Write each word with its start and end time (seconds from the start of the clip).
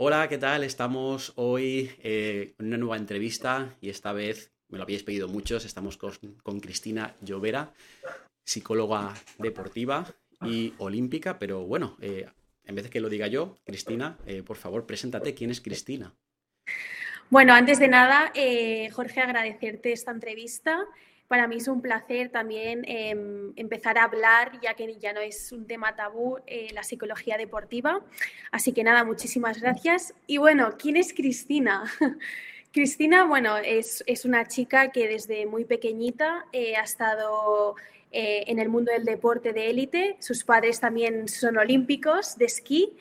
Hola, 0.00 0.28
¿qué 0.28 0.38
tal? 0.38 0.62
Estamos 0.62 1.32
hoy 1.34 1.90
eh, 2.04 2.54
en 2.56 2.66
una 2.66 2.76
nueva 2.76 2.96
entrevista 2.96 3.74
y 3.80 3.90
esta 3.90 4.12
vez, 4.12 4.52
me 4.68 4.78
lo 4.78 4.84
habéis 4.84 5.02
pedido 5.02 5.26
muchos, 5.26 5.64
estamos 5.64 5.96
con, 5.96 6.60
Cristina 6.60 7.16
Llovera, 7.20 7.72
psicóloga 8.46 9.14
deportiva 9.38 10.06
y 10.42 10.72
olímpica, 10.78 11.40
pero 11.40 11.66
bueno, 11.66 11.96
eh, 12.00 12.28
en 12.64 12.74
vez 12.76 12.84
de 12.84 12.90
que 12.90 13.00
lo 13.00 13.08
diga 13.08 13.26
yo, 13.26 13.56
Cristina, 13.64 14.16
eh, 14.24 14.44
por 14.44 14.56
favor, 14.56 14.86
preséntate. 14.86 15.34
¿Quién 15.34 15.50
es 15.50 15.60
Cristina? 15.60 16.14
Bueno, 17.28 17.52
antes 17.52 17.80
de 17.80 17.88
nada, 17.88 18.32
Jorge, 18.92 19.20
agradecerte 19.20 19.90
esta 19.90 20.12
entrevista. 20.12 20.86
Para 21.28 21.46
mí 21.46 21.56
es 21.56 21.68
un 21.68 21.82
placer 21.82 22.30
también 22.30 22.84
em, 22.86 23.52
empezar 23.56 23.98
a 23.98 24.04
hablar, 24.04 24.58
ya 24.62 24.72
que 24.72 24.96
ya 24.98 25.12
no 25.12 25.20
es 25.20 25.52
un 25.52 25.66
tema 25.66 25.94
tabú, 25.94 26.38
eh, 26.46 26.68
la 26.72 26.82
psicología 26.82 27.36
deportiva. 27.36 28.00
Así 28.50 28.72
que 28.72 28.82
nada, 28.82 29.04
muchísimas 29.04 29.60
gracias. 29.60 30.14
Y 30.26 30.38
bueno, 30.38 30.76
¿quién 30.78 30.96
es 30.96 31.12
Cristina? 31.12 31.84
Cristina, 32.72 33.24
bueno, 33.24 33.58
es, 33.58 34.02
una 34.24 34.46
chica 34.46 34.90
que 34.90 35.06
desde 35.06 35.44
muy 35.44 35.66
pequeñita 35.66 36.46
eh, 36.52 36.76
ha 36.76 36.82
estado 36.82 37.76
eh, 38.10 38.44
en 38.46 38.58
el 38.58 38.70
mundo 38.70 38.90
del 38.90 39.04
deporte 39.04 39.52
de 39.52 39.68
élite. 39.68 40.16
Sus 40.20 40.44
padres 40.44 40.80
también 40.80 41.28
son 41.28 41.58
olímpicos 41.58 42.38
de 42.38 42.46
esquí. 42.46 42.96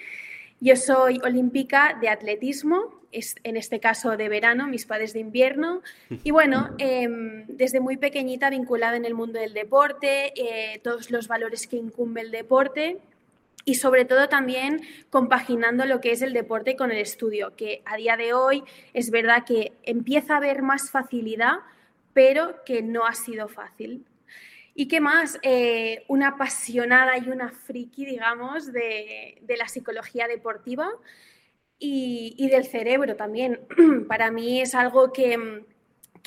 Yo 0.60 0.76
soy 0.76 1.22
olímpica 1.24 1.98
de 2.02 2.10
atletismo 2.10 2.97
en 3.12 3.58
este 3.58 3.80
caso 3.80 4.18
de 4.18 4.30
verano, 4.30 4.68
mis 4.68 4.86
padres 4.86 5.14
de 5.14 5.20
invierno. 5.20 5.82
Y 6.24 6.32
bueno, 6.32 6.76
em, 6.78 7.46
desde 7.48 7.80
muy 7.80 7.98
pequeñita 7.98 8.50
vinculada 8.50 8.98
en 8.98 9.06
el 9.06 9.14
mundo 9.14 9.40
del 9.40 9.54
deporte, 9.54 10.34
eh, 10.36 10.80
todos 10.84 11.10
los 11.12 11.28
valores 11.28 11.68
que 11.68 11.78
incumbe 11.78 12.22
el 12.22 12.32
deporte 12.32 12.98
y 13.66 13.76
sobre 13.76 14.06
todo 14.06 14.30
también 14.30 14.82
compaginando 15.10 15.86
lo 15.86 16.00
que 16.00 16.12
es 16.12 16.22
el 16.22 16.34
deporte 16.34 16.76
con 16.76 16.92
el 16.92 16.98
estudio, 17.00 17.54
que 17.56 17.82
a 17.86 17.98
día 17.98 18.16
de 18.16 18.34
hoy 18.34 18.64
es 18.94 19.12
verdad 19.12 19.44
que 19.46 19.74
empieza 19.84 20.34
a 20.34 20.38
haber 20.38 20.62
más 20.62 20.90
facilidad, 20.90 21.60
pero 22.14 22.64
que 22.66 22.82
no 22.82 23.06
ha 23.06 23.14
sido 23.14 23.48
fácil. 23.48 24.06
¿Y 24.74 24.88
qué 24.88 25.02
más? 25.02 25.40
Eh, 25.42 26.06
una 26.08 26.30
apasionada 26.30 27.18
y 27.18 27.30
una 27.30 27.50
friki, 27.50 28.06
digamos, 28.06 28.72
de, 28.72 29.38
de 29.42 29.58
la 29.58 29.68
psicología 29.68 30.28
deportiva 30.28 30.90
y, 31.80 32.50
del 32.50 32.66
cerebro 32.66 33.16
también. 33.16 33.60
Para 34.08 34.32
mí 34.32 34.62
es 34.62 34.76
algo 34.76 35.12
que, 35.14 35.66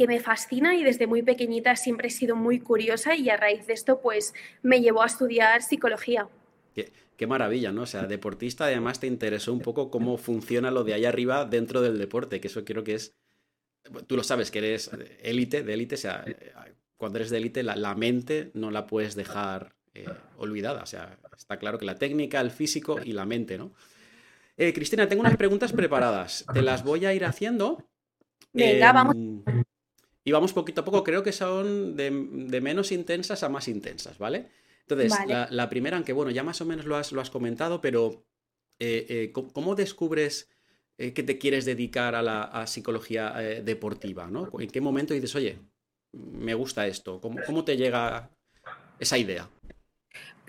me 0.09 0.19
fascina 0.19 0.75
y 0.77 0.83
desde 0.83 1.07
muy 1.07 1.23
pequeñita 1.23 1.77
siempre 1.77 2.09
he 2.09 2.11
sido 2.11 2.35
muy 2.35 2.59
curiosa 2.59 3.15
y 3.17 3.29
a 3.29 3.37
raíz 3.37 3.67
de 3.67 3.75
esto 3.75 4.01
pues 4.01 4.33
me 4.63 4.81
llevó 4.81 5.03
a 5.03 5.07
estudiar 5.07 5.63
psicología. 5.63 6.27
Qué, 6.75 7.27
maravilla, 7.27 7.71
¿no? 7.71 7.83
O 7.83 7.87
sea, 7.87 8.07
deportista 8.07 8.65
además 8.65 8.99
te 8.99 9.07
interesó 9.07 9.53
un 9.53 9.61
poco 9.61 9.91
cómo 9.91 10.17
funciona 10.17 10.71
lo 10.71 10.85
de 10.85 10.95
ahí 10.95 11.05
arriba 11.05 11.45
dentro 11.45 11.83
del 11.83 11.99
deporte, 11.99 12.41
que 12.41 12.49
eso 12.49 12.65
creo 12.65 12.83
que 12.83 12.95
es, 12.95 13.15
tú 14.07 14.17
lo 14.17 14.25
sabes, 14.25 14.51
que 14.51 14.61
eres 14.61 14.91
élite, 15.23 15.63
de 15.63 15.75
élite, 15.75 15.97
o 15.97 15.99
sea, 15.99 16.25
cuando 16.97 17.19
eres 17.19 17.29
de 17.29 17.37
élite 17.37 17.63
la, 17.63 17.95
mente 17.95 18.51
no 18.55 18.71
la 18.71 18.87
puedes 18.87 19.17
dejar 19.17 19.75
eh, 19.93 20.07
olvidada, 20.39 20.83
o 20.83 20.87
sea, 20.87 21.19
está 21.37 21.59
claro 21.59 21.77
que 21.77 21.85
la 21.85 21.97
técnica, 21.97 22.41
el 22.41 22.51
físico 22.51 23.01
y 23.05 23.13
la 23.13 23.27
mente, 23.27 23.59
¿no? 23.59 23.75
Eh, 24.61 24.75
Cristina, 24.75 25.09
tengo 25.09 25.23
unas 25.23 25.39
preguntas 25.39 25.73
preparadas. 25.73 26.45
Te 26.53 26.61
las 26.61 26.85
voy 26.85 27.07
a 27.07 27.15
ir 27.15 27.25
haciendo. 27.25 27.83
Venga, 28.53 28.93
vamos. 28.93 29.17
Em, 29.17 29.43
y 30.23 30.33
vamos 30.33 30.53
poquito 30.53 30.83
a 30.83 30.85
poco. 30.85 31.03
Creo 31.03 31.23
que 31.23 31.33
son 31.33 31.97
de, 31.97 32.11
menos 32.61 32.93
intensas 32.93 33.43
a 33.43 33.49
más 33.49 33.69
intensas, 33.69 34.19
¿vale? 34.19 34.51
Entonces, 34.87 35.15
la, 35.27 35.71
primera, 35.71 35.97
aunque 35.97 36.13
bueno, 36.13 36.31
ya 36.31 36.43
más 36.43 36.61
o 36.61 36.67
menos 36.67 36.85
lo 36.85 36.97
has, 36.97 37.11
lo 37.13 37.23
has 37.23 37.31
comentado, 37.31 37.81
pero 37.81 38.27
eh, 38.79 39.07
eh, 39.09 39.33
¿cómo 39.33 39.75
descubres 39.75 40.51
que 40.99 41.23
te 41.23 41.39
quieres 41.39 41.65
dedicar 41.65 42.15
a 42.15 42.21
la 42.21 42.67
psicología 42.67 43.33
deportiva? 43.65 44.27
¿no? 44.27 44.51
¿En 44.59 44.69
qué 44.69 44.83
momento 44.83 45.15
dices, 45.15 45.35
oye, 45.37 45.59
me 46.13 46.53
gusta 46.53 46.87
esto? 46.87 47.19
¿Cómo 47.21 47.65
te 47.65 47.79
llega 47.79 48.31
esa 48.99 49.17
idea? 49.17 49.49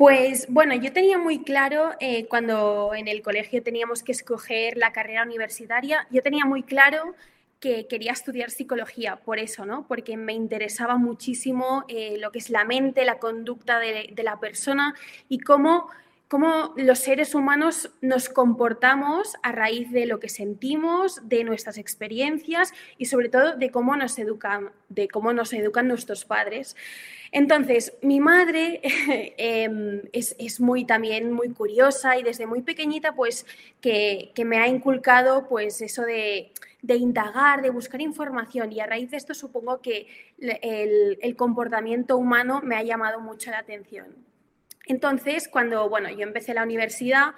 Pues 0.01 0.47
bueno, 0.49 0.73
yo 0.73 0.91
tenía 0.91 1.19
muy 1.19 1.43
claro 1.43 1.91
eh, 1.99 2.25
cuando 2.25 2.95
en 2.95 3.07
el 3.07 3.21
colegio 3.21 3.61
teníamos 3.61 4.01
que 4.01 4.13
escoger 4.13 4.75
la 4.75 4.91
carrera 4.91 5.21
universitaria, 5.21 6.07
yo 6.09 6.23
tenía 6.23 6.43
muy 6.43 6.63
claro 6.63 7.13
que 7.59 7.85
quería 7.85 8.11
estudiar 8.11 8.49
psicología, 8.49 9.17
por 9.17 9.37
eso, 9.37 9.63
¿no? 9.63 9.85
Porque 9.87 10.17
me 10.17 10.33
interesaba 10.33 10.97
muchísimo 10.97 11.85
eh, 11.87 12.17
lo 12.17 12.31
que 12.31 12.39
es 12.39 12.49
la 12.49 12.65
mente, 12.65 13.05
la 13.05 13.19
conducta 13.19 13.77
de, 13.77 14.09
de 14.11 14.23
la 14.23 14.39
persona 14.39 14.95
y 15.29 15.37
cómo 15.37 15.87
cómo 16.31 16.73
los 16.77 16.99
seres 16.99 17.35
humanos 17.35 17.91
nos 17.99 18.29
comportamos 18.29 19.33
a 19.43 19.51
raíz 19.51 19.91
de 19.91 20.05
lo 20.05 20.21
que 20.21 20.29
sentimos, 20.29 21.27
de 21.27 21.43
nuestras 21.43 21.77
experiencias 21.77 22.73
y 22.97 23.07
sobre 23.07 23.27
todo 23.27 23.57
de 23.57 23.69
cómo 23.69 23.97
nos 23.97 24.17
educan, 24.17 24.71
de 24.87 25.09
cómo 25.09 25.33
nos 25.33 25.51
educan 25.51 25.89
nuestros 25.89 26.23
padres. 26.23 26.77
Entonces, 27.33 27.97
mi 28.01 28.21
madre 28.21 28.79
em, 29.37 30.03
es, 30.13 30.61
muy 30.61 30.85
también 30.85 31.33
muy 31.33 31.49
curiosa 31.49 32.17
y 32.17 32.23
desde 32.23 32.47
muy 32.47 32.61
pequeñita, 32.61 33.13
pues, 33.13 33.45
que, 33.81 34.31
me 34.45 34.57
ha 34.57 34.69
inculcado, 34.69 35.49
pues, 35.49 35.81
eso 35.81 36.03
de, 36.03 36.53
indagar, 36.87 37.61
de 37.61 37.71
buscar 37.71 37.99
información 37.99 38.71
y 38.71 38.79
a 38.79 38.85
raíz 38.85 39.11
de 39.11 39.17
esto 39.17 39.33
supongo 39.33 39.81
que 39.81 40.07
el 40.39 41.35
comportamiento 41.35 42.15
humano 42.15 42.61
me 42.63 42.77
ha 42.77 42.83
llamado 42.83 43.19
mucho 43.19 43.51
la 43.51 43.59
atención. 43.59 44.30
Entonces, 44.91 45.47
cuando 45.47 45.87
bueno, 45.87 46.09
yo 46.09 46.23
empecé 46.23 46.53
la 46.53 46.63
universidad, 46.63 47.33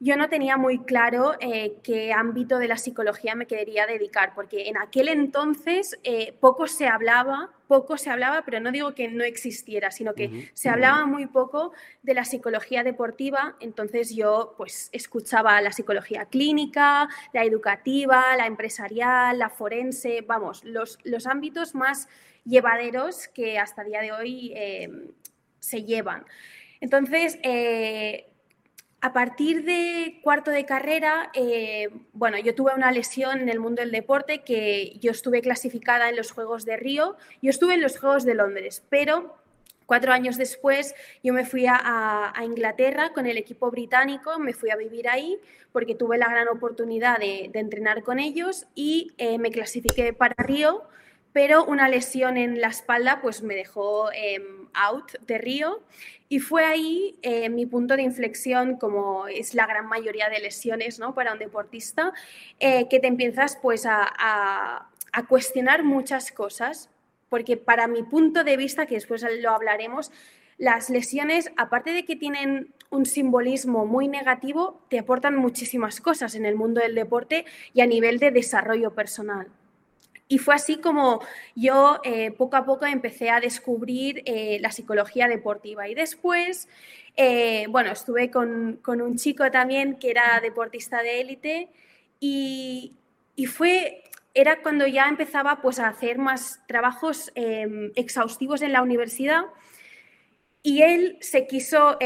yo 0.00 0.16
no 0.16 0.28
tenía 0.28 0.56
muy 0.56 0.80
claro 0.80 1.34
eh, 1.38 1.76
qué 1.84 2.12
ámbito 2.12 2.58
de 2.58 2.66
la 2.66 2.76
psicología 2.76 3.36
me 3.36 3.46
quería 3.46 3.86
dedicar, 3.86 4.32
porque 4.34 4.68
en 4.68 4.76
aquel 4.76 5.06
entonces 5.06 5.96
eh, 6.02 6.34
poco 6.40 6.66
se 6.66 6.88
hablaba, 6.88 7.50
poco 7.68 7.96
se 7.98 8.10
hablaba, 8.10 8.42
pero 8.44 8.58
no 8.58 8.72
digo 8.72 8.96
que 8.96 9.06
no 9.06 9.22
existiera, 9.22 9.92
sino 9.92 10.14
que 10.14 10.50
se 10.54 10.68
hablaba 10.68 11.06
muy 11.06 11.26
poco 11.26 11.72
de 12.02 12.14
la 12.14 12.24
psicología 12.24 12.82
deportiva, 12.82 13.54
entonces 13.60 14.12
yo 14.12 14.54
pues 14.56 14.88
escuchaba 14.90 15.60
la 15.60 15.70
psicología 15.70 16.24
clínica, 16.24 17.08
la 17.32 17.44
educativa, 17.44 18.36
la 18.36 18.46
empresarial, 18.46 19.38
la 19.38 19.50
forense, 19.50 20.24
vamos, 20.26 20.64
los, 20.64 20.98
los 21.04 21.28
ámbitos 21.28 21.76
más 21.76 22.08
llevaderos 22.44 23.28
que 23.28 23.56
hasta 23.60 23.82
el 23.82 23.88
día 23.88 24.00
de 24.00 24.12
hoy 24.12 24.52
eh, 24.56 24.88
se 25.60 25.84
llevan. 25.84 26.24
Entonces, 26.80 27.38
eh, 27.42 28.28
a 29.00 29.12
partir 29.12 29.64
de 29.64 30.18
cuarto 30.22 30.50
de 30.50 30.64
carrera, 30.64 31.30
eh, 31.34 31.88
bueno, 32.12 32.38
yo 32.38 32.54
tuve 32.54 32.74
una 32.74 32.90
lesión 32.90 33.40
en 33.40 33.48
el 33.48 33.60
mundo 33.60 33.80
del 33.80 33.92
deporte 33.92 34.42
que 34.42 34.98
yo 35.00 35.12
estuve 35.12 35.40
clasificada 35.40 36.08
en 36.08 36.16
los 36.16 36.32
Juegos 36.32 36.64
de 36.64 36.76
Río, 36.76 37.16
yo 37.40 37.50
estuve 37.50 37.74
en 37.74 37.80
los 37.80 37.98
Juegos 37.98 38.24
de 38.24 38.34
Londres, 38.34 38.82
pero 38.88 39.36
cuatro 39.86 40.12
años 40.12 40.36
después 40.36 40.94
yo 41.22 41.32
me 41.32 41.44
fui 41.46 41.66
a, 41.68 42.32
Inglaterra 42.42 43.12
con 43.12 43.26
el 43.26 43.38
equipo 43.38 43.70
británico, 43.70 44.38
me 44.38 44.52
fui 44.52 44.70
a 44.70 44.76
vivir 44.76 45.08
ahí 45.08 45.38
porque 45.72 45.94
tuve 45.94 46.18
la 46.18 46.28
gran 46.28 46.48
oportunidad 46.48 47.18
de, 47.18 47.50
entrenar 47.54 48.02
con 48.02 48.18
ellos 48.18 48.66
y 48.74 49.12
eh, 49.16 49.38
me 49.38 49.50
clasifiqué 49.50 50.12
para 50.12 50.34
Río 50.42 50.82
pero 51.38 51.64
una 51.64 51.88
lesión 51.88 52.36
en 52.36 52.60
la 52.60 52.66
espalda 52.66 53.20
pues 53.22 53.44
me 53.44 53.54
dejó 53.54 54.10
em, 54.12 54.66
out 54.74 55.12
de 55.24 55.38
Río 55.38 55.84
y 56.28 56.40
fue 56.40 56.64
ahí 56.64 57.16
eh, 57.22 57.48
mi 57.48 57.64
punto 57.64 57.94
de 57.94 58.02
inflexión, 58.02 58.76
como 58.76 59.28
es 59.28 59.54
la 59.54 59.64
gran 59.68 59.86
mayoría 59.86 60.28
de 60.30 60.40
lesiones 60.40 60.98
¿no? 60.98 61.14
para 61.14 61.34
un 61.34 61.38
deportista, 61.38 62.12
eh, 62.58 62.88
que 62.88 62.98
te 62.98 63.06
empiezas 63.06 63.56
pues 63.62 63.86
a, 63.86 64.90
cuestionar 65.28 65.84
muchas 65.84 66.32
cosas, 66.32 66.90
porque 67.28 67.56
para 67.56 67.86
mi 67.86 68.02
punto 68.02 68.42
de 68.42 68.56
vista, 68.56 68.86
que 68.86 68.96
después 68.96 69.24
lo 69.40 69.50
hablaremos, 69.50 70.10
las 70.56 70.90
lesiones, 70.90 71.52
aparte 71.56 71.92
de 71.92 72.04
que 72.04 72.16
tienen 72.16 72.74
un 72.90 73.06
simbolismo 73.06 73.86
muy 73.86 74.08
negativo, 74.08 74.80
te 74.88 74.98
aportan 74.98 75.36
muchísimas 75.36 76.00
cosas 76.00 76.34
en 76.34 76.46
el 76.46 76.56
mundo 76.56 76.80
del 76.80 76.96
deporte 76.96 77.44
y 77.74 77.80
a 77.80 77.86
nivel 77.86 78.18
de 78.18 78.32
desarrollo 78.32 78.92
personal. 78.92 79.52
Y 80.28 80.36
fue 80.38 80.54
así 80.54 80.76
como 80.76 81.20
yo 81.56 82.00
eh, 82.04 82.30
poco 82.32 82.56
a 82.56 82.66
poco 82.66 82.84
empecé 82.84 83.30
a 83.30 83.40
descubrir 83.40 84.22
eh, 84.26 84.58
la 84.60 84.70
psicología 84.70 85.26
deportiva. 85.26 85.88
Y 85.88 85.94
después, 85.94 86.68
eh, 87.16 87.66
bueno, 87.70 87.92
estuve 87.92 88.30
con, 88.30 88.78
un 88.86 89.16
chico 89.16 89.50
también 89.50 89.98
que 89.98 90.10
era 90.10 90.38
deportista 90.40 91.02
de 91.02 91.20
élite 91.22 91.68
y, 92.20 92.94
fue, 93.46 94.04
era 94.34 94.60
cuando 94.60 94.86
ya 94.86 95.08
empezaba 95.08 95.62
pues, 95.62 95.78
a 95.78 95.88
hacer 95.88 96.18
más 96.18 96.60
trabajos 96.66 97.32
em, 97.34 97.90
exhaustivos 97.94 98.60
en 98.60 98.74
la 98.74 98.82
universidad. 98.82 99.44
Y 100.62 100.82
él 100.82 101.16
se 101.20 101.46
quiso 101.46 101.96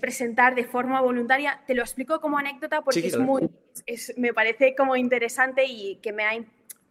presentar 0.00 0.54
de 0.54 0.64
forma 0.64 1.00
voluntaria. 1.00 1.62
Te 1.66 1.74
lo 1.74 1.82
explico 1.82 2.20
como 2.20 2.36
anécdota 2.36 2.82
porque 2.82 3.06
es 3.06 3.16
muy, 3.16 3.48
me 4.16 4.34
parece 4.34 4.74
como 4.74 4.96
interesante 4.96 5.64
y 5.64 5.96
que 6.02 6.12
me 6.12 6.24
ha 6.24 6.34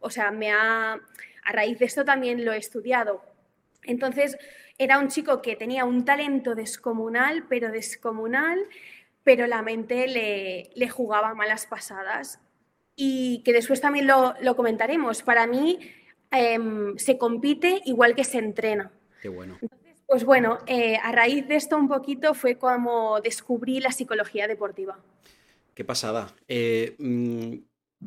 o 0.01 0.09
sea, 0.09 0.31
me 0.31 0.51
ha, 0.51 0.93
a 0.93 1.51
raíz 1.51 1.79
de 1.79 1.85
esto 1.85 2.05
también 2.05 2.45
lo 2.45 2.53
he 2.53 2.57
estudiado. 2.57 3.23
Entonces, 3.83 4.37
era 4.77 4.99
un 4.99 5.09
chico 5.09 5.41
que 5.41 5.55
tenía 5.55 5.85
un 5.85 6.05
talento 6.05 6.55
descomunal, 6.55 7.45
pero 7.49 7.71
descomunal, 7.71 8.59
pero 9.23 9.45
la 9.47 9.61
mente 9.61 10.07
le, 10.07 10.69
le 10.73 10.89
jugaba 10.89 11.33
malas 11.33 11.65
pasadas. 11.65 12.39
y 12.95 13.41
que 13.43 13.53
después 13.53 13.79
también 13.79 14.07
lo, 14.07 14.55
comentaremos. 14.55 15.23
Para 15.23 15.47
mí 15.47 15.79
em, 16.31 16.97
se 16.97 17.17
compite 17.17 17.81
igual 17.85 18.13
que 18.15 18.25
se 18.25 18.39
entrena. 18.39 18.91
Qué 19.21 19.29
bueno. 19.29 19.57
pues 20.05 20.25
bueno, 20.25 20.59
eh, 20.65 20.97
a 21.01 21.11
raíz 21.11 21.47
de 21.47 21.55
esto 21.55 21.77
un 21.77 21.87
poquito 21.87 22.33
fue 22.33 22.57
como 22.57 23.21
descubrí 23.21 23.79
la 23.79 23.91
psicología 23.91 24.47
deportiva. 24.47 24.99
Qué 25.73 25.85
pasada. 25.85 26.35
Eh, 26.47 26.95
mm, 26.99 27.53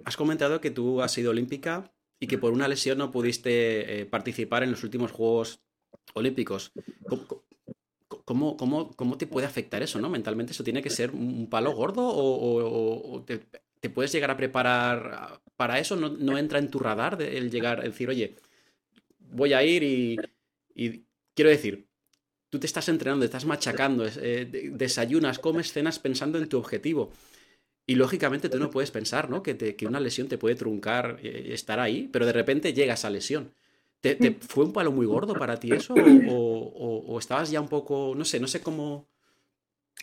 has 0.05 0.17
comentado 0.17 0.61
que 0.61 0.71
tú 0.71 1.03
has 1.03 1.13
sido 1.13 1.31
olímpica 1.31 1.93
y 2.21 2.27
que 2.27 2.39
por 2.39 2.53
una 2.53 2.69
lesión 2.69 2.99
no 2.99 3.11
pudiste 3.11 4.01
eh, 4.01 4.07
participar 4.07 4.63
en 4.63 4.71
los 4.71 4.85
últimos 4.85 5.11
Juegos 5.11 5.61
Olímpicos. 6.15 6.73
¿Cómo, 8.25 8.57
cómo, 8.57 9.19
te 9.19 9.27
puede 9.27 9.47
afectar 9.47 9.83
eso, 9.83 10.01
no? 10.01 10.09
Mentalmente, 10.09 10.53
¿eso 10.53 10.65
tiene 10.65 10.83
que 10.83 10.91
ser 10.91 11.11
un 11.11 11.49
palo 11.51 11.73
gordo 11.73 12.03
o, 12.05 13.25
te, 13.25 13.91
puedes 13.91 14.13
llegar 14.13 14.31
a 14.31 14.37
preparar 14.37 15.41
para 15.57 15.79
eso? 15.79 15.97
¿No, 15.97 16.39
entra 16.39 16.59
en 16.59 16.71
tu 16.71 16.79
radar 16.79 17.21
el 17.21 17.51
llegar, 17.51 17.81
a 17.81 17.85
decir, 17.85 18.09
oye, 18.09 18.37
voy 19.19 19.53
a 19.53 19.65
ir 19.65 19.83
y, 19.83 21.05
quiero 21.35 21.51
decir, 21.51 21.89
tú 22.49 22.61
te 22.61 22.67
estás 22.67 22.89
entrenando, 22.89 23.23
te 23.23 23.27
estás 23.27 23.45
machacando, 23.45 24.07
eh, 24.07 24.71
desayunas, 24.73 25.39
comes, 25.39 25.73
cenas 25.73 25.99
pensando 25.99 26.39
en 26.39 26.49
tu 26.49 26.59
objetivo. 26.59 27.11
Y 27.87 27.97
lógicamente 27.97 28.49
tú 28.49 28.59
no 28.59 28.71
puedes 28.71 28.91
pensar, 28.91 29.29
¿no? 29.29 29.43
Que, 29.43 29.57
que 29.57 29.87
una 29.87 30.01
lesión 30.01 30.29
te 30.29 30.39
puede 30.39 30.55
truncar 30.55 31.19
eh, 31.23 31.49
estar 31.53 31.81
ahí, 31.81 32.09
pero 32.13 32.27
de 32.27 32.33
repente 32.33 32.73
llega 32.73 32.95
esa 32.95 33.11
lesión. 33.11 33.55
¿Te, 34.03 34.17
mm. 34.17 34.41
fue 34.41 34.65
un 34.65 34.73
palo 34.73 34.91
muy 34.91 35.07
gordo 35.07 35.35
para 35.35 35.59
ti 35.59 35.73
eso? 35.73 35.95
O, 36.29 37.19
estabas 37.19 37.51
ya 37.51 37.61
un 37.61 37.69
poco, 37.69 38.15
no 38.17 38.25
sé, 38.25 38.41
no 38.41 38.49
sé 38.49 38.61
cómo... 38.61 39.07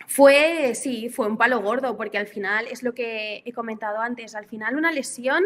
Fue, 0.08 0.74
sí, 0.76 1.10
fue 1.10 1.28
un 1.28 1.38
palo 1.38 1.62
gordo, 1.62 1.98
porque 1.98 2.18
al 2.18 2.28
final 2.28 2.68
es 2.68 2.84
lo 2.84 2.94
que 2.94 3.44
he 3.46 3.52
comentado 3.52 4.00
antes, 4.00 4.36
al 4.36 4.46
final 4.46 4.78
una 4.78 4.92
lesión 4.94 5.44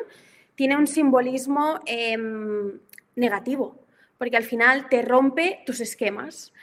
tiene 0.55 0.77
un 0.77 0.85
simbolismo 0.85 1.79
em, 1.87 2.79
negativo, 3.15 3.83
porque 4.19 4.37
al 4.37 4.43
final 4.43 4.89
te 4.89 5.01
rompe 5.01 5.63
tus 5.65 5.79
esquemas 5.79 6.53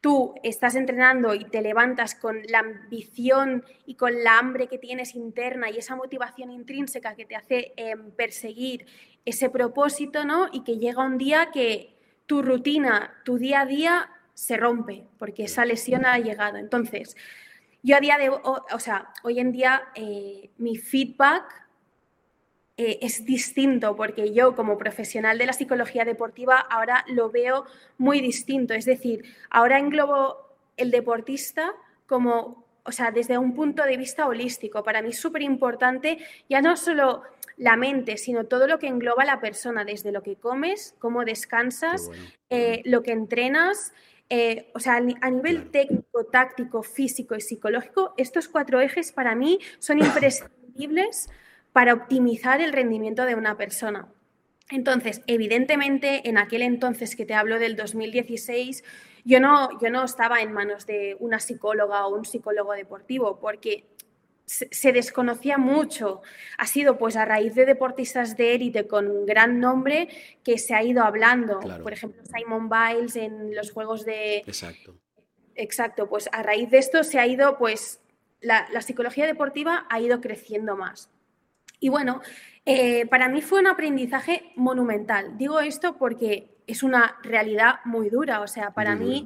tú 0.00 0.34
estás 0.42 0.74
entrenando 0.76 1.34
y 1.34 1.44
te 1.44 1.60
levantas 1.60 2.14
con 2.14 2.42
la 2.48 2.60
ambición 2.60 3.64
y 3.86 3.94
con 3.94 4.24
la 4.24 4.38
hambre 4.38 4.66
que 4.66 4.78
tienes 4.78 5.14
interna 5.14 5.70
y 5.70 5.78
esa 5.78 5.96
motivación 5.96 6.50
intrínseca 6.50 7.14
que 7.14 7.26
te 7.26 7.36
hace 7.36 7.72
em, 7.76 8.10
perseguir 8.12 8.86
ese 9.24 9.50
propósito, 9.50 10.24
¿no? 10.24 10.48
Y 10.52 10.64
que 10.64 10.78
llega 10.78 11.04
un 11.04 11.18
día 11.18 11.50
que 11.52 11.94
tu 12.26 12.42
rutina, 12.42 13.14
tu 13.24 13.36
día 13.36 13.60
a 13.60 13.66
día 13.66 14.10
se 14.32 14.56
rompe 14.56 15.04
porque 15.18 15.44
esa 15.44 15.64
lesión 15.64 16.06
ha 16.06 16.18
llegado. 16.18 16.56
Entonces, 16.56 17.16
yo 17.82 17.96
a 17.96 18.00
día 18.00 18.16
de, 18.16 18.30
o, 18.30 18.78
sea, 18.78 19.12
hoy 19.22 19.38
en 19.38 19.52
día 19.52 19.82
eh, 19.94 20.50
mi 20.58 20.76
feedback 20.76 21.59
eh, 22.82 22.98
es 23.02 23.26
distinto 23.26 23.94
porque 23.94 24.32
yo 24.32 24.56
como 24.56 24.78
profesional 24.78 25.36
de 25.36 25.44
la 25.44 25.52
psicología 25.52 26.06
deportiva 26.06 26.58
ahora 26.58 27.04
lo 27.08 27.30
veo 27.30 27.66
muy 27.98 28.22
distinto. 28.22 28.72
Es 28.72 28.86
decir, 28.86 29.22
ahora 29.50 29.78
englobo 29.78 30.38
el 30.78 30.90
deportista 30.90 31.74
como, 32.06 32.64
o 32.84 32.90
sea, 32.90 33.10
desde 33.10 33.36
un 33.36 33.54
punto 33.54 33.84
de 33.84 33.98
vista 33.98 34.26
holístico. 34.26 34.82
Para 34.82 35.02
mí 35.02 35.10
es 35.10 35.18
súper 35.18 35.42
importante 35.42 36.24
ya 36.48 36.62
no 36.62 36.74
solo 36.78 37.22
la 37.58 37.76
mente, 37.76 38.16
sino 38.16 38.46
todo 38.46 38.66
lo 38.66 38.78
que 38.78 38.86
engloba 38.86 39.26
la 39.26 39.42
persona, 39.42 39.84
desde 39.84 40.10
lo 40.10 40.22
que 40.22 40.36
comes, 40.36 40.94
cómo 40.98 41.26
descansas, 41.26 42.10
eh, 42.48 42.80
lo 42.86 43.02
que 43.02 43.12
entrenas. 43.12 43.92
Eh, 44.30 44.70
o 44.74 44.80
sea, 44.80 44.94
a 44.94 45.30
nivel 45.30 45.70
técnico, 45.70 46.24
táctico, 46.24 46.82
físico 46.82 47.34
y 47.34 47.42
psicológico, 47.42 48.14
estos 48.16 48.48
cuatro 48.48 48.80
ejes 48.80 49.12
para 49.12 49.34
mí 49.34 49.58
son 49.80 49.98
imprescindibles 49.98 51.28
para 51.72 51.94
optimizar 51.94 52.60
el 52.60 52.72
rendimiento 52.72 53.24
de 53.24 53.34
una 53.34 53.56
persona. 53.56 54.08
Entonces, 54.70 55.22
evidentemente, 55.26 56.28
en 56.28 56.38
aquel 56.38 56.62
entonces 56.62 57.16
que 57.16 57.26
te 57.26 57.34
hablo 57.34 57.58
del 57.58 57.76
2016, 57.76 58.84
yo 59.24 59.40
no, 59.40 59.80
yo 59.80 59.90
no 59.90 60.04
estaba 60.04 60.40
en 60.40 60.52
manos 60.52 60.86
de 60.86 61.16
una 61.18 61.40
psicóloga 61.40 62.06
o 62.06 62.14
un 62.14 62.24
psicólogo 62.24 62.72
deportivo, 62.72 63.38
porque 63.40 63.86
se 64.46 64.92
desconocía 64.92 65.58
mucho. 65.58 66.22
Ha 66.58 66.66
sido 66.66 66.98
pues 66.98 67.16
a 67.16 67.24
raíz 67.24 67.54
de 67.54 67.66
deportistas 67.66 68.36
de 68.36 68.54
élite 68.54 68.86
con 68.86 69.08
un 69.08 69.26
gran 69.26 69.60
nombre 69.60 70.08
que 70.42 70.58
se 70.58 70.74
ha 70.74 70.82
ido 70.82 71.04
hablando. 71.04 71.60
Por 71.82 71.92
ejemplo, 71.92 72.22
Simon 72.24 72.68
Biles 72.68 73.16
en 73.16 73.54
los 73.54 73.70
Juegos 73.70 74.04
de... 74.04 74.38
Exacto. 74.38 74.96
Exacto, 75.56 76.08
pues 76.08 76.28
a 76.32 76.42
raíz 76.42 76.70
de 76.70 76.78
esto 76.78 77.04
se 77.04 77.18
ha 77.18 77.26
ido, 77.26 77.58
pues 77.58 78.00
la 78.40 78.80
psicología 78.80 79.26
deportiva 79.26 79.86
ha 79.90 80.00
ido 80.00 80.20
creciendo 80.20 80.74
más. 80.76 81.10
Y 81.80 81.88
bueno, 81.88 82.20
eh, 82.66 83.06
para 83.06 83.28
mí 83.28 83.40
fue 83.40 83.60
un 83.60 83.66
aprendizaje 83.66 84.52
monumental. 84.54 85.36
Digo 85.38 85.60
esto 85.60 85.96
porque 85.96 86.50
es 86.66 86.82
una 86.82 87.18
realidad 87.22 87.80
muy 87.84 88.10
dura. 88.10 88.40
O 88.40 88.46
sea, 88.46 88.70
para 88.70 88.94
mí 88.94 89.24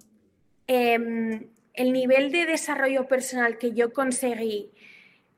em, 0.66 1.48
el 1.74 1.92
nivel 1.92 2.30
de 2.30 2.46
desarrollo 2.46 3.06
personal 3.06 3.58
que 3.58 3.72
yo 3.72 3.92
conseguí, 3.92 4.70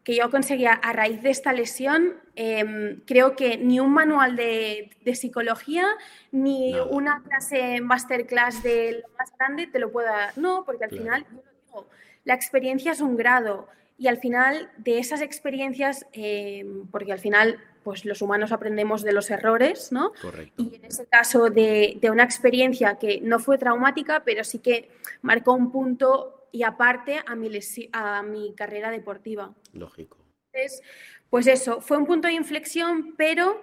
que 0.05 0.15
yo 0.15 0.31
conseguía 0.31 0.73
a 0.73 0.93
raíz 0.93 1.21
de 1.23 1.31
esta 1.31 1.53
lesión, 1.53 2.15
em, 2.37 3.01
creo 3.07 3.35
que 3.35 3.57
ni 3.57 3.81
un 3.81 3.93
manual 3.93 4.37
de, 4.37 4.91
psicología, 5.15 5.87
ni 6.31 6.75
una 6.91 7.23
clase 7.25 7.81
masterclass 7.81 8.63
de 8.63 9.03
lo 9.03 9.09
más 9.19 9.33
grande 9.37 9.67
te 9.67 9.79
lo 9.79 9.91
pueda 9.91 10.13
dar. 10.13 10.39
No, 10.39 10.65
porque 10.65 10.85
al 10.85 10.91
final, 10.91 11.25
yo 11.25 11.37
lo 11.37 11.53
digo, 11.65 11.89
la 12.25 12.35
experiencia 12.35 12.93
es 12.93 13.01
un 13.01 13.17
grado 13.17 13.69
y 13.99 14.09
al 14.09 14.19
final 14.19 14.71
de 14.77 14.99
esas 14.99 15.23
experiencias, 15.23 16.07
eh, 16.13 16.65
porque 16.91 17.13
al 17.13 17.19
final 17.19 17.59
pues 17.87 18.05
los 18.05 18.21
humanos 18.21 18.51
aprendemos 18.51 19.05
de 19.05 19.13
los 19.13 19.31
errores, 19.31 19.93
¿no? 19.93 20.13
Correcto. 20.21 20.61
Y 20.61 20.75
en 20.75 20.85
ese 20.87 21.07
caso 21.07 21.51
de, 21.51 22.01
una 22.11 22.25
experiencia 22.25 22.99
que 22.99 23.21
no 23.21 23.39
fue 23.39 23.59
traumática, 23.59 24.25
pero 24.25 24.43
sí 24.43 24.59
que 24.59 24.91
marcó 25.23 25.53
un 25.53 25.71
punto 25.71 26.49
y 26.51 26.65
aparte 26.65 27.21
a 27.25 27.37
mi, 27.37 27.49
a 27.93 28.23
mi 28.25 28.55
carrera 28.57 28.91
deportiva. 28.91 29.55
Lógico. 29.73 30.19
Entonces, 30.53 30.83
pues 31.31 31.47
eso, 31.47 31.81
fue 31.81 31.97
un 31.97 32.07
punto 32.07 32.27
de 32.27 32.35
inflexión, 32.35 33.15
pero 33.17 33.61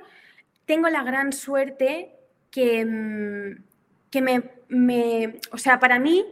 tengo 0.64 0.88
la 0.88 1.04
gran 1.04 1.34
suerte 1.34 2.16
que, 2.50 2.86
mm, 2.86 3.64
que 4.10 4.22
me, 4.70 5.40
o 5.52 5.58
sea, 5.58 5.80
para 5.80 6.00
mí, 6.00 6.26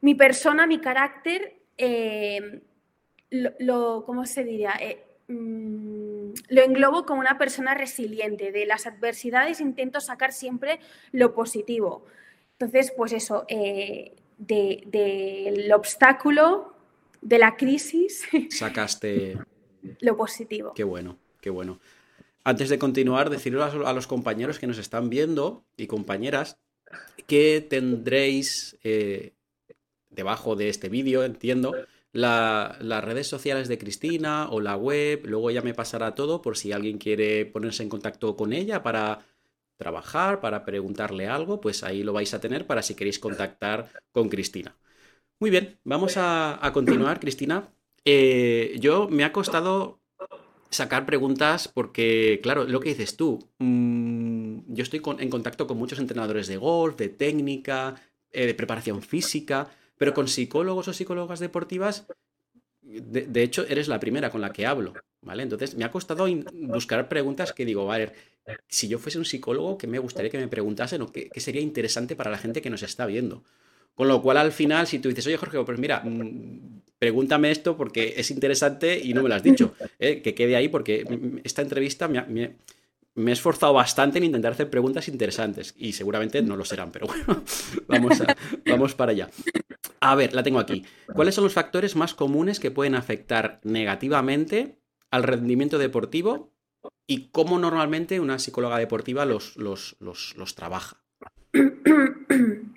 mi 0.00 0.16
persona, 0.16 0.66
mi 0.66 0.80
carácter, 0.80 1.60
eh, 1.78 2.60
lo, 3.30 4.04
¿cómo 4.04 4.26
se 4.26 4.44
diría? 4.44 4.72
Eh, 4.80 5.04
mm, 5.28 6.32
lo 6.48 6.62
englobo 6.62 7.06
como 7.06 7.20
una 7.20 7.38
persona 7.38 7.74
resiliente. 7.74 8.52
De 8.52 8.66
las 8.66 8.86
adversidades 8.86 9.60
intento 9.60 10.00
sacar 10.00 10.32
siempre 10.32 10.80
lo 11.12 11.34
positivo. 11.34 12.04
Entonces, 12.52 12.92
pues 12.96 13.12
eso, 13.12 13.44
eh, 13.48 14.16
del 14.38 15.72
obstáculo, 15.72 16.74
de 17.20 17.38
la 17.38 17.56
crisis. 17.56 18.26
Sacaste. 18.50 19.38
lo 20.00 20.16
positivo. 20.16 20.72
Qué 20.74 20.84
bueno, 20.84 21.18
qué 21.40 21.50
bueno. 21.50 21.80
Antes 22.42 22.70
de 22.70 22.78
continuar, 22.78 23.28
decirle 23.30 23.62
a 23.62 23.92
los 23.92 24.06
compañeros 24.06 24.58
que 24.58 24.66
nos 24.66 24.78
están 24.78 25.10
viendo 25.10 25.64
y 25.76 25.86
compañeras 25.86 26.58
que 27.26 27.60
tendréis 27.68 28.78
eh, 28.82 29.34
debajo 30.08 30.56
de 30.56 30.68
este 30.68 30.88
vídeo, 30.88 31.22
entiendo, 31.22 31.74
las 32.12 33.04
redes 33.04 33.28
sociales 33.28 33.68
de 33.68 33.78
Cristina 33.78 34.48
o 34.50 34.60
la 34.60 34.76
web, 34.76 35.22
luego 35.24 35.50
ya 35.50 35.62
me 35.62 35.74
pasará 35.74 36.14
todo 36.14 36.42
por 36.42 36.56
si 36.56 36.72
alguien 36.72 36.98
quiere 36.98 37.46
ponerse 37.46 37.82
en 37.82 37.88
contacto 37.88 38.36
con 38.36 38.52
ella 38.52 38.82
para 38.82 39.26
trabajar, 39.76 40.40
para 40.40 40.64
preguntarle 40.64 41.26
algo, 41.26 41.60
pues 41.60 41.82
ahí 41.84 42.02
lo 42.02 42.12
vais 42.12 42.34
a 42.34 42.40
tener 42.40 42.66
para 42.66 42.82
si 42.82 42.94
queréis 42.94 43.18
contactar 43.18 43.90
con 44.12 44.28
Cristina. 44.28 44.76
Muy 45.38 45.50
bien, 45.50 45.78
vamos 45.84 46.14
a, 46.16 46.60
continuar, 46.74 47.18
Cristina. 47.18 47.72
Eh, 48.04 48.76
yo 48.78 49.08
me 49.08 49.24
ha 49.24 49.32
costado 49.32 50.00
sacar 50.70 51.06
preguntas 51.06 51.66
porque, 51.68 52.40
claro, 52.42 52.64
lo 52.64 52.80
que 52.80 52.90
dices 52.90 53.16
tú, 53.16 53.38
mm, 53.58 54.74
yo 54.74 54.82
estoy 54.82 55.02
en 55.18 55.30
contacto 55.30 55.66
con 55.66 55.78
muchos 55.78 55.98
entrenadores 55.98 56.46
de 56.46 56.56
golf, 56.56 56.96
de 56.96 57.08
técnica, 57.08 57.94
eh, 58.32 58.46
de 58.46 58.54
preparación 58.54 59.02
física, 59.02 59.68
pero 60.00 60.14
con 60.14 60.28
psicólogos 60.28 60.88
o 60.88 60.94
psicólogas 60.94 61.40
deportivas, 61.40 62.06
de, 62.80 63.42
hecho, 63.42 63.66
eres 63.68 63.86
la 63.86 64.00
primera 64.00 64.30
con 64.30 64.40
la 64.40 64.50
que 64.50 64.64
hablo, 64.64 64.94
¿vale? 65.20 65.42
Entonces, 65.42 65.74
me 65.74 65.84
ha 65.84 65.90
costado 65.90 66.26
buscar 66.54 67.06
preguntas 67.06 67.52
que 67.52 67.66
digo, 67.66 67.84
vale, 67.84 68.12
si 68.66 68.88
yo 68.88 68.98
fuese 68.98 69.18
un 69.18 69.26
psicólogo, 69.26 69.76
¿qué 69.76 69.86
me 69.86 69.98
gustaría 69.98 70.30
que 70.30 70.38
me 70.38 70.48
preguntasen 70.48 71.02
o 71.02 71.12
qué, 71.12 71.28
sería 71.36 71.60
interesante 71.60 72.16
para 72.16 72.30
la 72.30 72.38
gente 72.38 72.62
que 72.62 72.70
nos 72.70 72.82
está 72.82 73.04
viendo? 73.04 73.44
Con 73.94 74.08
lo 74.08 74.22
cual, 74.22 74.38
al 74.38 74.52
final, 74.52 74.86
si 74.86 75.00
tú 75.00 75.10
dices, 75.10 75.26
oye, 75.26 75.36
Jorge, 75.36 75.62
pues 75.62 75.78
mira, 75.78 76.00
mm, 76.02 76.80
pregúntame 76.98 77.50
esto 77.50 77.76
porque 77.76 78.14
es 78.16 78.30
interesante 78.30 78.98
y 78.98 79.12
no 79.12 79.22
me 79.22 79.28
lo 79.28 79.34
has 79.34 79.42
dicho, 79.42 79.74
¿eh? 79.98 80.22
que 80.22 80.34
quede 80.34 80.56
ahí 80.56 80.68
porque 80.68 81.04
esta 81.44 81.60
entrevista 81.60 82.08
me, 82.08 82.56
me 83.14 83.30
he 83.30 83.34
esforzado 83.34 83.74
bastante 83.74 84.16
en 84.16 84.24
intentar 84.24 84.52
hacer 84.52 84.70
preguntas 84.70 85.08
interesantes 85.08 85.74
y 85.76 85.92
seguramente 85.92 86.40
no 86.40 86.56
lo 86.56 86.64
serán, 86.64 86.90
pero 86.90 87.06
bueno, 87.06 87.44
vamos, 87.86 88.22
vamos 88.64 88.94
para 88.94 89.12
allá. 89.12 89.28
A 90.00 90.14
ver, 90.14 90.34
la 90.34 90.42
tengo 90.42 90.58
aquí. 90.58 90.84
¿Cuáles 91.14 91.34
son 91.34 91.44
los 91.44 91.52
factores 91.52 91.94
más 91.94 92.14
comunes 92.14 92.58
que 92.58 92.70
pueden 92.70 92.94
afectar 92.94 93.60
negativamente 93.64 94.78
al 95.10 95.24
rendimiento 95.24 95.78
deportivo 95.78 96.52
y 97.06 97.30
cómo 97.32 97.58
normalmente 97.58 98.20
una 98.20 98.38
psicóloga 98.38 98.78
deportiva 98.78 99.24
los, 99.24 99.56
los, 99.56 99.96
los 100.00 100.54
trabaja. 100.54 100.96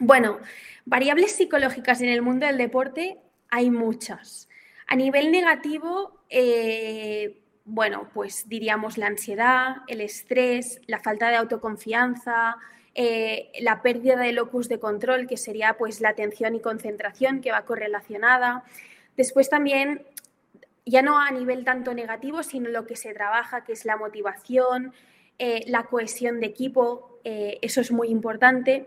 Bueno, 0.00 0.40
variables 0.86 1.36
psicológicas 1.36 2.00
en 2.00 2.08
el 2.08 2.20
mundo 2.20 2.46
del 2.46 2.58
deporte 2.58 3.16
hay 3.48 3.70
muchas. 3.70 4.48
A 4.88 4.96
nivel 4.96 5.30
negativo, 5.30 6.18
eh, 6.28 7.40
bueno, 7.64 8.10
pues 8.12 8.48
diríamos 8.48 8.98
la 8.98 9.06
ansiedad, 9.06 9.76
el 9.86 10.00
estrés, 10.00 10.80
la 10.88 10.98
falta 10.98 11.30
de 11.30 11.36
autoconfianza, 11.36 12.56
eh, 12.94 13.50
la 13.60 13.82
pérdida 13.82 14.16
de 14.16 14.32
locus 14.32 14.68
de 14.68 14.78
control, 14.78 15.26
que 15.26 15.36
sería 15.36 15.76
pues 15.78 16.00
la 16.00 16.10
atención 16.10 16.54
y 16.54 16.60
concentración 16.60 17.40
que 17.40 17.52
va 17.52 17.64
correlacionada. 17.64 18.64
Después 19.16 19.48
también, 19.48 20.02
ya 20.86 21.02
no 21.02 21.18
a 21.18 21.30
nivel 21.30 21.64
tanto 21.64 21.94
negativo, 21.94 22.42
sino 22.42 22.68
lo 22.70 22.86
que 22.86 22.96
se 22.96 23.14
trabaja, 23.14 23.64
que 23.64 23.72
es 23.72 23.84
la 23.84 23.96
motivación, 23.96 24.92
eh, 25.38 25.64
la 25.66 25.84
cohesión 25.84 26.40
de 26.40 26.46
equipo, 26.46 27.18
eso 27.24 27.80
es 27.80 27.90
muy 27.90 28.08
importante. 28.08 28.86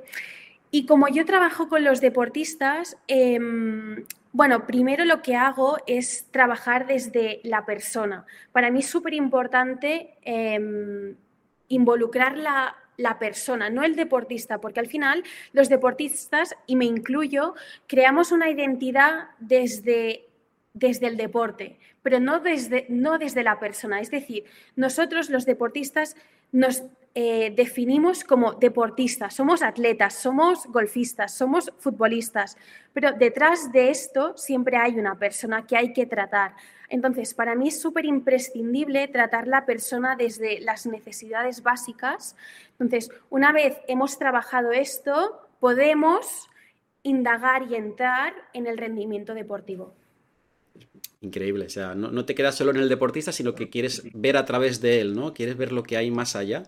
Y 0.70 0.86
como 0.86 1.08
yo 1.08 1.26
trabajo 1.26 1.70
con 1.70 1.84
los 1.84 2.02
deportistas, 2.02 2.98
em, 3.08 4.06
bueno, 4.32 4.68
primero 4.68 5.06
lo 5.06 5.22
que 5.22 5.36
hago 5.36 5.78
es 5.88 6.28
trabajar 6.32 6.86
desde 6.86 7.40
la 7.44 7.66
persona. 7.66 8.26
Para 8.52 8.70
mí 8.70 8.80
es 8.80 8.88
súper 8.88 9.14
importante 9.14 10.16
em, 10.22 11.16
involucrar 11.70 12.38
la, 12.38 12.76
la 12.98 13.20
persona, 13.20 13.70
no 13.70 13.84
el 13.84 13.96
deportista, 13.96 14.60
porque 14.60 14.80
al 14.80 14.88
final 14.88 15.24
los 15.54 15.70
deportistas, 15.70 16.56
y 16.66 16.75
me 16.75 16.86
incluyo, 16.86 17.54
creamos 17.88 18.32
una 18.32 18.50
identidad 18.50 19.30
desde 19.39 20.27
desde 20.77 21.08
el 21.08 21.18
deporte, 21.18 21.80
pero 22.04 22.20
no 22.20 22.39
desde, 22.39 22.86
no 22.89 23.18
desde 23.18 23.44
la 23.44 23.60
persona. 23.60 24.00
Es 24.00 24.12
decir, 24.12 24.46
nosotros 24.75 25.30
los 25.30 25.46
deportistas 25.46 26.16
nos 26.51 26.84
eh, 27.16 27.51
definimos 27.56 28.24
como 28.24 28.54
deportistas, 28.54 29.34
somos 29.34 29.63
atletas, 29.63 30.13
somos 30.13 30.68
golfistas, 30.68 31.34
somos 31.36 31.72
futbolistas, 31.80 32.58
pero 32.94 33.12
detrás 33.12 33.72
de 33.72 33.89
esto 33.89 34.38
siempre 34.38 34.77
hay 34.77 35.00
una 35.00 35.18
persona 35.18 35.66
que 35.66 35.75
hay 35.75 35.94
que 35.94 36.06
tratar. 36.06 36.54
Entonces, 36.89 37.34
para 37.34 37.56
mí 37.56 37.67
es 37.67 37.82
súper 37.82 38.06
imprescindible 38.06 39.08
tratar 39.08 39.48
la 39.48 39.65
persona 39.65 40.15
desde 40.15 40.60
las 40.62 40.86
necesidades 40.86 41.63
básicas. 41.63 42.36
Entonces, 42.72 43.12
una 43.29 43.51
vez 43.51 43.77
hemos 43.88 44.17
trabajado 44.17 44.72
esto, 44.72 45.41
podemos 45.60 46.48
indagar 47.03 47.70
y 47.70 47.75
entrar 47.75 48.34
en 48.53 48.67
el 48.67 48.77
rendimiento 48.77 49.34
deportivo. 49.34 49.94
Increíble, 51.22 51.65
o 51.65 51.70
sea, 51.70 51.96
no, 51.96 52.25
te 52.25 52.36
quedas 52.36 52.56
solo 52.56 52.72
en 52.72 52.77
el 52.77 52.89
deportista, 52.89 53.32
sino 53.32 53.56
que 53.56 53.70
quieres 53.70 54.03
ver 54.13 54.38
a 54.38 54.46
través 54.46 54.82
de 54.82 55.01
él, 55.01 55.15
¿no? 55.15 55.34
Quieres 55.34 55.58
ver 55.58 55.72
lo 55.72 55.84
que 55.84 55.98
hay 55.98 56.12
más 56.12 56.36
allá 56.36 56.63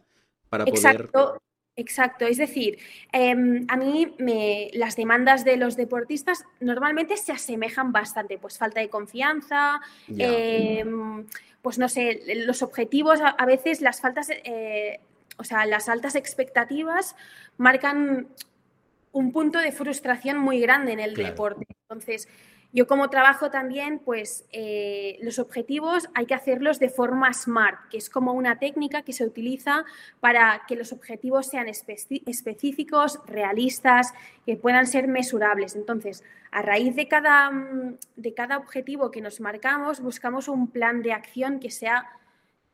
para 0.49 0.63
exacto, 0.63 1.11
poder... 1.11 1.41
Exacto, 1.79 2.25
es 2.25 2.37
decir, 2.37 2.77
em, 3.13 3.65
a 3.69 3.77
mí 3.77 4.13
me, 4.17 4.69
las 4.73 4.97
demandas 4.97 5.45
de 5.45 5.55
los 5.55 5.77
deportistas 5.77 6.43
normalmente 6.59 7.15
se 7.15 7.31
asemejan 7.31 7.93
bastante, 7.93 8.37
pues 8.37 8.57
falta 8.57 8.81
de 8.81 8.89
confianza, 8.89 9.79
em, 10.09 11.25
pues 11.61 11.79
no 11.79 11.87
sé, 11.87 12.21
los 12.45 12.61
objetivos, 12.63 13.21
a, 13.21 13.45
veces 13.45 13.79
las 13.79 14.01
faltas, 14.01 14.29
eh, 14.29 14.99
o 15.37 15.45
sea, 15.45 15.65
las 15.65 15.87
altas 15.87 16.15
expectativas 16.15 17.15
marcan 17.57 18.27
un 19.13 19.31
punto 19.31 19.59
de 19.59 19.71
frustración 19.71 20.37
muy 20.37 20.59
grande 20.59 20.91
en 20.91 20.99
el 20.99 21.15
deporte. 21.15 21.65
Entonces, 21.83 22.27
yo 22.71 22.85
como 22.85 23.09
trabajo 23.09 23.49
también, 23.49 23.97
pues 23.97 24.45
eh, 24.51 25.17
los 25.21 25.39
objetivos 25.39 26.07
hay 26.13 26.27
que 26.27 26.35
hacerlos 26.35 26.77
de 26.77 26.89
forma 26.89 27.33
SMART, 27.33 27.89
que 27.89 27.97
es 27.97 28.11
como 28.11 28.33
una 28.33 28.59
técnica 28.59 29.01
que 29.01 29.11
se 29.11 29.25
utiliza 29.25 29.85
para 30.19 30.61
que 30.67 30.75
los 30.75 30.93
objetivos 30.93 31.47
sean 31.47 31.67
específicos, 31.67 33.19
realistas, 33.25 34.13
que 34.45 34.55
puedan 34.55 34.85
ser 34.85 35.07
mesurables. 35.07 35.75
Entonces, 35.75 36.23
a 36.51 36.61
raíz 36.61 36.95
de 36.95 37.07
cada, 37.07 37.49
mm, 37.49 37.97
de 38.15 38.33
cada 38.35 38.57
objetivo 38.57 39.09
que 39.09 39.21
nos 39.21 39.41
marcamos, 39.41 39.99
buscamos 39.99 40.47
un 40.47 40.69
plan 40.69 41.01
de 41.01 41.13
acción 41.13 41.59
que 41.59 41.71
sea 41.71 42.07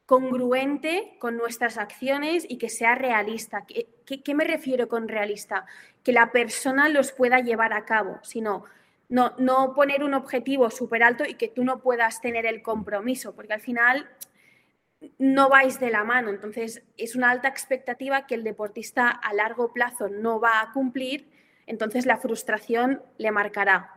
congruente 0.06 1.16
con 1.20 1.38
nuestras 1.38 1.78
acciones 1.78 2.46
y 2.48 2.58
que 2.58 2.70
sea 2.70 2.96
realista. 2.96 3.66
¿Qué, 3.66 4.22
qué 4.22 4.36
me 4.36 4.44
refiero 4.44 4.90
con 4.90 5.08
realista? 5.08 5.66
Que 6.04 6.12
la 6.12 6.32
persona 6.32 6.90
los 6.90 7.14
pueda 7.14 7.40
llevar 7.40 7.72
a 7.74 7.86
cabo, 7.86 8.20
sino 8.22 8.66
no, 9.10 9.34
no 9.38 9.74
poner 9.74 10.04
un 10.04 10.14
objetivo 10.14 10.70
súper 10.70 11.04
alto 11.04 11.24
y 11.26 11.36
que 11.36 11.48
tú 11.48 11.64
no 11.64 11.82
puedas 11.82 12.22
tener 12.22 12.46
el 12.46 12.62
compromiso, 12.62 13.36
porque 13.36 13.54
al 13.54 13.62
final 13.62 14.10
no 15.18 15.50
vais 15.50 15.80
de 15.80 15.92
la 15.92 16.04
mano. 16.04 16.30
Entonces, 16.30 16.84
es 16.98 17.16
una 17.16 17.30
alta 17.30 17.48
expectativa 17.48 18.26
que 18.26 18.36
el 18.36 18.44
deportista 18.44 19.10
a 19.10 19.34
largo 19.34 19.74
plazo 19.74 20.10
no 20.10 20.40
va 20.40 20.62
a 20.62 20.72
cumplir, 20.74 21.28
entonces 21.68 22.06
la 22.06 22.18
frustración 22.18 23.02
le 23.18 23.32
marcará. 23.32 23.92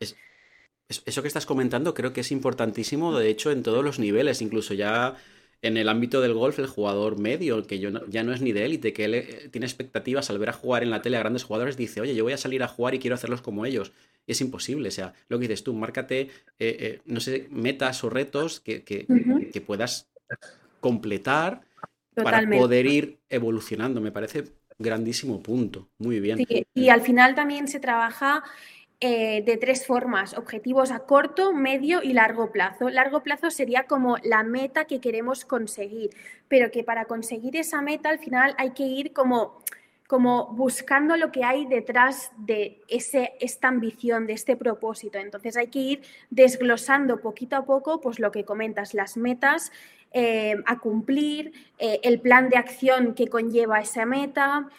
eso 0.00 1.22
que 1.22 1.28
estás 1.28 1.46
comentando 1.46 1.94
creo 1.94 2.12
que 2.12 2.22
es 2.22 2.32
importantísimo, 2.32 3.16
de 3.16 3.28
hecho, 3.28 3.50
en 3.50 3.62
todos 3.62 3.84
los 3.84 3.98
niveles, 3.98 4.42
incluso 4.42 4.74
ya 4.74 5.16
en 5.60 5.76
el 5.76 5.88
ámbito 5.88 6.20
del 6.20 6.34
golf, 6.34 6.58
el 6.60 6.68
jugador 6.68 7.18
medio, 7.18 7.66
que 7.66 7.80
ya 7.80 8.22
no 8.22 8.32
es 8.32 8.40
ni 8.40 8.52
de 8.52 8.64
élite, 8.64 8.92
que 8.92 9.04
él 9.04 9.14
eh, 9.14 9.48
tiene 9.50 9.66
expectativas 9.66 10.30
al 10.30 10.38
ver 10.38 10.50
a 10.50 10.52
jugar 10.52 10.84
en 10.84 10.90
la 10.90 11.02
tele 11.02 11.16
a 11.16 11.20
grandes 11.20 11.42
jugadores, 11.42 11.76
dice, 11.76 12.00
oye, 12.00 12.14
yo 12.14 12.22
voy 12.22 12.32
a 12.32 12.38
salir 12.38 12.62
a 12.62 12.68
jugar 12.68 12.94
y 12.94 13.00
quiero 13.00 13.14
hacerlos 13.14 13.42
como 13.42 13.66
ellos 13.66 13.92
es 14.28 14.40
imposible. 14.40 14.88
O 14.88 14.92
sea, 14.92 15.12
lo 15.28 15.38
que 15.38 15.48
dices 15.48 15.64
tú, 15.64 15.74
márcate, 15.74 16.20
eh, 16.20 16.28
eh, 16.58 17.00
no 17.06 17.18
sé, 17.18 17.48
metas 17.50 18.04
o 18.04 18.10
retos 18.10 18.60
que, 18.60 18.84
que, 18.84 19.60
puedas 19.66 20.08
completar 20.80 21.62
para 22.14 22.48
poder 22.48 22.86
ir 22.86 23.18
evolucionando. 23.28 24.00
Me 24.00 24.12
parece 24.12 24.44
grandísimo 24.78 25.42
punto. 25.42 25.88
Muy 25.98 26.20
bien. 26.20 26.46
y 26.74 26.88
al 26.90 27.00
final 27.00 27.34
también 27.34 27.66
se 27.66 27.80
trabaja 27.80 28.44
eh, 29.00 29.44
de 29.46 29.56
tres 29.58 29.86
formas, 29.86 30.36
objetivos 30.36 30.90
a 30.90 30.98
corto, 31.00 31.52
medio 31.52 32.02
y 32.02 32.14
largo 32.14 32.50
plazo. 32.50 32.90
Largo 32.90 33.22
plazo 33.22 33.48
sería 33.48 33.84
como 33.84 34.16
la 34.24 34.42
meta 34.42 34.86
que 34.86 35.00
queremos 35.00 35.44
conseguir, 35.44 36.10
pero 36.48 36.72
que 36.72 36.82
para 36.82 37.04
conseguir 37.04 37.54
esa 37.54 37.80
meta 37.80 38.10
al 38.10 38.18
final 38.18 38.56
hay 38.58 38.72
que 38.72 38.82
ir 38.82 39.12
como 39.12 39.62
como 40.08 40.46
buscando 40.46 41.18
lo 41.18 41.30
que 41.30 41.44
hay 41.44 41.66
detrás 41.66 42.32
de 42.38 42.80
ese, 42.88 43.34
esta 43.40 43.68
ambición, 43.68 44.26
de 44.26 44.32
este 44.32 44.56
propósito. 44.56 45.18
Entonces 45.18 45.54
hay 45.58 45.68
que 45.68 45.78
ir 45.78 46.02
desglosando 46.30 47.20
poquito 47.20 47.56
a 47.56 47.66
poco 47.66 48.00
pues, 48.00 48.18
lo 48.18 48.32
que 48.32 48.42
comentas, 48.42 48.94
las 48.94 49.18
metas 49.18 49.70
eh, 50.12 50.56
a 50.64 50.78
cumplir, 50.78 51.52
eh, 51.78 52.00
el 52.02 52.20
plan 52.20 52.48
de 52.48 52.56
acción 52.56 53.14
que 53.14 53.28
conlleva 53.28 53.80
esa 53.80 54.06
meta. 54.06 54.70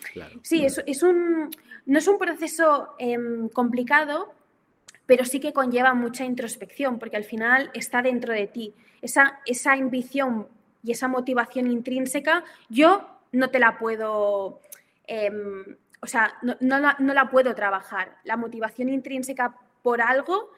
sí, 0.41 0.65
Es, 0.65 1.03
un, 1.03 1.51
no 1.85 1.99
es 1.99 2.07
un 2.07 2.17
proceso 2.17 2.95
em, 2.97 3.49
complicado, 3.49 4.33
pero 5.05 5.25
sí 5.25 5.39
que 5.39 5.53
conlleva 5.53 5.93
mucha 5.93 6.25
introspección, 6.25 6.97
porque 6.97 7.17
al 7.17 7.23
final 7.23 7.69
está 7.75 8.01
dentro 8.01 8.33
de 8.33 8.47
ti. 8.47 8.73
Esa, 9.03 9.39
esa 9.45 9.73
ambición 9.73 10.47
y 10.83 10.91
esa 10.91 11.07
motivación 11.07 11.69
intrínseca, 11.69 12.43
yo 12.67 13.07
no 13.31 13.51
te 13.51 13.59
la 13.59 13.77
puedo 13.77 14.59
Em, 15.09 15.75
o 16.01 16.07
sea, 16.07 16.35
no, 16.43 16.79
la, 16.79 17.29
puedo 17.31 17.55
trabajar. 17.55 18.17
La 18.23 18.37
motivación 18.37 18.89
intrínseca 18.89 19.55
por 19.81 20.01
algo 20.01 20.51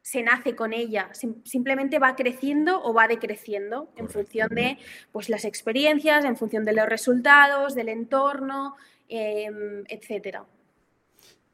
se 0.00 0.22
nace 0.22 0.54
con 0.54 0.72
ella, 0.72 1.10
simplemente 1.42 1.98
va 1.98 2.14
creciendo 2.14 2.80
o 2.84 2.94
va 2.94 3.08
decreciendo 3.08 3.90
en 3.96 4.08
función 4.08 4.48
de 4.50 4.78
pues, 5.10 5.28
las 5.28 5.44
experiencias, 5.44 6.24
en 6.24 6.36
función 6.36 6.64
de 6.64 6.72
los 6.72 6.86
resultados, 6.88 7.74
del 7.74 7.88
entorno, 7.88 8.76
em, 9.08 9.82
etcétera. 9.88 10.44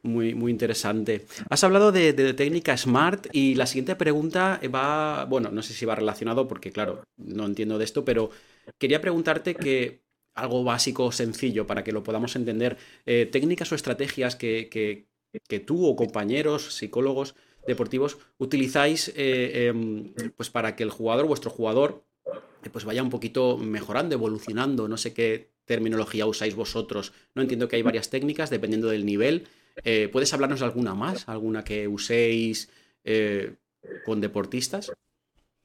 Muy, 0.02 0.34
muy 0.34 0.52
interesante. 0.52 1.24
Has 1.48 1.64
hablado 1.64 1.90
de, 1.90 2.12
de, 2.12 2.34
técnica 2.34 2.76
SMART 2.76 3.28
y 3.32 3.54
la 3.54 3.64
siguiente 3.64 3.96
pregunta 3.96 4.60
va, 4.74 5.24
bueno, 5.24 5.50
no 5.50 5.62
sé 5.62 5.72
si 5.72 5.86
va 5.86 5.94
relacionado 5.94 6.46
porque, 6.46 6.70
claro, 6.70 7.02
no 7.16 7.46
entiendo 7.46 7.78
de 7.78 7.84
esto, 7.84 8.04
pero 8.04 8.28
quería 8.78 9.00
preguntarte 9.00 9.54
que 9.54 10.02
algo 10.34 10.64
básico, 10.64 11.12
sencillo, 11.12 11.66
para 11.66 11.84
que 11.84 11.92
lo 11.92 12.02
podamos 12.02 12.36
entender. 12.36 12.76
Eh, 13.06 13.26
técnicas 13.26 13.70
o 13.72 13.74
estrategias 13.74 14.36
que, 14.36 14.68
que, 14.70 15.60
tú 15.60 15.86
o 15.86 15.96
compañeros, 15.96 16.74
psicólogos 16.76 17.34
deportivos, 17.66 18.18
utilizáis 18.38 19.12
eh, 19.16 19.68
em, 19.68 20.12
pues 20.36 20.50
para 20.50 20.74
que 20.74 20.82
el 20.82 20.90
jugador, 20.90 21.26
vuestro 21.26 21.50
jugador, 21.50 22.04
eh, 22.64 22.70
pues 22.70 22.84
vaya 22.84 23.02
un 23.02 23.10
poquito 23.10 23.56
mejorando, 23.58 24.14
evolucionando. 24.14 24.88
No 24.88 24.96
sé 24.96 25.12
qué 25.12 25.52
terminología 25.64 26.26
usáis 26.26 26.54
vosotros. 26.54 27.12
No 27.34 27.42
entiendo 27.42 27.68
que 27.68 27.76
hay 27.76 27.82
varias 27.82 28.10
técnicas 28.10 28.50
dependiendo 28.50 28.88
del 28.88 29.06
nivel. 29.06 29.48
¿Puedes 30.12 30.34
hablarnos 30.34 30.60
de 30.60 30.66
alguna 30.66 30.94
más? 30.94 31.28
¿Alguna 31.28 31.64
que 31.64 31.88
uséis 31.88 32.68
con 34.04 34.20
deportistas? 34.20 34.92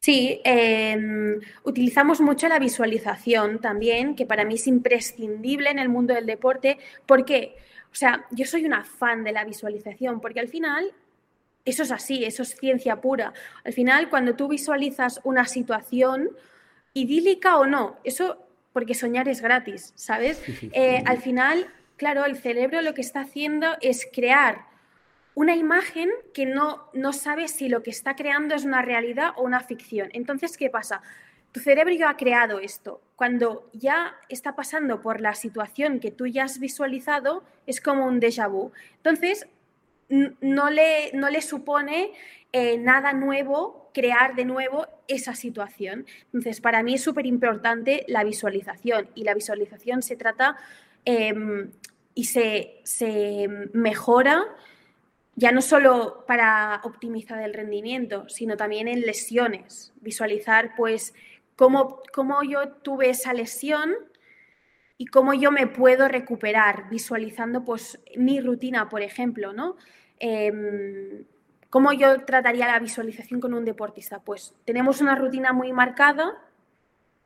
Sí, 0.07 0.39
em, 0.45 1.41
utilizamos 1.65 2.21
mucho 2.21 2.47
la 2.47 2.59
visualización 2.59 3.59
también, 3.59 4.15
que 4.15 4.25
para 4.25 4.45
mí 4.45 4.55
es 4.55 4.65
imprescindible 4.65 5.69
en 5.69 5.79
el 5.79 5.89
mundo 5.89 6.13
del 6.13 6.25
deporte. 6.25 6.77
¿Por 7.05 7.25
qué? 7.25 7.57
O 7.91 7.95
sea, 7.95 8.25
yo 8.31 8.45
soy 8.45 8.63
una 8.63 8.85
fan 8.85 9.25
de 9.25 9.33
la 9.33 9.43
visualización, 9.43 10.21
porque 10.21 10.39
al 10.39 10.47
final 10.47 10.93
eso 11.65 11.83
es 11.83 11.91
así, 11.91 12.23
eso 12.23 12.43
es 12.43 12.55
ciencia 12.55 13.01
pura. 13.01 13.33
Al 13.65 13.73
final, 13.73 14.09
cuando 14.09 14.33
tú 14.37 14.47
visualizas 14.47 15.19
una 15.25 15.43
situación 15.43 16.29
idílica 16.93 17.57
o 17.57 17.65
no, 17.65 17.97
eso 18.05 18.37
porque 18.71 18.93
soñar 18.93 19.27
es 19.27 19.41
gratis, 19.41 19.91
¿sabes? 19.95 20.41
Eh, 20.71 21.03
al 21.05 21.17
final, 21.17 21.67
claro, 21.97 22.23
el 22.23 22.37
cerebro 22.37 22.81
lo 22.81 22.93
que 22.93 23.01
está 23.01 23.19
haciendo 23.19 23.75
es 23.81 24.07
crear 24.13 24.67
una 25.37 25.55
imagen 25.55 26.09
que 26.33 26.47
no, 26.47 26.89
no 26.93 27.13
sabe 27.13 27.47
si 27.47 27.69
lo 27.69 27.83
que 27.83 27.91
está 27.91 28.15
creando 28.15 28.55
es 28.55 28.65
una 28.65 28.81
realidad 28.81 29.33
o 29.35 29.43
una 29.43 29.59
ficción. 29.59 30.09
Entonces, 30.13 30.57
¿qué 30.57 30.71
pasa? 30.71 31.03
Tu 31.51 31.59
cerebro 31.59 31.93
ya 31.93 32.09
ha 32.09 32.17
creado 32.17 32.59
esto. 32.59 33.01
Cuando 33.15 33.69
ya 33.71 34.15
está 34.29 34.55
pasando 34.55 34.99
por 34.99 35.21
la 35.21 35.35
situación 35.35 35.99
que 35.99 36.09
tú 36.09 36.25
ya 36.25 36.45
has 36.45 36.59
visualizado, 36.59 37.43
es 37.67 37.81
como 37.81 38.07
un 38.07 38.19
déjà 38.19 38.49
vu. 38.49 38.71
Entonces, 38.95 39.47
no 40.09 40.71
le, 40.71 41.11
no 41.13 41.29
le 41.29 41.43
supone 41.43 42.13
eh, 42.51 42.79
nada 42.79 43.13
nuevo 43.13 43.91
crear 43.93 44.33
de 44.33 44.45
nuevo 44.45 44.87
esa 45.07 45.35
situación. 45.35 46.07
Entonces, 46.33 46.61
para 46.61 46.81
mí 46.81 46.95
es 46.95 47.03
súper 47.03 47.27
importante 47.27 48.05
la 48.07 48.23
visualización 48.23 49.11
y 49.13 49.23
la 49.23 49.35
visualización 49.35 50.01
se 50.01 50.15
trata 50.15 50.57
em, 51.05 51.69
y 52.15 52.23
se, 52.23 52.81
se, 52.85 53.47
mejora 53.73 54.43
ya 55.37 55.51
no 55.51 55.61
solo 55.61 56.25
para 56.27 56.81
optimizar 56.83 57.41
el 57.43 57.53
rendimiento, 57.53 58.27
sino 58.27 58.57
también 58.57 58.87
en 58.87 59.01
lesiones. 59.01 59.93
Visualizar, 60.01 60.71
pues, 60.75 61.13
cómo, 61.55 62.01
cómo 62.11 62.41
yo 62.41 62.69
tuve 62.69 63.11
esa 63.11 63.35
lesión 63.35 63.93
y 64.97 65.05
cómo 65.05 65.35
yo 65.35 65.51
me 65.51 65.67
puedo 65.67 66.07
recuperar, 66.07 66.89
visualizando, 66.89 67.63
pues, 67.63 67.99
mi 68.15 68.41
rutina, 68.41 68.89
por 68.89 69.03
ejemplo, 69.03 69.53
¿no? 69.53 69.77
Em, 70.17 71.23
¿Cómo 71.69 71.93
yo 71.93 72.23
trataría 72.25 72.65
la 72.65 72.79
visualización 72.79 73.39
con 73.39 73.53
un 73.53 73.65
deportista? 73.65 74.19
Pues 74.19 74.55
tenemos 74.65 75.01
una 75.01 75.15
rutina 75.15 75.51
muy 75.51 75.73
marcada, 75.73 76.41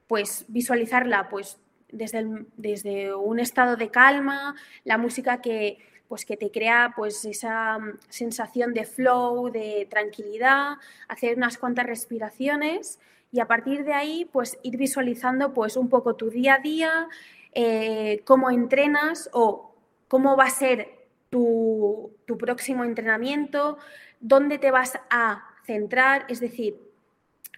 pues 0.07 0.45
visualizarla 0.47 1.29
pues 1.29 1.59
desde, 1.91 2.25
desde 2.57 3.13
un 3.13 3.39
estado 3.39 3.75
de 3.75 3.91
calma, 3.91 4.55
la 4.83 4.97
música 4.97 5.41
que, 5.41 5.77
pues, 6.11 6.25
que 6.25 6.35
te 6.35 6.51
crea 6.51 6.91
pues 6.93 7.23
esa 7.23 7.79
mm, 7.79 7.97
sensación 8.09 8.73
de 8.73 8.83
flow, 8.83 9.49
de 9.49 9.87
tranquilidad, 9.89 10.73
hacer 11.07 11.37
unas 11.37 11.57
cuantas 11.57 11.85
respiraciones 11.85 12.99
y 13.31 13.39
a 13.39 13.47
partir 13.47 13.85
de 13.85 13.93
ahí 13.93 14.25
pues 14.29 14.59
ir 14.61 14.75
visualizando 14.75 15.53
pues 15.53 15.77
un 15.77 15.87
poco 15.87 16.17
tu 16.17 16.29
día 16.29 16.55
a 16.55 16.59
día, 16.59 17.07
eh, 17.53 18.23
cómo 18.25 18.51
entrenas 18.51 19.29
o 19.31 19.73
cómo 20.09 20.35
va 20.35 20.47
a 20.47 20.49
ser 20.49 20.89
tu, 21.29 22.11
tu 22.25 22.37
próximo 22.37 22.83
entrenamiento, 22.83 23.77
dónde 24.19 24.57
te 24.57 24.69
vas 24.69 24.99
a 25.09 25.45
centrar, 25.65 26.25
es 26.27 26.41
decir, 26.41 26.75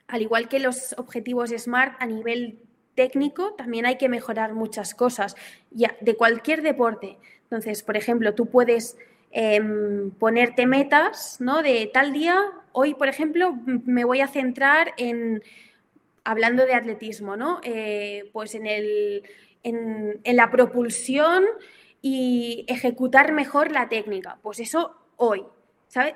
al 0.05 0.21
igual 0.21 0.47
que 0.47 0.59
los 0.59 0.93
objetivos 0.99 1.49
SMART 1.49 1.99
a 1.99 2.05
nivel 2.05 2.59
técnico, 2.95 3.53
también 3.53 3.85
hay 3.85 3.97
que 3.97 4.09
mejorar 4.09 4.53
muchas 4.53 4.93
cosas, 4.93 5.35
ya, 5.71 5.95
de 6.01 6.15
cualquier 6.15 6.61
deporte. 6.61 7.17
Entonces, 7.43 7.83
por 7.83 7.97
ejemplo, 7.97 8.33
tú 8.33 8.47
puedes 8.47 8.97
em, 9.31 10.11
ponerte 10.11 10.65
metas, 10.65 11.37
¿no? 11.39 11.61
De 11.61 11.89
tal 11.93 12.13
día, 12.13 12.39
hoy, 12.71 12.93
por 12.93 13.07
ejemplo, 13.07 13.55
me 13.65 14.05
voy 14.05 14.21
a 14.21 14.27
centrar 14.27 14.93
en, 14.97 15.43
hablando 16.23 16.65
de 16.65 16.73
atletismo, 16.73 17.35
¿no? 17.35 17.59
Eh, 17.63 18.29
pues 18.33 18.55
en, 18.55 18.67
el, 18.67 19.23
en, 19.63 20.19
en 20.23 20.35
la 20.35 20.49
propulsión 20.51 21.45
y 22.01 22.65
ejecutar 22.67 23.31
mejor 23.31 23.71
la 23.71 23.89
técnica. 23.89 24.37
Pues 24.41 24.59
eso 24.59 24.95
hoy. 25.15 25.43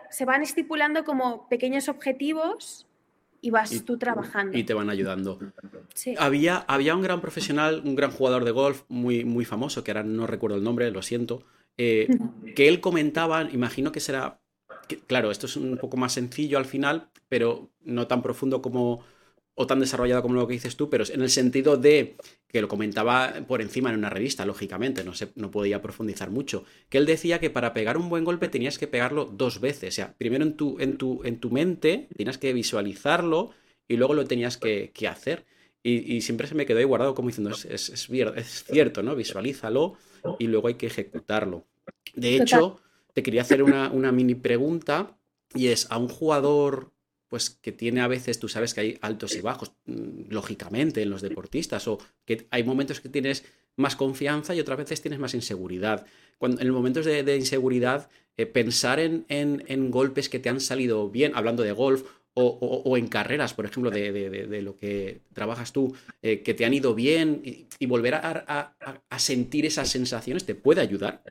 Se 0.10 0.26
van 0.26 0.42
estipulando 0.42 1.04
como 1.04 1.48
pequeños 1.50 1.88
objetivos 1.88 2.87
y 3.48 3.50
vas 3.50 3.86
tú 3.86 3.98
trabajando. 3.98 4.58
Y 4.58 4.66
te 4.66 4.74
van 4.74 4.89
ayudando. 4.89 5.39
Había, 6.18 6.58
había 6.68 6.96
un 6.98 7.01
gran 7.01 7.22
profesional, 7.22 7.82
un 7.86 7.96
gran 7.96 8.12
jugador 8.12 8.44
de 8.44 8.51
golf 8.51 8.84
muy, 8.89 9.24
muy 9.24 9.46
famoso, 9.46 9.86
que 9.86 9.92
ahora 9.92 10.04
no 10.04 10.27
recuerdo 10.27 10.58
el 10.58 10.63
nombre, 10.66 10.92
lo 10.92 11.01
siento, 11.01 11.45
eh, 11.78 12.10
que 12.58 12.67
él 12.67 12.82
comentaba, 12.82 13.43
imagino 13.43 13.93
que 13.93 14.02
será, 14.02 14.41
claro, 15.08 15.32
esto 15.32 15.45
es 15.45 15.56
un 15.56 15.78
poco 15.78 15.95
más 15.95 16.12
sencillo 16.12 16.58
al 16.58 16.65
final, 16.65 17.10
pero 17.30 17.72
no 17.86 18.06
tan 18.08 18.22
profundo 18.22 18.62
como, 18.62 19.06
o 19.60 19.65
tan 19.65 19.80
desarrollado 19.80 20.22
como 20.22 20.36
lo 20.36 20.48
que 20.48 20.54
dices 20.54 20.76
tú, 20.76 20.88
pero 20.88 21.04
en 21.12 21.24
el 21.24 21.32
sentido 21.32 21.78
de 21.78 22.15
que 22.48 22.62
lo 22.62 22.67
comentaba 22.67 23.34
por 23.48 23.60
encima 23.63 23.89
en 23.89 23.98
una 23.98 24.12
revista, 24.12 24.46
lógicamente, 24.46 25.04
no, 25.04 25.15
se, 25.15 25.30
no 25.34 25.50
podía 25.50 25.82
profundizar 25.82 26.30
mucho, 26.30 26.63
que 26.89 27.00
él 27.00 27.08
decía 27.08 27.39
que 27.39 27.50
para 27.50 27.74
pegar 27.74 27.98
un 27.98 28.08
buen 28.08 28.24
golpe 28.24 28.50
tenías 28.50 28.78
que 28.78 28.86
pegarlo 28.86 29.26
dos 29.26 29.60
veces, 29.60 29.89
o 29.89 29.96
sea, 29.96 30.13
primero 30.15 30.43
en 30.43 30.54
tu, 30.54 30.78
en 30.80 30.98
tu, 30.98 31.24
en 31.24 31.39
tu 31.39 31.50
mente 31.50 32.08
tenías 32.15 32.38
que 32.38 32.54
visualizarlo 32.54 33.50
y 33.88 33.98
luego 33.98 34.13
lo 34.13 34.26
tenías 34.26 34.58
que, 34.58 34.91
hacer. 35.10 35.46
Y, 35.82 36.22
siempre 36.22 36.48
se 36.48 36.54
me 36.54 36.65
quedó 36.67 36.78
ahí 36.78 36.84
guardado 36.84 37.15
como 37.15 37.30
diciendo, 37.30 37.50
es, 37.50 37.65
es, 37.65 37.89
es, 37.89 38.63
cierto, 38.65 39.02
¿no? 39.02 39.15
Visualízalo 39.15 39.96
y 40.38 40.48
luego 40.48 40.67
hay 40.67 40.76
que 40.76 40.88
ejecutarlo. 40.88 41.65
De 42.13 42.36
hecho, 42.36 42.80
te 43.13 43.24
quería 43.24 43.41
hacer 43.41 43.63
una, 43.63 43.89
una 43.89 44.12
mini 44.12 44.36
pregunta 44.36 45.17
y 45.56 45.67
es 45.67 45.88
a 45.89 45.98
un 45.98 46.10
jugador 46.10 46.91
pues 47.30 47.50
que 47.50 47.72
tiene 47.72 48.02
a 48.02 48.08
veces, 48.08 48.40
tú 48.40 48.48
sabes 48.48 48.74
que 48.74 48.82
hay 48.82 48.98
altos 49.02 49.36
y 49.36 49.42
bajos, 49.42 49.74
mm, 49.86 50.30
lógicamente, 50.30 51.02
en 51.02 51.10
los 51.10 51.22
deportistas, 51.22 51.88
o 51.88 52.00
que 52.26 52.48
hay 52.52 52.63
momentos 52.63 53.02
que 53.02 53.10
tienes 53.10 53.44
más 53.76 53.96
confianza 53.96 54.56
y 54.56 54.60
otras 54.60 54.78
veces 54.78 55.02
tienes 55.02 55.20
más 55.20 55.34
inseguridad. 55.34 56.06
Cuando, 56.38 56.62
en 56.62 56.70
momentos 56.72 57.06
de, 57.06 57.36
inseguridad, 57.36 58.10
eh, 58.38 58.46
pensar 58.46 59.00
en, 59.00 59.26
en, 59.28 59.92
golpes 59.92 60.30
que 60.30 60.40
te 60.40 60.50
han 60.50 60.60
salido 60.60 61.10
bien, 61.10 61.34
hablando 61.36 61.63
de 61.63 61.72
golf, 61.72 62.04
o, 62.40 62.98
en 62.98 63.08
carreras, 63.08 63.56
por 63.56 63.66
ejemplo, 63.66 63.90
de, 63.90 64.62
lo 64.62 64.78
que 64.78 65.22
trabajas 65.34 65.74
tú, 65.74 65.96
eh, 66.22 66.44
que 66.44 66.54
te 66.54 66.66
han 66.66 66.74
ido 66.74 66.94
bien 66.94 67.42
y, 67.44 67.86
volver 67.88 68.13
a, 68.13 68.76
a 69.10 69.20
sentir 69.20 69.66
esas 69.66 69.90
sensaciones, 69.90 70.46
¿te 70.46 70.54
puede 70.54 70.82
ayudar? 70.82 71.24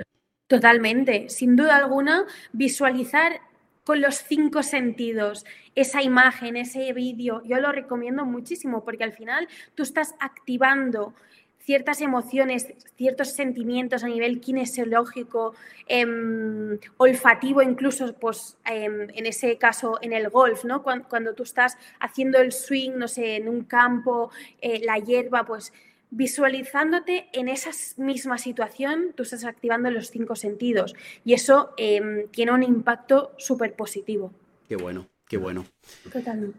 Totalmente, 0.49 1.29
sin 1.29 1.57
duda 1.57 1.77
alguna, 1.77 2.25
visualizar 2.53 3.41
con 3.87 4.01
los 4.01 4.17
cinco 4.17 4.65
sentidos, 4.65 5.47
esa 5.77 6.03
imagen, 6.03 6.57
ese 6.57 6.93
vídeo, 6.93 7.41
yo 7.45 7.61
lo 7.61 7.71
recomiendo 7.71 8.25
muchísimo 8.25 8.85
porque 8.85 9.05
al 9.05 9.13
final 9.13 9.47
tú 9.77 9.85
estás 9.85 10.17
activando 10.19 11.15
ciertas 11.61 12.01
emociones, 12.01 12.75
ciertos 12.97 13.35
sentimientos 13.35 14.03
a 14.03 14.09
nivel 14.09 14.41
kinesiológico, 14.41 15.55
em, 15.87 16.79
olfativo, 16.97 17.63
incluso 17.63 18.13
pues, 18.15 18.57
em, 18.65 19.09
en 19.15 19.27
ese 19.27 19.57
caso 19.57 19.99
en 20.03 20.13
el 20.13 20.31
golf, 20.31 20.65
¿no? 20.65 20.83
Cuando, 20.83 21.35
tú 21.35 21.45
estás 21.45 21.79
haciendo 22.01 22.39
el 22.39 22.51
swing, 22.51 22.93
no 22.97 23.07
sé, 23.07 23.37
en 23.37 23.49
un 23.49 23.63
campo, 23.65 24.31
eh, 24.61 24.81
la 24.85 24.99
hierba, 24.99 25.45
pues 25.45 25.73
visualizándote 26.11 27.29
en 27.33 27.49
esa 27.49 27.71
misma 27.97 28.39
situación, 28.39 29.13
tú 29.15 29.25
estás 29.25 29.45
activando 29.45 29.91
los 29.91 30.11
cinco 30.11 30.37
sentidos 30.37 30.95
y 31.25 31.35
eso 31.35 31.73
em, 31.77 32.29
tiene 32.29 32.53
un 32.53 32.63
impacto 32.63 33.33
súper 33.39 33.75
positivo. 33.75 34.33
Qué 34.69 34.77
bueno, 34.77 35.09
qué 35.29 35.37
bueno. 35.37 35.67
Totalmente. 36.13 36.59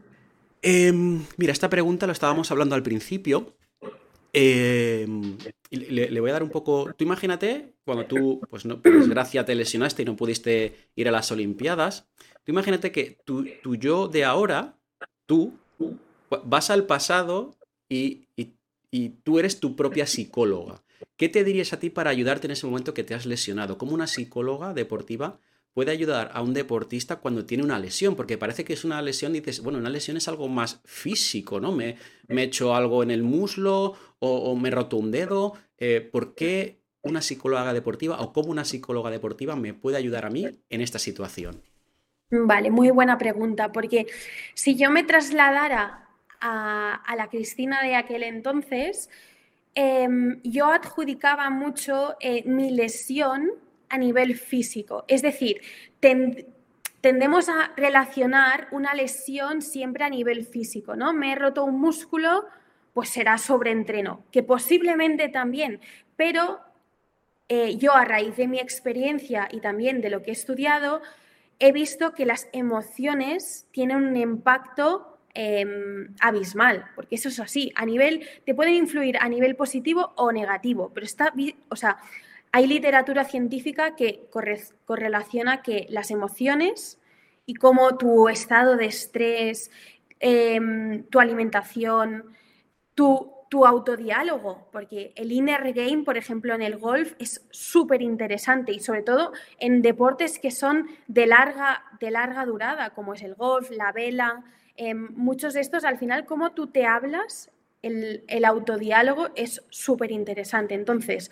Em, 0.61 1.23
mira, 1.37 1.53
esta 1.53 1.69
pregunta 1.69 2.07
lo 2.07 2.13
estábamos 2.13 2.51
hablando 2.51 2.75
al 2.75 2.83
principio. 2.83 3.55
Em, 4.33 5.37
le, 5.71 6.19
voy 6.19 6.29
a 6.29 6.33
dar 6.33 6.43
un 6.43 6.49
poco. 6.49 6.93
Tú 6.95 7.03
imagínate 7.03 7.73
cuando 7.85 8.05
tú, 8.05 8.41
pues 8.49 8.65
no, 8.65 8.81
por 8.81 8.93
desgracia, 8.93 9.45
te 9.45 9.55
lesionaste 9.55 10.01
y 10.01 10.05
no 10.05 10.15
pudiste 10.15 10.75
ir 10.95 11.07
a 11.07 11.11
las 11.11 11.31
Olimpiadas. 11.31 12.07
Tú 12.43 12.51
imagínate 12.51 12.91
que 12.91 13.17
tu, 13.25 13.45
yo 13.75 14.07
de 14.07 14.25
ahora, 14.25 14.77
tú, 15.25 15.53
vas 16.45 16.69
al 16.69 16.85
pasado 16.85 17.55
y, 17.89 18.27
y 18.35 18.56
y 18.91 19.09
tú 19.09 19.39
eres 19.39 19.59
tu 19.59 19.75
propia 19.75 20.05
psicóloga. 20.07 20.81
¿Qué 21.15 21.29
te 21.29 21.43
dirías 21.43 21.73
a 21.73 21.79
ti 21.79 21.89
para 21.89 22.09
ayudarte 22.09 22.47
en 22.47 22.51
ese 22.51 22.65
momento 22.65 22.93
que 22.93 23.03
te 23.03 23.13
has 23.13 23.25
lesionado? 23.25 23.77
¿Cómo 23.77 23.93
una 23.93 24.07
psicóloga 24.07 24.73
deportiva 24.73 25.39
puede 25.73 25.91
ayudar 25.91 26.31
a 26.33 26.41
un 26.41 26.53
deportista 26.53 27.17
cuando 27.17 27.45
tiene 27.45 27.63
una 27.63 27.79
lesión? 27.79 28.15
Porque 28.15 28.37
parece 28.37 28.63
que 28.63 28.73
es 28.73 28.83
una 28.83 29.01
lesión, 29.01 29.33
dices, 29.33 29.61
bueno, 29.61 29.79
una 29.79 29.89
lesión 29.89 30.17
es 30.17 30.27
algo 30.27 30.47
más 30.47 30.81
físico, 30.85 31.59
¿no? 31.59 31.71
Me, 31.71 31.97
me 32.27 32.41
he 32.41 32.45
hecho 32.45 32.75
algo 32.75 33.03
en 33.03 33.11
el 33.11 33.23
muslo 33.23 33.95
o, 34.19 34.55
me 34.55 34.69
he 34.69 34.71
roto 34.71 34.97
un 34.97 35.11
dedo. 35.11 35.53
Eh, 35.77 36.07
¿Por 36.11 36.33
qué 36.33 36.79
una 37.03 37.21
psicóloga 37.21 37.73
deportiva 37.73 38.19
o 38.19 38.33
cómo 38.33 38.49
una 38.49 38.65
psicóloga 38.65 39.11
deportiva 39.11 39.55
me 39.55 39.73
puede 39.73 39.97
ayudar 39.97 40.25
a 40.25 40.29
mí 40.29 40.47
en 40.69 40.81
esta 40.81 40.99
situación? 40.99 41.61
Vale, 42.29 42.71
muy 42.71 42.89
buena 42.89 43.17
pregunta, 43.17 43.71
porque 43.71 44.07
si 44.53 44.75
yo 44.75 44.91
me 44.91 45.03
trasladara 45.03 46.06
a, 46.41 47.15
la 47.15 47.27
Cristina 47.27 47.81
de 47.81 47.95
aquel 47.95 48.23
entonces, 48.23 49.09
em, 49.75 50.39
yo 50.43 50.67
adjudicaba 50.71 51.49
mucho 51.49 52.15
eh, 52.19 52.43
mi 52.45 52.71
lesión 52.71 53.51
a 53.89 53.97
nivel 53.97 54.35
físico. 54.35 55.05
Es 55.07 55.21
decir, 55.21 55.61
tendemos 57.01 57.49
a 57.49 57.71
relacionar 57.77 58.67
una 58.71 58.93
lesión 58.93 59.61
siempre 59.61 60.03
a 60.03 60.09
nivel 60.09 60.45
físico, 60.45 60.95
¿no? 60.95 61.13
Me 61.13 61.31
he 61.31 61.35
roto 61.35 61.63
un 61.63 61.79
músculo, 61.79 62.45
pues 62.93 63.09
será 63.09 63.37
sobreentreno, 63.37 64.23
que 64.31 64.43
posiblemente 64.43 65.29
también, 65.29 65.79
pero 66.15 66.59
eh, 67.49 67.77
yo 67.77 67.93
a 67.93 68.03
raíz 68.03 68.35
de 68.35 68.47
mi 68.47 68.59
experiencia 68.59 69.47
y 69.51 69.61
también 69.61 70.01
de 70.01 70.09
lo 70.09 70.21
que 70.21 70.31
he 70.31 70.33
estudiado, 70.33 71.01
he 71.59 71.71
visto 71.71 72.13
que 72.13 72.25
las 72.25 72.49
emociones 72.51 73.67
tienen 73.71 73.97
un 73.97 74.17
impacto 74.17 75.16
em, 75.39 76.15
abismal, 76.19 76.85
porque 76.95 77.13
eso 77.13 77.29
es 77.29 77.39
así. 77.39 77.71
A 77.75 77.85
nivel, 77.85 78.27
te 78.43 78.55
pueden 78.55 78.73
influir 78.73 79.17
a 79.19 79.29
nivel 79.29 79.55
positivo 79.55 80.13
o 80.15 80.31
negativo, 80.31 80.89
pero 80.95 81.05
está, 81.05 81.31
o 81.69 81.75
sea, 81.75 81.99
hay 82.51 82.65
literatura 82.65 83.23
científica 83.23 83.95
que 83.95 84.27
correlaciona 84.85 85.61
que 85.61 85.85
las 85.89 86.09
emociones 86.09 86.99
y 87.45 87.53
cómo 87.53 87.99
tu 87.99 88.29
estado 88.29 88.77
de 88.77 88.87
estrés, 88.87 89.69
em, 90.19 91.03
tu 91.03 91.19
alimentación, 91.19 92.33
tu, 92.95 93.31
tu 93.49 93.63
autodiálogo, 93.63 94.67
porque 94.71 95.13
el 95.15 95.31
inner 95.31 95.71
game, 95.71 96.03
por 96.03 96.17
ejemplo, 96.17 96.55
en 96.55 96.63
el 96.63 96.77
golf 96.77 97.13
es 97.19 97.45
súper 97.51 98.01
interesante 98.01 98.71
y 98.71 98.79
sobre 98.79 99.03
todo 99.03 99.33
en 99.59 99.83
deportes 99.83 100.39
que 100.39 100.49
son 100.49 100.87
de 101.05 101.27
larga, 101.27 101.83
de 101.99 102.09
larga 102.09 102.43
durada, 102.43 102.89
como 102.95 103.13
es 103.13 103.21
el 103.21 103.35
golf, 103.35 103.69
la 103.69 103.91
vela, 103.91 104.43
em, 104.77 105.09
muchos 105.15 105.53
de 105.53 105.61
estos, 105.61 105.83
al 105.83 105.97
final, 105.97 106.25
cómo 106.25 106.51
tú 106.53 106.67
te 106.67 106.85
hablas, 106.85 107.51
el, 107.81 108.23
el 108.27 108.45
autodiálogo 108.45 109.29
es 109.35 109.63
súper 109.69 110.11
interesante. 110.11 110.73
Entonces, 110.75 111.31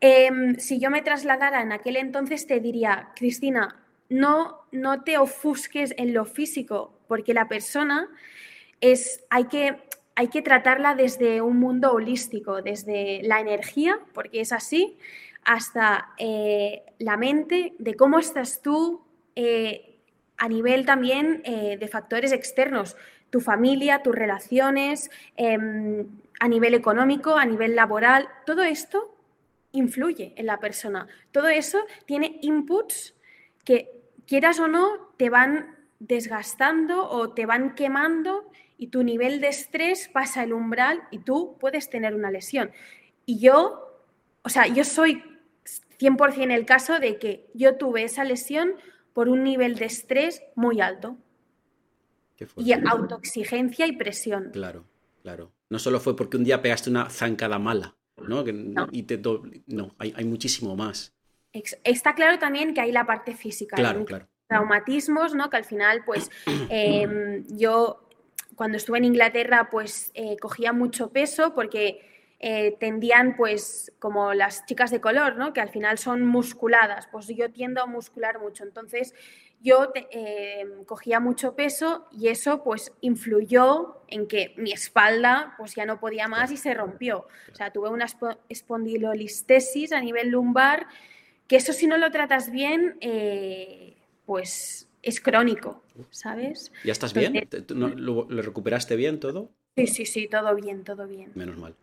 em, 0.00 0.56
si 0.56 0.78
yo 0.78 0.90
me 0.90 1.02
trasladara 1.02 1.62
en 1.62 1.72
aquel 1.72 1.96
entonces, 1.96 2.46
te 2.46 2.60
diría, 2.60 3.10
Cristina, 3.16 3.82
no, 4.08 4.60
no 4.72 5.02
te 5.02 5.18
ofusques 5.18 5.94
en 5.96 6.14
lo 6.14 6.24
físico, 6.24 6.98
porque 7.08 7.34
la 7.34 7.48
persona 7.48 8.08
es, 8.80 9.24
hay 9.30 9.46
que 9.46 9.76
hay 10.18 10.28
que 10.28 10.40
tratarla 10.40 10.94
desde 10.94 11.42
un 11.42 11.58
mundo 11.58 11.92
holístico, 11.92 12.62
desde 12.62 13.20
la 13.22 13.38
energía, 13.38 14.00
porque 14.14 14.40
es 14.40 14.50
así, 14.50 14.96
hasta 15.44 16.14
eh, 16.16 16.84
la 16.98 17.18
mente, 17.18 17.74
de 17.78 17.94
cómo 17.94 18.18
estás 18.18 18.62
tú 18.62 19.02
eh, 19.36 19.95
a 20.38 20.48
nivel 20.48 20.84
también 20.86 21.42
eh, 21.44 21.76
de 21.78 21.88
factores 21.88 22.32
externos, 22.32 22.96
tu 23.30 23.40
familia, 23.40 24.02
tus 24.02 24.14
relaciones, 24.14 25.10
em, 25.36 26.06
a 26.38 26.48
nivel 26.48 26.74
económico, 26.74 27.36
a 27.36 27.44
nivel 27.44 27.74
laboral, 27.74 28.28
todo 28.44 28.62
esto 28.62 29.16
influye 29.72 30.34
en 30.36 30.46
la 30.46 30.58
persona. 30.58 31.06
Todo 31.32 31.48
eso 31.48 31.78
tiene 32.06 32.38
inputs 32.42 33.14
que, 33.64 33.90
quieras 34.26 34.58
o 34.60 34.68
no, 34.68 35.12
te 35.16 35.30
van 35.30 35.76
desgastando 35.98 37.08
o 37.08 37.32
te 37.32 37.46
van 37.46 37.74
quemando 37.74 38.50
y 38.76 38.88
tu 38.88 39.02
nivel 39.02 39.40
de 39.40 39.48
estrés 39.48 40.08
pasa 40.08 40.42
el 40.42 40.52
umbral 40.52 41.02
y 41.10 41.20
tú 41.20 41.56
puedes 41.58 41.88
tener 41.88 42.14
una 42.14 42.30
lesión. 42.30 42.70
Y 43.24 43.38
yo, 43.38 44.02
o 44.42 44.48
sea, 44.48 44.66
yo 44.66 44.84
soy 44.84 45.22
100% 45.98 46.52
el 46.52 46.66
caso 46.66 46.98
de 46.98 47.18
que 47.18 47.46
yo 47.54 47.76
tuve 47.76 48.04
esa 48.04 48.24
lesión 48.24 48.74
por 49.16 49.30
un 49.30 49.44
nivel 49.44 49.76
de 49.76 49.86
estrés 49.86 50.42
muy 50.56 50.82
alto. 50.82 51.16
Y 52.58 52.74
autoexigencia 52.74 53.86
y 53.86 53.92
presión. 53.92 54.50
Claro, 54.52 54.84
claro. 55.22 55.52
No 55.70 55.78
solo 55.78 56.00
fue 56.00 56.14
porque 56.14 56.36
un 56.36 56.44
día 56.44 56.60
pegaste 56.60 56.90
una 56.90 57.08
zancada 57.08 57.58
mala, 57.58 57.96
¿no? 58.18 58.44
no. 58.44 58.88
Y 58.92 59.04
te 59.04 59.18
no, 59.68 59.94
hay, 59.96 60.12
hay, 60.14 60.24
muchísimo 60.26 60.76
más. 60.76 61.14
Está 61.82 62.14
claro 62.14 62.38
también 62.38 62.74
que 62.74 62.82
hay 62.82 62.92
la 62.92 63.06
parte 63.06 63.34
física. 63.34 63.74
Claro, 63.76 64.04
claro. 64.04 64.28
Traumatismos, 64.48 65.34
¿no? 65.34 65.48
Que 65.48 65.56
al 65.56 65.64
final, 65.64 66.02
pues, 66.04 66.30
em, 66.68 67.42
yo 67.48 68.06
cuando 68.54 68.76
estuve 68.76 68.98
en 68.98 69.06
Inglaterra, 69.06 69.70
pues 69.70 70.10
eh, 70.12 70.36
cogía 70.38 70.74
mucho 70.74 71.10
peso 71.10 71.54
porque 71.54 72.15
eh, 72.38 72.76
tendían, 72.78 73.36
pues, 73.36 73.92
como 73.98 74.34
las 74.34 74.66
chicas 74.66 74.90
de 74.90 75.00
color, 75.00 75.36
¿no? 75.36 75.52
Que 75.52 75.60
al 75.60 75.70
final 75.70 75.98
son 75.98 76.24
musculadas. 76.24 77.06
Pues 77.10 77.28
yo 77.28 77.50
tiendo 77.50 77.82
a 77.82 77.86
muscular 77.86 78.40
mucho. 78.40 78.64
Entonces, 78.64 79.14
yo 79.60 79.92
eh, 79.94 80.66
cogía 80.86 81.18
mucho 81.18 81.56
peso 81.56 82.06
y 82.12 82.28
eso, 82.28 82.62
pues, 82.62 82.92
influyó 83.00 84.02
en 84.08 84.26
que 84.28 84.54
mi 84.56 84.72
espalda, 84.72 85.54
pues, 85.56 85.74
ya 85.74 85.86
no 85.86 85.98
podía 85.98 86.28
más 86.28 86.50
y 86.52 86.56
se 86.56 86.74
rompió. 86.74 87.26
O 87.52 87.54
sea, 87.54 87.72
tuve 87.72 87.88
una 87.88 88.06
espondilolistesis 88.48 89.92
a 89.92 90.00
nivel 90.00 90.28
lumbar, 90.28 90.86
que 91.48 91.56
eso 91.56 91.72
si 91.72 91.86
no 91.86 91.96
lo 91.96 92.10
tratas 92.10 92.50
bien, 92.50 92.98
pues 94.26 94.86
es 95.06 95.20
crónico, 95.20 95.84
¿sabes? 96.10 96.72
¿Ya 96.84 96.90
estás 96.90 97.14
bien? 97.14 97.48
¿Lo, 97.68 98.26
recuperaste 98.28 98.96
bien 98.96 99.20
todo? 99.20 99.52
Sí, 99.76 99.86
sí, 99.86 100.06
sí, 100.06 100.28
todo 100.28 100.54
bien, 100.54 100.84
todo 100.84 101.06
bien. 101.06 101.32
Menos 101.34 101.58
mal. 101.58 101.74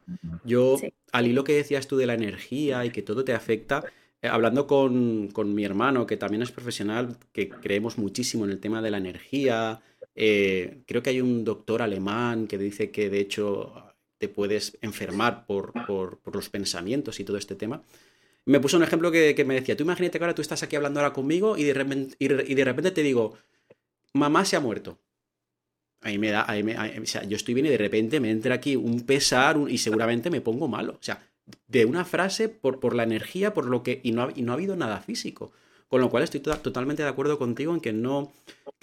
Yo, 0.44 0.80
al 1.12 1.28
hilo 1.28 1.44
que 1.44 1.54
decías 1.54 1.88
tú 1.88 1.98
de 1.98 2.08
la 2.08 2.16
energía 2.16 2.86
y 2.86 2.90
que 2.90 3.04
todo 3.04 3.24
te 3.24 3.34
afecta, 3.34 3.84
eh, 4.22 4.28
hablando 4.28 4.66
con, 4.68 5.30
mi 5.54 5.64
hermano, 5.64 6.08
que 6.08 6.18
también 6.18 6.42
es 6.42 6.52
profesional, 6.52 7.18
que 7.32 7.50
creemos 7.50 7.98
muchísimo 7.98 8.46
en 8.46 8.52
el 8.52 8.60
tema 8.60 8.82
de 8.82 8.92
la 8.92 8.98
energía, 8.98 9.82
eh, 10.16 10.82
creo 10.88 11.04
que 11.04 11.12
hay 11.12 11.22
un 11.22 11.44
doctor 11.44 11.82
alemán 11.82 12.48
que 12.48 12.58
dice 12.58 12.92
que 12.92 13.10
de 13.10 13.20
hecho 13.20 13.74
te 14.18 14.28
puedes 14.28 14.78
enfermar 14.82 15.46
por, 15.46 15.74
por 15.86 16.36
los 16.36 16.50
pensamientos 16.50 17.20
y 17.20 17.24
todo 17.24 17.38
este 17.38 17.56
tema 17.56 17.84
me 18.46 18.60
puso 18.60 18.78
un 18.78 18.84
ejemplo 18.84 19.12
que, 19.12 19.44
me 19.46 19.56
decía, 19.56 19.78
tú 19.78 19.84
imagínate 19.84 20.18
que 20.18 20.24
ahora 20.24 20.36
tú 20.36 20.42
estás 20.42 20.64
aquí 20.64 20.76
hablando 20.76 21.00
ahora 21.00 21.14
conmigo 21.14 21.58
y 21.58 21.64
de 21.64 21.74
repente, 21.74 22.16
y 22.20 22.28
de 22.28 22.66
repente 22.66 22.92
te 22.92 23.04
digo, 23.04 23.38
mamá 24.14 24.46
se 24.46 24.56
ha 24.56 24.60
muerto. 24.60 25.00
Ahí 26.04 26.18
me 26.18 26.32
da, 26.32 26.46
ahí 26.48 26.64
me, 26.64 26.76
o 27.00 27.06
sea, 27.06 27.24
yo 27.24 27.36
estoy 27.36 27.54
bien 27.54 27.66
y 27.66 27.70
de 27.70 27.78
repente 27.78 28.20
me 28.20 28.30
entra 28.30 28.56
aquí 28.56 28.76
un 28.76 29.02
pesar 29.06 29.58
y 29.68 29.78
seguramente 29.78 30.30
me 30.30 30.42
pongo 30.42 30.68
malo. 30.68 30.94
O 30.94 31.04
sea, 31.04 31.26
de 31.68 31.86
una 31.86 32.06
frase 32.06 32.50
por, 32.50 32.80
por 32.80 32.96
la 32.96 33.04
energía, 33.04 33.54
por 33.54 33.66
lo 33.66 33.84
que, 33.84 34.02
y 34.04 34.12
no, 34.12 34.24
ha, 34.24 34.34
y 34.36 34.42
no 34.42 34.52
ha 34.52 34.56
habido 34.56 34.76
nada 34.76 35.02
físico. 35.02 35.52
Con 35.88 36.02
lo 36.02 36.10
cual 36.10 36.24
estoy 36.24 36.42
totalmente 36.42 37.04
de 37.04 37.10
acuerdo 37.10 37.38
contigo 37.38 37.74
en 37.74 37.80
que 37.80 37.94
no, 37.94 38.34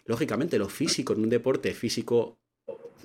lógicamente, 0.05 0.59
lo 0.59 0.69
físico 0.69 1.13
en 1.13 1.21
un 1.21 1.29
deporte 1.29 1.75
físico 1.75 2.39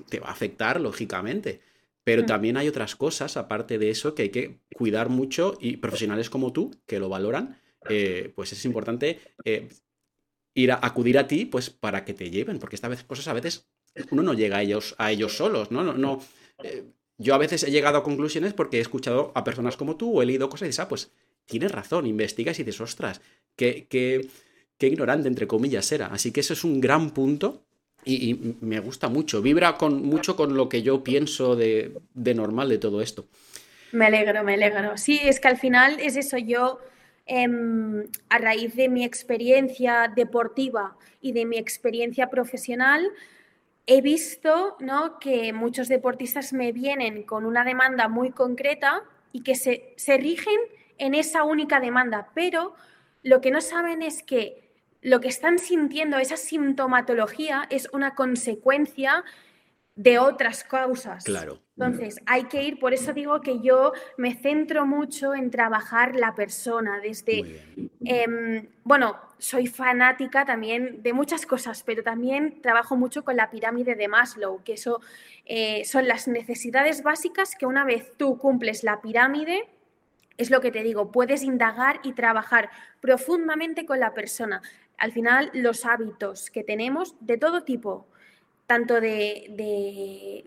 te 0.09 0.19
va 0.19 0.27
a 0.27 0.31
afectar, 0.31 0.79
lógicamente. 0.79 1.61
Pero 2.03 2.23
mm. 2.23 2.25
también 2.25 2.57
hay 2.57 2.67
otras 2.67 2.95
cosas, 2.95 3.35
aparte 3.35 3.77
de 3.77 3.89
eso, 3.89 4.13
que 4.13 4.23
hay 4.23 4.29
que 4.29 4.59
cuidar 4.75 5.09
mucho 5.09 5.57
y 5.59 5.77
profesionales 5.77 6.29
como 6.29 6.53
tú, 6.53 6.71
que 6.85 6.99
lo 6.99 7.09
valoran, 7.09 7.59
eh, 7.89 8.31
pues 8.35 8.53
es 8.53 8.63
importante 8.65 9.19
eh, 9.43 9.69
ir 10.53 10.71
a 10.71 10.79
acudir 10.81 11.17
a 11.17 11.27
ti 11.27 11.45
pues 11.45 11.69
para 11.69 12.05
que 12.05 12.13
te 12.13 12.29
lleven, 12.29 12.59
porque 12.59 12.75
estas 12.75 13.03
cosas 13.03 13.27
a 13.27 13.33
veces 13.33 13.67
uno 14.11 14.23
no 14.23 14.33
llega 14.33 14.57
a 14.57 14.61
ellos, 14.61 14.95
a 14.97 15.11
ellos 15.11 15.37
solos, 15.37 15.71
¿no? 15.71 15.83
no, 15.83 15.93
no 15.93 16.21
eh, 16.63 16.83
yo 17.17 17.33
a 17.33 17.37
veces 17.37 17.63
he 17.63 17.71
llegado 17.71 17.97
a 17.97 18.03
conclusiones 18.03 18.53
porque 18.53 18.77
he 18.77 18.81
escuchado 18.81 19.31
a 19.35 19.43
personas 19.43 19.77
como 19.77 19.95
tú 19.95 20.17
o 20.17 20.21
he 20.21 20.25
leído 20.25 20.49
cosas 20.49 20.67
y 20.67 20.69
dices, 20.69 20.79
ah, 20.81 20.89
pues 20.89 21.11
tienes 21.45 21.71
razón, 21.71 22.05
investigas 22.05 22.59
y 22.59 22.63
dices, 22.63 22.81
ostras, 22.81 23.21
qué, 23.55 23.87
qué, 23.89 24.27
qué 24.77 24.87
ignorante, 24.87 25.27
entre 25.27 25.47
comillas, 25.47 25.89
era. 25.91 26.07
Así 26.07 26.31
que 26.31 26.41
eso 26.41 26.53
es 26.53 26.63
un 26.63 26.81
gran 26.81 27.11
punto 27.11 27.63
y, 28.03 28.55
me 28.61 28.79
gusta 28.79 29.09
mucho, 29.09 29.41
vibra 29.41 29.77
con, 29.77 30.03
mucho 30.03 30.35
con 30.35 30.55
lo 30.55 30.69
que 30.69 30.83
yo 30.83 31.03
pienso 31.03 31.55
de, 31.55 31.91
normal 32.13 32.69
de 32.69 32.77
todo 32.77 33.01
esto. 33.01 33.25
Me 33.91 34.05
alegro, 34.05 34.43
me 34.43 34.53
alegro. 34.55 34.97
Sí, 34.97 35.19
es 35.23 35.39
que 35.39 35.47
al 35.47 35.57
final 35.57 35.99
es 35.99 36.15
eso, 36.15 36.37
yo 36.37 36.79
em, 37.25 38.03
a 38.29 38.37
raíz 38.37 38.75
de 38.75 38.89
mi 38.89 39.03
experiencia 39.03 40.11
deportiva 40.13 40.97
y 41.21 41.31
de 41.31 41.45
mi 41.45 41.57
experiencia 41.57 42.29
profesional, 42.29 43.09
he 43.87 44.01
visto 44.01 44.77
que 45.19 45.53
muchos 45.53 45.87
deportistas 45.87 46.53
me 46.53 46.71
vienen 46.71 47.23
con 47.23 47.45
una 47.45 47.63
demanda 47.63 48.07
muy 48.07 48.31
concreta 48.31 49.03
y 49.31 49.41
que 49.41 49.55
se, 49.55 49.93
se 49.97 50.17
rigen 50.17 50.59
en 50.97 51.13
esa 51.13 51.43
única 51.43 51.79
demanda, 51.79 52.29
pero 52.33 52.73
lo 53.21 53.41
que 53.41 53.51
no 53.51 53.61
saben 53.61 54.01
es 54.01 54.23
que 54.23 54.65
lo 55.01 55.21
que 55.21 55.27
están 55.27 55.59
sintiendo, 55.59 56.17
esa 56.17 56.37
sintomatología, 56.37 57.67
es 57.69 57.89
una 57.93 58.15
consecuencia 58.15 59.23
de 59.95 60.19
otras 60.19 60.63
causas. 60.63 61.23
Claro. 61.23 61.59
Entonces, 61.77 62.19
hay 62.25 62.45
que 62.45 62.63
ir, 62.63 62.79
por 62.79 62.93
eso 62.93 63.13
digo 63.13 63.41
que 63.41 63.59
yo 63.59 63.93
me 64.17 64.33
centro 64.35 64.85
mucho 64.85 65.33
en 65.33 65.51
trabajar 65.51 66.15
la 66.15 66.35
persona, 66.35 66.99
desde, 66.99 67.61
em, 68.03 68.67
bueno, 68.83 69.19
soy 69.37 69.67
fanática 69.67 70.45
también 70.45 71.01
de 71.03 71.13
muchas 71.13 71.45
cosas, 71.45 71.83
pero 71.83 72.03
también 72.03 72.61
trabajo 72.61 72.95
mucho 72.95 73.23
con 73.23 73.35
la 73.35 73.49
pirámide 73.49 73.95
de 73.95 74.07
Maslow, 74.07 74.63
que 74.63 74.73
eso 74.73 75.01
eh, 75.45 75.83
son 75.85 76.07
las 76.07 76.27
necesidades 76.27 77.03
básicas 77.03 77.55
que 77.55 77.65
una 77.65 77.83
vez 77.83 78.11
tú 78.17 78.37
cumples 78.37 78.83
la 78.83 79.01
pirámide, 79.01 79.69
es 80.37 80.49
lo 80.49 80.59
que 80.59 80.71
te 80.71 80.83
digo, 80.83 81.11
puedes 81.11 81.43
indagar 81.43 81.99
y 82.03 82.13
trabajar 82.13 82.69
profundamente 82.99 83.85
con 83.85 83.99
la 83.99 84.13
persona 84.13 84.61
al 84.97 85.11
final 85.11 85.51
los 85.53 85.85
hábitos 85.85 86.49
que 86.49 86.63
tenemos 86.63 87.15
de 87.19 87.37
todo 87.37 87.63
tipo, 87.63 88.07
tanto 88.67 88.99
de, 88.99 90.43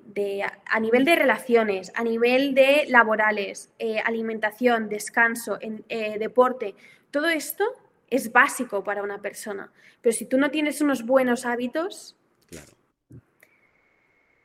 a 0.66 0.80
nivel 0.80 1.04
de 1.04 1.16
relaciones, 1.16 1.92
a 1.94 2.02
nivel 2.02 2.54
de 2.54 2.86
laborales, 2.88 3.70
eh, 3.78 4.00
alimentación, 4.00 4.88
descanso, 4.88 5.58
eh, 5.60 6.18
deporte, 6.18 6.74
todo 7.10 7.28
esto 7.28 7.64
es 8.10 8.32
básico 8.32 8.82
para 8.82 9.02
una 9.02 9.20
persona. 9.22 9.70
Pero 10.00 10.14
si 10.14 10.24
tú 10.26 10.38
no 10.38 10.50
tienes 10.50 10.80
unos 10.80 11.04
buenos 11.04 11.46
hábitos, 11.46 12.16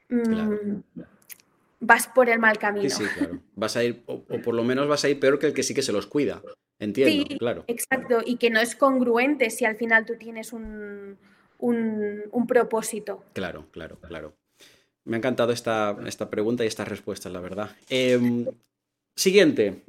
mm, 0.10 0.82
vas 1.80 2.08
por 2.08 2.30
el 2.30 2.40
mal 2.40 2.58
camino. 2.60 2.90
Sí, 2.90 3.04
sí, 3.04 3.10
claro. 3.18 3.40
Vas 3.56 3.76
a 3.76 3.84
ir, 3.84 4.04
o, 4.06 4.24
por 4.24 4.54
lo 4.54 4.64
menos 4.64 4.88
vas 4.88 5.04
a 5.04 5.10
ir 5.10 5.20
peor 5.20 5.40
que 5.40 5.48
el 5.48 5.54
que 5.54 5.64
sí 5.64 5.74
que 5.74 5.82
se 5.82 5.92
los 5.92 6.06
cuida. 6.06 6.42
Entiendo, 6.80 7.26
sí, 7.28 7.38
claro. 7.38 7.64
Exacto, 7.68 8.22
y 8.26 8.38
que 8.38 8.50
no 8.50 8.60
es 8.60 8.76
congruente 8.76 9.50
si 9.50 9.66
al 9.66 9.78
final 9.78 10.06
tú 10.06 10.16
tienes 10.18 10.52
un, 10.52 11.18
un, 11.64 12.48
propósito. 12.48 13.24
Claro, 13.34 13.68
claro, 13.72 13.98
claro. 14.02 14.34
Me 15.06 15.16
ha 15.16 15.20
encantado 15.20 15.52
esta, 15.52 15.98
esta 16.06 16.30
pregunta 16.30 16.64
y 16.64 16.68
estas 16.68 16.88
respuestas, 16.88 17.32
la 17.32 17.42
verdad. 17.42 17.76
Em, 17.90 18.46
siguiente. 19.16 19.84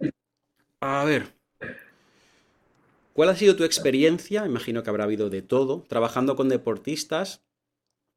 A 0.80 1.04
ver. 1.04 1.32
¿Cuál 3.12 3.28
ha 3.28 3.36
sido 3.36 3.54
tu 3.54 3.64
experiencia? 3.64 4.44
Imagino 4.44 4.82
que 4.82 4.90
habrá 4.90 5.04
habido 5.04 5.30
de 5.30 5.42
todo, 5.42 5.84
trabajando 5.88 6.34
con 6.34 6.48
deportistas. 6.48 7.44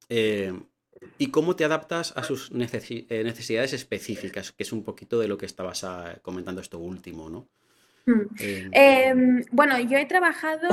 Eh, 0.09 0.53
¿Y 1.19 1.27
cómo 1.27 1.55
te 1.55 1.65
adaptas 1.65 2.13
a 2.15 2.23
sus 2.23 2.49
eh, 2.51 3.23
necesidades 3.23 3.73
específicas? 3.73 4.51
Que 4.51 4.63
es 4.63 4.71
un 4.71 4.83
poquito 4.83 5.19
de 5.19 5.27
lo 5.27 5.37
que 5.37 5.45
estabas 5.45 5.83
ah, 5.83 6.17
comentando 6.23 6.61
esto 6.61 6.79
último, 6.79 7.29
¿no? 7.29 7.47
Eh, 8.39 8.69
em, 8.71 9.43
bueno, 9.51 9.77
yo 9.79 9.97
he 9.97 10.05
trabajado 10.05 10.69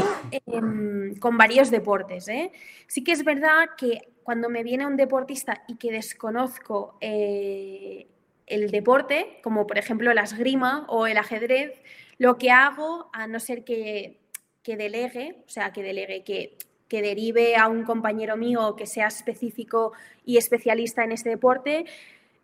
con 1.21 1.37
varios 1.37 1.71
deportes. 1.71 2.29
¿eh? 2.29 2.53
Sí 2.87 3.03
que 3.03 3.13
es 3.13 3.25
verdad 3.25 3.71
que 3.77 4.13
cuando 4.23 4.49
me 4.49 4.63
viene 4.63 4.87
un 4.87 4.97
deportista 4.97 5.65
y 5.67 5.77
que 5.77 5.91
desconozco 5.91 6.97
el 7.01 8.71
deporte, 8.71 9.41
como 9.43 9.67
por 9.67 9.79
ejemplo 9.79 10.15
la 10.15 10.23
esgrima 10.23 10.87
o 10.89 11.07
el 11.07 11.19
ajedrez, 11.19 11.73
lo 12.19 12.39
que 12.39 12.51
hago, 12.51 13.11
a 13.13 13.27
no 13.27 13.41
ser 13.41 13.65
que, 13.65 14.21
que 14.63 14.77
delegue, 14.77 15.43
o 15.47 15.51
sea, 15.51 15.73
que 15.73 15.83
delegue, 15.83 16.23
que 16.23 16.57
que 16.89 17.03
derive 17.03 17.57
a 17.57 17.69
un 17.69 17.85
compañero 17.85 18.37
mío 18.37 18.77
que 18.77 18.87
sea 18.87 19.09
específico 19.09 19.93
y 20.25 20.37
especialista 20.37 21.05
en 21.05 21.13
este 21.13 21.31
deporte, 21.31 21.87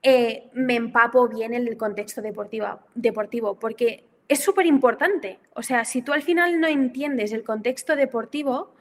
eh, 0.02 0.48
me 0.54 0.76
empapo 0.76 1.28
bien 1.28 1.54
en 1.54 1.68
el 1.68 1.76
contexto 1.76 2.22
deportivo, 2.22 2.80
deportivo 2.94 3.58
porque 3.58 4.04
es 4.30 4.44
súper 4.44 4.64
importante. 4.64 5.40
O 5.54 5.62
sea, 5.62 5.84
si 5.84 6.02
tú 6.02 6.12
al 6.12 6.22
final 6.22 6.60
no 6.60 6.68
entiendes 6.68 7.32
el 7.32 7.42
contexto 7.42 7.96
deportivo, 7.96 8.72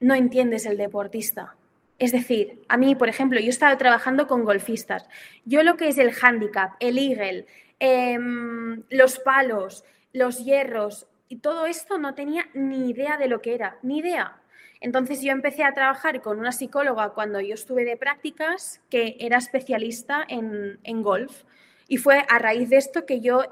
no 0.00 0.14
entiendes 0.14 0.66
el 0.66 0.76
deportista. 0.76 1.54
Es 2.00 2.10
decir, 2.10 2.62
a 2.68 2.76
mí, 2.76 2.96
por 2.96 3.08
ejemplo, 3.08 3.38
yo 3.38 3.46
he 3.46 3.50
estado 3.50 3.76
trabajando 3.78 4.26
con 4.26 4.44
golfistas. 4.44 5.08
Yo 5.44 5.62
lo 5.62 5.76
que 5.76 5.88
es 5.88 5.98
el 5.98 6.12
handicap, 6.20 6.72
el 6.80 6.98
eagle, 6.98 7.46
em, 7.78 8.82
los 8.90 9.20
palos, 9.20 9.84
los 10.12 10.44
hierros 10.44 11.06
y 11.28 11.36
todo 11.36 11.66
esto 11.66 11.96
no 11.98 12.14
tenía 12.14 12.48
ni 12.52 12.90
idea 12.90 13.16
de 13.18 13.28
lo 13.28 13.40
que 13.40 13.54
era, 13.54 13.78
ni 13.82 13.98
idea. 13.98 14.40
Entonces 14.80 15.22
yo 15.22 15.30
empecé 15.30 15.62
a 15.62 15.74
trabajar 15.74 16.20
con 16.22 16.40
una 16.40 16.50
psicóloga 16.50 17.10
cuando 17.10 17.40
yo 17.40 17.54
estuve 17.54 17.84
de 17.84 17.96
prácticas 17.96 18.80
que 18.90 19.16
era 19.20 19.38
especialista 19.38 20.24
en, 20.28 21.02
golf. 21.02 21.44
Y 21.86 21.98
fue 21.98 22.24
a 22.28 22.38
raíz 22.40 22.68
de 22.68 22.78
esto 22.78 23.06
que 23.06 23.20
yo 23.20 23.44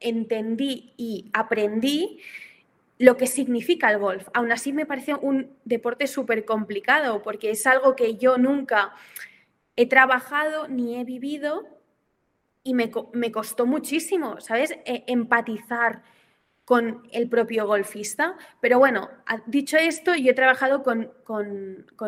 entendí 0.00 0.92
y 0.96 1.30
aprendí 1.32 2.20
lo 2.98 3.16
que 3.16 3.26
significa 3.26 3.90
el 3.90 3.98
golf. 3.98 4.28
Aún 4.34 4.52
así 4.52 4.72
me 4.72 4.86
parece 4.86 5.14
un 5.14 5.56
deporte 5.64 6.06
súper 6.06 6.44
complicado 6.44 7.22
porque 7.22 7.50
es 7.50 7.66
algo 7.66 7.96
que 7.96 8.16
yo 8.16 8.36
nunca 8.36 8.94
he 9.76 9.86
trabajado 9.86 10.68
ni 10.68 10.96
he 10.96 11.04
vivido 11.04 11.66
y 12.62 12.74
me, 12.74 12.90
me 13.14 13.32
costó 13.32 13.64
muchísimo, 13.64 14.40
¿sabes? 14.40 14.72
E, 14.84 15.04
empatizar 15.06 16.02
con 16.70 17.02
el 17.10 17.28
propio 17.28 17.66
golfista. 17.66 18.36
Pero 18.60 18.78
bueno, 18.78 19.10
dicho 19.46 19.76
esto, 19.76 20.14
yo 20.14 20.30
he 20.30 20.34
trabajado 20.34 20.84
con, 20.84 21.10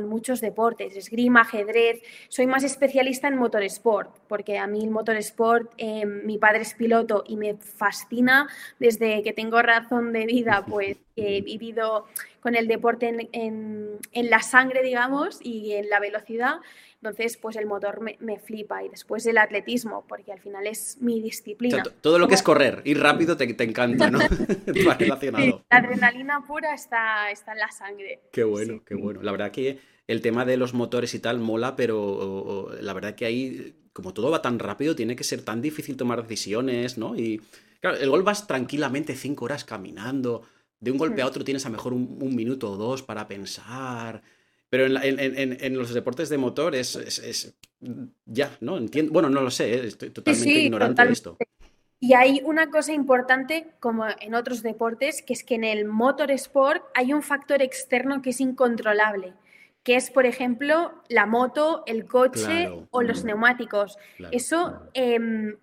muchos 0.04 0.40
deportes, 0.40 0.94
esgrima, 0.94 1.40
ajedrez. 1.40 2.00
Soy 2.28 2.46
más 2.46 2.62
especialista 2.62 3.26
en 3.26 3.38
motorsport, 3.38 4.16
porque 4.28 4.58
a 4.58 4.68
mí 4.68 4.84
el 4.84 4.90
motorsport, 4.90 5.72
eh, 5.78 6.06
mi 6.06 6.38
padre 6.38 6.60
es 6.62 6.74
piloto 6.74 7.24
y 7.26 7.36
me 7.36 7.56
fascina 7.56 8.48
desde 8.78 9.24
que 9.24 9.32
tengo 9.32 9.60
razón 9.62 10.12
de 10.12 10.26
vida, 10.26 10.64
pues 10.70 10.96
he 11.16 11.40
vivido 11.40 12.06
con 12.38 12.54
el 12.54 12.68
deporte 12.68 13.08
en, 13.32 13.98
en 14.12 14.30
la 14.30 14.42
sangre, 14.42 14.84
digamos, 14.84 15.40
y 15.42 15.72
en 15.72 15.90
la 15.90 15.98
velocidad. 15.98 16.60
Entonces, 17.02 17.36
pues 17.36 17.56
el 17.56 17.66
motor 17.66 18.00
me, 18.00 18.38
flipa 18.38 18.84
y 18.84 18.88
después 18.88 19.26
el 19.26 19.36
atletismo, 19.36 20.04
porque 20.08 20.30
al 20.30 20.38
final 20.38 20.68
es 20.68 20.98
mi 21.00 21.20
disciplina. 21.20 21.82
todo 22.00 22.16
lo 22.16 22.28
que 22.28 22.34
es 22.34 22.44
correr, 22.44 22.80
ir 22.84 23.00
rápido 23.00 23.36
te, 23.36 23.44
encanta, 23.64 24.08
¿no? 24.08 24.20
la 24.66 25.60
adrenalina 25.68 26.44
pura 26.46 26.72
está, 26.74 27.32
está 27.32 27.54
en 27.54 27.58
la 27.58 27.72
sangre. 27.72 28.20
Qué 28.30 28.44
bueno, 28.44 28.84
qué 28.86 28.94
bueno. 28.94 29.20
La 29.20 29.32
verdad 29.32 29.50
que 29.50 29.80
el 30.06 30.20
tema 30.20 30.44
de 30.44 30.56
los 30.56 30.74
motores 30.74 31.12
y 31.14 31.18
tal 31.18 31.40
mola, 31.40 31.74
pero 31.74 32.70
la 32.80 32.92
verdad 32.92 33.16
que 33.16 33.24
ahí, 33.24 33.74
como 33.92 34.14
todo 34.14 34.30
va 34.30 34.40
tan 34.40 34.60
rápido, 34.60 34.94
tiene 34.94 35.16
que 35.16 35.24
ser 35.24 35.44
tan 35.44 35.60
difícil 35.60 35.96
tomar 35.96 36.22
decisiones, 36.22 36.98
¿no? 36.98 37.16
Y 37.16 37.40
claro, 37.80 37.96
el 37.96 38.10
gol 38.10 38.22
vas 38.22 38.46
tranquilamente 38.46 39.16
cinco 39.16 39.46
horas 39.46 39.64
caminando, 39.64 40.42
de 40.78 40.92
un 40.92 40.98
golpe 40.98 41.20
a 41.22 41.24
mm. 41.24 41.28
otro 41.28 41.42
tienes 41.42 41.66
a 41.66 41.70
mejor 41.70 41.94
un, 41.94 42.18
un 42.20 42.36
minuto 42.36 42.70
o 42.70 42.76
dos 42.76 43.02
para 43.02 43.26
pensar 43.26 44.22
pero 44.72 44.86
en, 44.86 45.76
los 45.76 45.92
deportes 45.92 46.30
de 46.30 46.38
motor 46.38 46.74
es, 46.74 47.54
ya, 48.24 48.56
¿no? 48.62 48.78
Entiendo, 48.78 49.12
bueno, 49.12 49.28
no 49.28 49.42
lo 49.42 49.50
sé, 49.50 49.74
¿eh? 49.74 49.86
estoy 49.88 50.08
totalmente 50.08 50.50
ignorante 50.50 51.04
de 51.04 51.12
esto. 51.12 51.36
Y 52.00 52.14
hay 52.14 52.40
una 52.42 52.70
cosa 52.70 52.94
importante, 52.94 53.66
como 53.80 54.06
en 54.18 54.34
otros 54.34 54.62
deportes, 54.62 55.20
que 55.20 55.34
es 55.34 55.44
que 55.44 55.56
en 55.56 55.64
el 55.64 55.84
motorsport 55.84 56.82
hay 56.94 57.12
un 57.12 57.22
factor 57.22 57.60
externo 57.60 58.22
que 58.22 58.30
es 58.30 58.40
incontrolable, 58.40 59.34
que 59.82 59.96
es, 59.96 60.10
por 60.10 60.24
ejemplo, 60.24 60.94
la 61.10 61.26
moto, 61.26 61.82
el 61.86 62.06
coche 62.06 62.70
o 62.90 63.02
los 63.02 63.24
neumáticos. 63.24 63.98
Eso 64.30 64.88
em, 64.94 65.54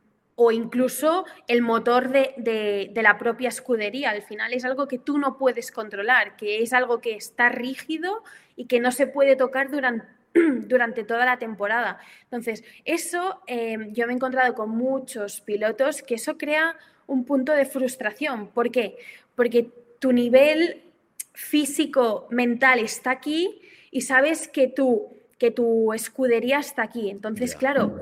o 0.41 0.53
incluso 0.53 1.25
el 1.49 1.61
motor 1.61 2.11
de, 2.11 2.93
la 2.95 3.17
propia 3.17 3.49
escudería. 3.49 4.11
Al 4.11 4.21
final 4.21 4.53
es 4.53 4.63
algo 4.63 4.87
que 4.87 4.97
tú 4.97 5.17
no 5.17 5.37
puedes 5.37 5.69
controlar, 5.69 6.37
que 6.37 6.63
es 6.63 6.71
algo 6.71 7.01
que 7.01 7.15
está 7.15 7.49
rígido 7.49 8.23
y 8.59 8.65
que 8.65 8.79
no 8.79 8.91
se 8.91 9.07
puede 9.07 9.35
tocar 9.35 9.71
durante, 9.71 10.05
durante 10.33 11.03
toda 11.03 11.25
la 11.25 11.39
temporada. 11.39 11.99
Entonces, 12.23 12.63
eso 12.83 13.41
em, 13.47 13.93
yo 13.93 14.05
me 14.05 14.13
he 14.13 14.15
encontrado 14.15 14.53
con 14.53 14.69
muchos 14.69 15.41
pilotos 15.41 16.01
que 16.01 16.15
eso 16.15 16.37
crea 16.37 16.77
un 17.07 17.23
punto 17.23 17.53
de 17.53 17.65
frustración. 17.65 18.49
¿Por 18.49 18.69
qué? 18.69 18.97
Porque 19.35 19.71
tu 19.99 20.11
nivel 20.11 20.83
físico, 21.33 22.27
mental 22.29 22.79
está 22.79 23.11
aquí 23.11 23.61
y 23.91 24.01
sabes 24.01 24.47
que 24.47 24.67
tu, 24.67 25.17
que 25.37 25.51
tu 25.51 25.93
escudería 25.93 26.59
está 26.59 26.83
aquí. 26.83 27.09
Entonces, 27.09 27.55
claro, 27.55 28.01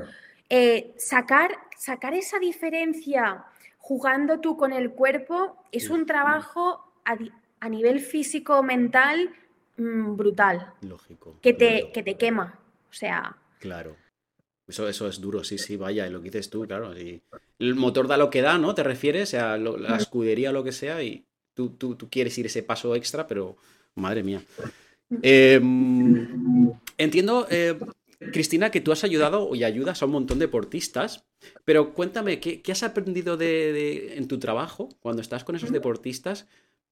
eh, 0.49 0.93
sacar 0.97 1.51
sacar 1.77 2.13
esa 2.13 2.39
diferencia 2.39 3.45
jugando 3.77 4.39
tú 4.39 4.57
con 4.57 4.73
el 4.73 4.91
cuerpo 4.91 5.63
es 5.71 5.89
un 5.89 6.05
trabajo 6.05 6.91
a, 7.05 7.69
nivel 7.69 8.01
físico, 8.01 8.61
mental, 8.63 9.29
mm, 9.77 10.15
brutal. 10.15 10.73
Lógico. 10.81 11.39
Que 11.41 11.53
te, 11.53 11.91
que 11.93 12.03
te 12.03 12.17
quema. 12.17 12.59
O 12.89 12.93
sea. 12.93 13.35
Claro. 13.59 13.95
Eso, 14.67 14.87
eso 14.89 15.07
es 15.07 15.21
duro, 15.21 15.45
sí, 15.45 15.57
sí, 15.57 15.77
vaya, 15.77 16.09
lo 16.09 16.19
que 16.19 16.25
dices 16.25 16.49
tú, 16.49 16.67
claro. 16.67 16.93
el 16.93 17.75
motor 17.75 18.07
da 18.07 18.17
lo 18.17 18.29
que 18.29 18.41
da, 18.41 18.57
¿no? 18.57 18.75
Te 18.75 18.83
refieres 18.83 19.33
a 19.33 19.55
la 19.57 19.95
escudería 19.95 20.49
o 20.49 20.53
lo 20.53 20.65
que 20.65 20.73
sea, 20.73 21.01
y 21.01 21.25
tú, 21.53 21.69
tú, 21.69 21.95
tú, 21.95 22.09
quieres 22.09 22.37
ir 22.37 22.47
ese 22.47 22.63
paso 22.63 22.93
extra, 22.93 23.27
pero 23.27 23.55
madre 23.95 24.23
mía. 24.23 24.41
Em, 25.21 26.73
entiendo, 26.97 27.47
eh, 27.49 27.79
Cristina, 28.33 28.69
que 28.69 28.81
tú 28.81 28.91
has 28.91 29.05
ayudado 29.05 29.55
y 29.55 29.63
ayudas 29.63 30.01
a 30.01 30.05
un 30.05 30.11
montón 30.11 30.39
de 30.39 30.47
deportistas, 30.47 31.25
pero 31.63 31.93
cuéntame, 31.93 32.39
¿qué, 32.39 32.61
has 32.71 32.83
aprendido 32.83 33.37
de, 33.37 34.17
en 34.17 34.27
tu 34.27 34.37
trabajo 34.39 34.89
cuando 34.99 35.21
estás 35.21 35.43
con 35.43 35.55
esos 35.55 35.71
deportistas? 35.71 36.47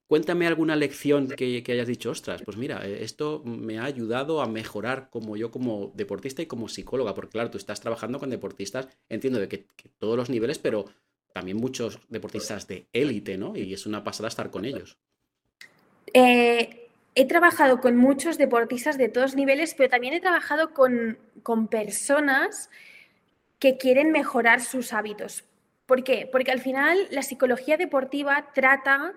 Cuéntame 0.07 0.45
alguna 0.45 0.75
lección 0.75 1.29
que, 1.29 1.63
hayas 1.67 1.87
dicho, 1.87 2.11
ostras, 2.11 2.43
pues 2.43 2.57
mira, 2.57 2.85
eh, 2.85 3.03
esto 3.03 3.41
me 3.43 3.79
ha 3.79 3.85
ayudado 3.85 4.41
a 4.41 4.47
mejorar 4.47 5.09
como 5.09 5.35
yo 5.35 5.49
como 5.49 5.91
deportista 5.95 6.43
y 6.43 6.45
como 6.45 6.69
psicóloga, 6.69 7.15
porque 7.15 7.31
claro, 7.31 7.49
tú 7.49 7.57
estás 7.57 7.81
trabajando 7.81 8.19
con 8.19 8.29
deportistas, 8.29 8.87
entiendo 9.09 9.39
de 9.39 9.47
que, 9.47 9.65
todos 9.97 10.15
los 10.15 10.29
niveles, 10.29 10.59
pero 10.59 10.85
también 11.33 11.57
muchos 11.57 11.99
deportistas 12.09 12.67
de 12.67 12.87
élite, 12.93 13.37
¿no? 13.37 13.55
Y 13.57 13.73
es 13.73 13.87
una 13.87 14.03
pasada 14.03 14.29
estar 14.29 14.51
con 14.51 14.63
ellos. 14.63 14.97
Eh, 16.13 16.85
he 17.15 17.25
trabajado 17.25 17.81
con 17.81 17.95
muchos 17.95 18.37
deportistas 18.37 18.97
de 18.97 19.09
todos 19.09 19.35
niveles, 19.35 19.73
pero 19.73 19.89
también 19.89 20.13
he 20.13 20.21
trabajado 20.21 20.73
con, 20.73 21.17
personas 21.69 22.69
que 23.57 23.77
quieren 23.77 24.11
mejorar 24.11 24.61
sus 24.61 24.93
hábitos. 24.93 25.45
¿Por 25.85 26.03
qué? 26.03 26.29
Porque 26.31 26.51
al 26.51 26.59
final 26.59 27.07
la 27.09 27.23
psicología 27.23 27.77
deportiva 27.77 28.51
trata 28.53 29.13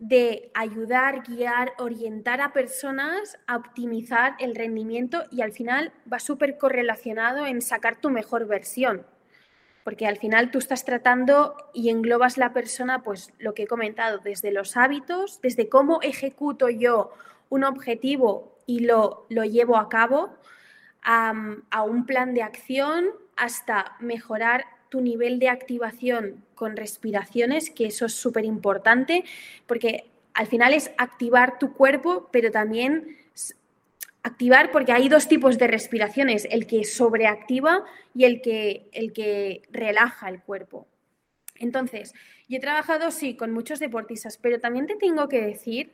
de 0.00 0.50
ayudar, 0.54 1.22
guiar, 1.22 1.74
orientar 1.78 2.40
a 2.40 2.52
personas 2.52 3.38
a 3.46 3.56
optimizar 3.56 4.34
el 4.40 4.54
rendimiento 4.54 5.26
y 5.30 5.42
al 5.42 5.52
final 5.52 5.92
va 6.10 6.18
súper 6.18 6.56
correlacionado 6.56 7.46
en 7.46 7.60
sacar 7.60 8.00
tu 8.00 8.10
mejor 8.10 8.46
versión. 8.46 9.06
Porque 9.84 10.06
al 10.06 10.16
final 10.16 10.50
tú 10.50 10.58
estás 10.58 10.84
tratando 10.84 11.54
y 11.74 11.90
englobas 11.90 12.38
la 12.38 12.52
persona, 12.52 13.02
pues 13.02 13.32
lo 13.38 13.54
que 13.54 13.64
he 13.64 13.66
comentado, 13.66 14.18
desde 14.18 14.52
los 14.52 14.76
hábitos, 14.76 15.40
desde 15.42 15.68
cómo 15.68 16.00
ejecuto 16.02 16.70
yo 16.70 17.12
un 17.50 17.64
objetivo 17.64 18.58
y 18.64 18.80
lo, 18.80 19.26
lo 19.28 19.44
llevo 19.44 19.76
a 19.76 19.90
cabo, 19.90 20.34
a, 21.02 21.82
un 21.82 22.06
plan 22.06 22.34
de 22.34 22.42
acción, 22.42 23.10
hasta 23.36 23.96
mejorar 24.00 24.64
tu 24.90 25.00
nivel 25.00 25.38
de 25.38 25.48
activación 25.48 26.44
con 26.54 26.76
respiraciones, 26.76 27.70
que 27.70 27.86
eso 27.86 28.06
es 28.06 28.12
súper 28.12 28.44
importante, 28.44 29.24
porque 29.66 30.10
al 30.34 30.46
final 30.46 30.74
es 30.74 30.90
activar 30.98 31.58
tu 31.58 31.72
cuerpo, 31.72 32.28
pero 32.30 32.50
también 32.50 33.16
activar, 34.22 34.70
porque 34.70 34.92
hay 34.92 35.08
dos 35.08 35.28
tipos 35.28 35.56
de 35.58 35.66
respiraciones, 35.66 36.46
el 36.50 36.66
que 36.66 36.84
sobreactiva 36.84 37.84
y 38.14 38.24
el 38.24 38.42
que, 38.42 38.88
el 38.92 39.12
que 39.12 39.62
relaja 39.70 40.28
el 40.28 40.42
cuerpo. 40.42 40.86
Entonces, 41.54 42.12
yo 42.48 42.58
he 42.58 42.60
trabajado, 42.60 43.10
sí, 43.10 43.36
con 43.36 43.52
muchos 43.52 43.78
deportistas, 43.78 44.36
pero 44.36 44.60
también 44.60 44.86
te 44.86 44.96
tengo 44.96 45.28
que 45.28 45.40
decir 45.40 45.92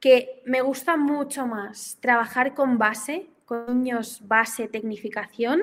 que 0.00 0.42
me 0.44 0.60
gusta 0.60 0.96
mucho 0.96 1.46
más 1.46 1.98
trabajar 2.00 2.54
con 2.54 2.76
base, 2.76 3.26
con 3.44 3.66
niños 3.82 4.22
base, 4.26 4.68
tecnificación, 4.68 5.62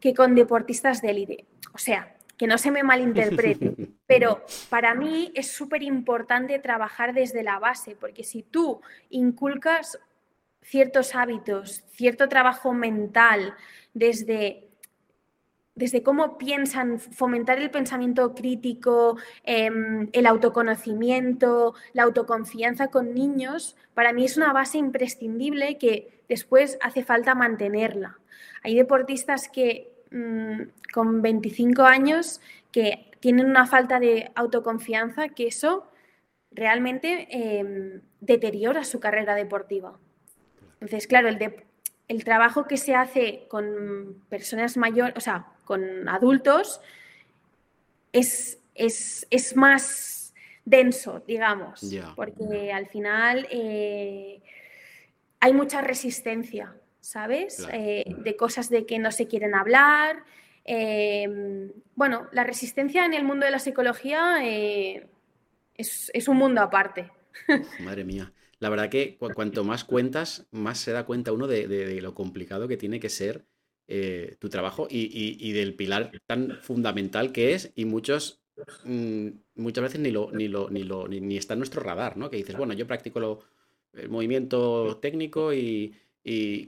que 0.00 0.14
con 0.14 0.34
deportistas 0.34 1.02
de 1.02 1.10
élite. 1.10 1.44
O 1.72 1.78
sea, 1.78 2.14
que 2.40 2.46
no 2.46 2.56
se 2.56 2.70
me 2.70 2.82
malinterprete, 2.82 3.74
pero 4.06 4.44
para 4.70 4.94
mí 4.94 5.30
es 5.34 5.52
súper 5.52 5.82
importante 5.82 6.58
trabajar 6.58 7.12
desde 7.12 7.42
la 7.42 7.58
base, 7.58 7.96
porque 8.00 8.24
si 8.24 8.42
tú 8.42 8.80
inculcas 9.10 9.98
ciertos 10.62 11.14
hábitos, 11.14 11.84
cierto 11.90 12.30
trabajo 12.30 12.72
mental, 12.72 13.54
desde, 13.92 14.68
desde 15.74 16.02
cómo 16.02 16.38
piensan, 16.38 16.98
fomentar 16.98 17.58
el 17.58 17.70
pensamiento 17.70 18.34
crítico, 18.34 19.18
em, 19.44 20.08
el 20.12 20.26
autoconocimiento, 20.26 21.74
la 21.92 22.04
autoconfianza 22.04 22.88
con 22.88 23.14
niños, 23.14 23.76
para 23.92 24.14
mí 24.14 24.24
es 24.24 24.38
una 24.38 24.54
base 24.54 24.78
imprescindible 24.78 25.76
que 25.76 26.22
después 26.26 26.78
hace 26.80 27.04
falta 27.04 27.34
mantenerla. 27.34 28.18
Hay 28.62 28.76
deportistas 28.76 29.48
que 29.48 29.99
mm, 30.10 30.62
con 30.92 31.22
25 31.22 31.82
años 31.82 32.40
que 32.72 33.10
tienen 33.20 33.46
una 33.46 33.66
falta 33.66 34.00
de 34.00 34.30
autoconfianza 34.34 35.28
que 35.28 35.48
eso 35.48 35.90
realmente 36.50 37.28
em, 37.30 38.00
deteriora 38.20 38.84
su 38.84 38.98
carrera 38.98 39.34
deportiva. 39.34 39.98
Entonces, 40.80 41.06
claro, 41.06 41.28
el, 41.28 41.38
el 42.08 42.24
trabajo 42.24 42.66
que 42.66 42.76
se 42.76 42.94
hace 42.94 43.46
con 43.48 44.24
personas 44.28 44.76
mayores, 44.76 45.14
o 45.16 45.20
sea, 45.20 45.46
con 45.64 46.08
adultos, 46.08 46.80
es, 48.12 48.58
es, 48.74 49.56
más 49.56 50.34
denso, 50.64 51.22
digamos, 51.26 51.80
porque 52.16 52.72
al 52.72 52.86
final 52.88 53.46
eh, 53.50 54.42
hay 55.38 55.52
mucha 55.52 55.80
resistencia, 55.80 56.74
¿sabes? 57.10 57.66
Eh, 57.72 58.04
de 58.06 58.36
cosas 58.36 58.70
de 58.70 58.86
que 58.86 58.98
no 58.98 59.10
se 59.12 59.26
quieren 59.26 59.54
hablar. 59.54 60.24
Em, 60.64 61.72
bueno, 61.94 62.28
la 62.32 62.44
resistencia 62.44 63.04
en 63.04 63.14
el 63.14 63.24
mundo 63.24 63.46
de 63.46 63.52
la 63.52 63.58
psicología 63.58 64.36
eh, 64.44 65.08
es, 65.74 66.10
es 66.14 66.28
un 66.28 66.36
mundo 66.36 66.60
aparte. 66.60 67.10
Madre 67.80 68.04
mía 68.04 68.32
la 68.60 68.68
verdad 68.68 68.90
que 68.90 69.16
cuanto 69.16 69.64
más 69.64 69.84
cuentas, 69.84 70.46
más 70.52 70.78
se 70.78 70.92
da 70.92 71.06
cuenta 71.06 71.32
uno 71.32 71.46
de, 71.46 71.98
lo 72.00 72.14
complicado 72.14 72.68
que 72.68 72.76
tiene 72.76 73.00
que 73.00 73.08
ser 73.08 73.46
eh, 73.88 74.36
tu 74.38 74.50
trabajo 74.50 74.86
y, 74.88 75.52
del 75.52 75.74
pilar 75.74 76.12
tan 76.26 76.58
fundamental 76.60 77.32
que 77.32 77.54
es 77.54 77.72
y 77.74 77.86
muchos 77.86 78.42
mm, 78.84 79.28
muchas 79.54 79.82
veces 79.82 80.00
ni 80.00 80.10
lo 80.10 80.30
ni 80.30 80.46
lo 80.46 80.70
ni 80.70 80.84
lo 80.84 81.08
ni, 81.08 81.36
está 81.38 81.54
en 81.54 81.60
nuestro 81.60 81.82
radar, 81.82 82.18
¿no? 82.18 82.28
Que 82.28 82.36
dices, 82.36 82.56
bueno, 82.56 82.74
yo 82.74 82.86
practico 82.86 83.42
el 83.94 84.10
movimiento 84.10 84.98
técnico 84.98 85.54
y, 85.54 85.96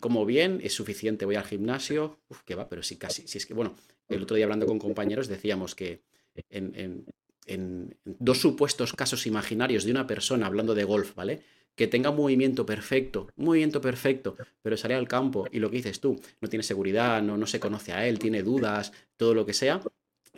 como 0.00 0.24
bien 0.24 0.60
es 0.62 0.74
suficiente, 0.74 1.24
voy 1.24 1.36
al 1.36 1.44
gimnasio, 1.44 2.18
uf, 2.28 2.42
que 2.42 2.54
va, 2.54 2.68
pero 2.68 2.82
sí 2.82 2.96
casi, 2.96 3.26
si 3.28 3.38
es 3.38 3.46
que 3.46 3.54
bueno, 3.54 3.74
el 4.08 4.22
otro 4.22 4.36
día 4.36 4.46
hablando 4.46 4.66
con 4.66 4.78
compañeros 4.78 5.28
decíamos 5.28 5.74
que 5.74 6.02
en, 6.48 7.04
en 7.46 7.96
dos 8.04 8.38
supuestos 8.38 8.92
casos 8.92 9.26
imaginarios 9.26 9.84
de 9.84 9.90
una 9.90 10.06
persona 10.06 10.46
hablando 10.46 10.74
de 10.74 10.84
golf, 10.84 11.14
¿vale? 11.14 11.42
que 11.74 11.86
tenga 11.86 12.10
un 12.10 12.16
movimiento 12.16 12.66
perfecto, 12.66 13.28
un 13.36 13.46
movimiento 13.46 13.80
perfecto, 13.80 14.36
pero 14.62 14.76
sale 14.76 14.94
al 14.94 15.08
campo 15.08 15.46
y 15.50 15.58
lo 15.58 15.70
que 15.70 15.76
dices 15.76 16.00
tú, 16.00 16.20
no 16.40 16.48
tiene 16.48 16.62
seguridad, 16.62 17.22
no, 17.22 17.36
no 17.36 17.46
se 17.46 17.60
conoce 17.60 17.92
a 17.92 18.06
él, 18.06 18.18
tiene 18.18 18.42
dudas, 18.42 18.92
todo 19.16 19.34
lo 19.34 19.46
que 19.46 19.54
sea, 19.54 19.80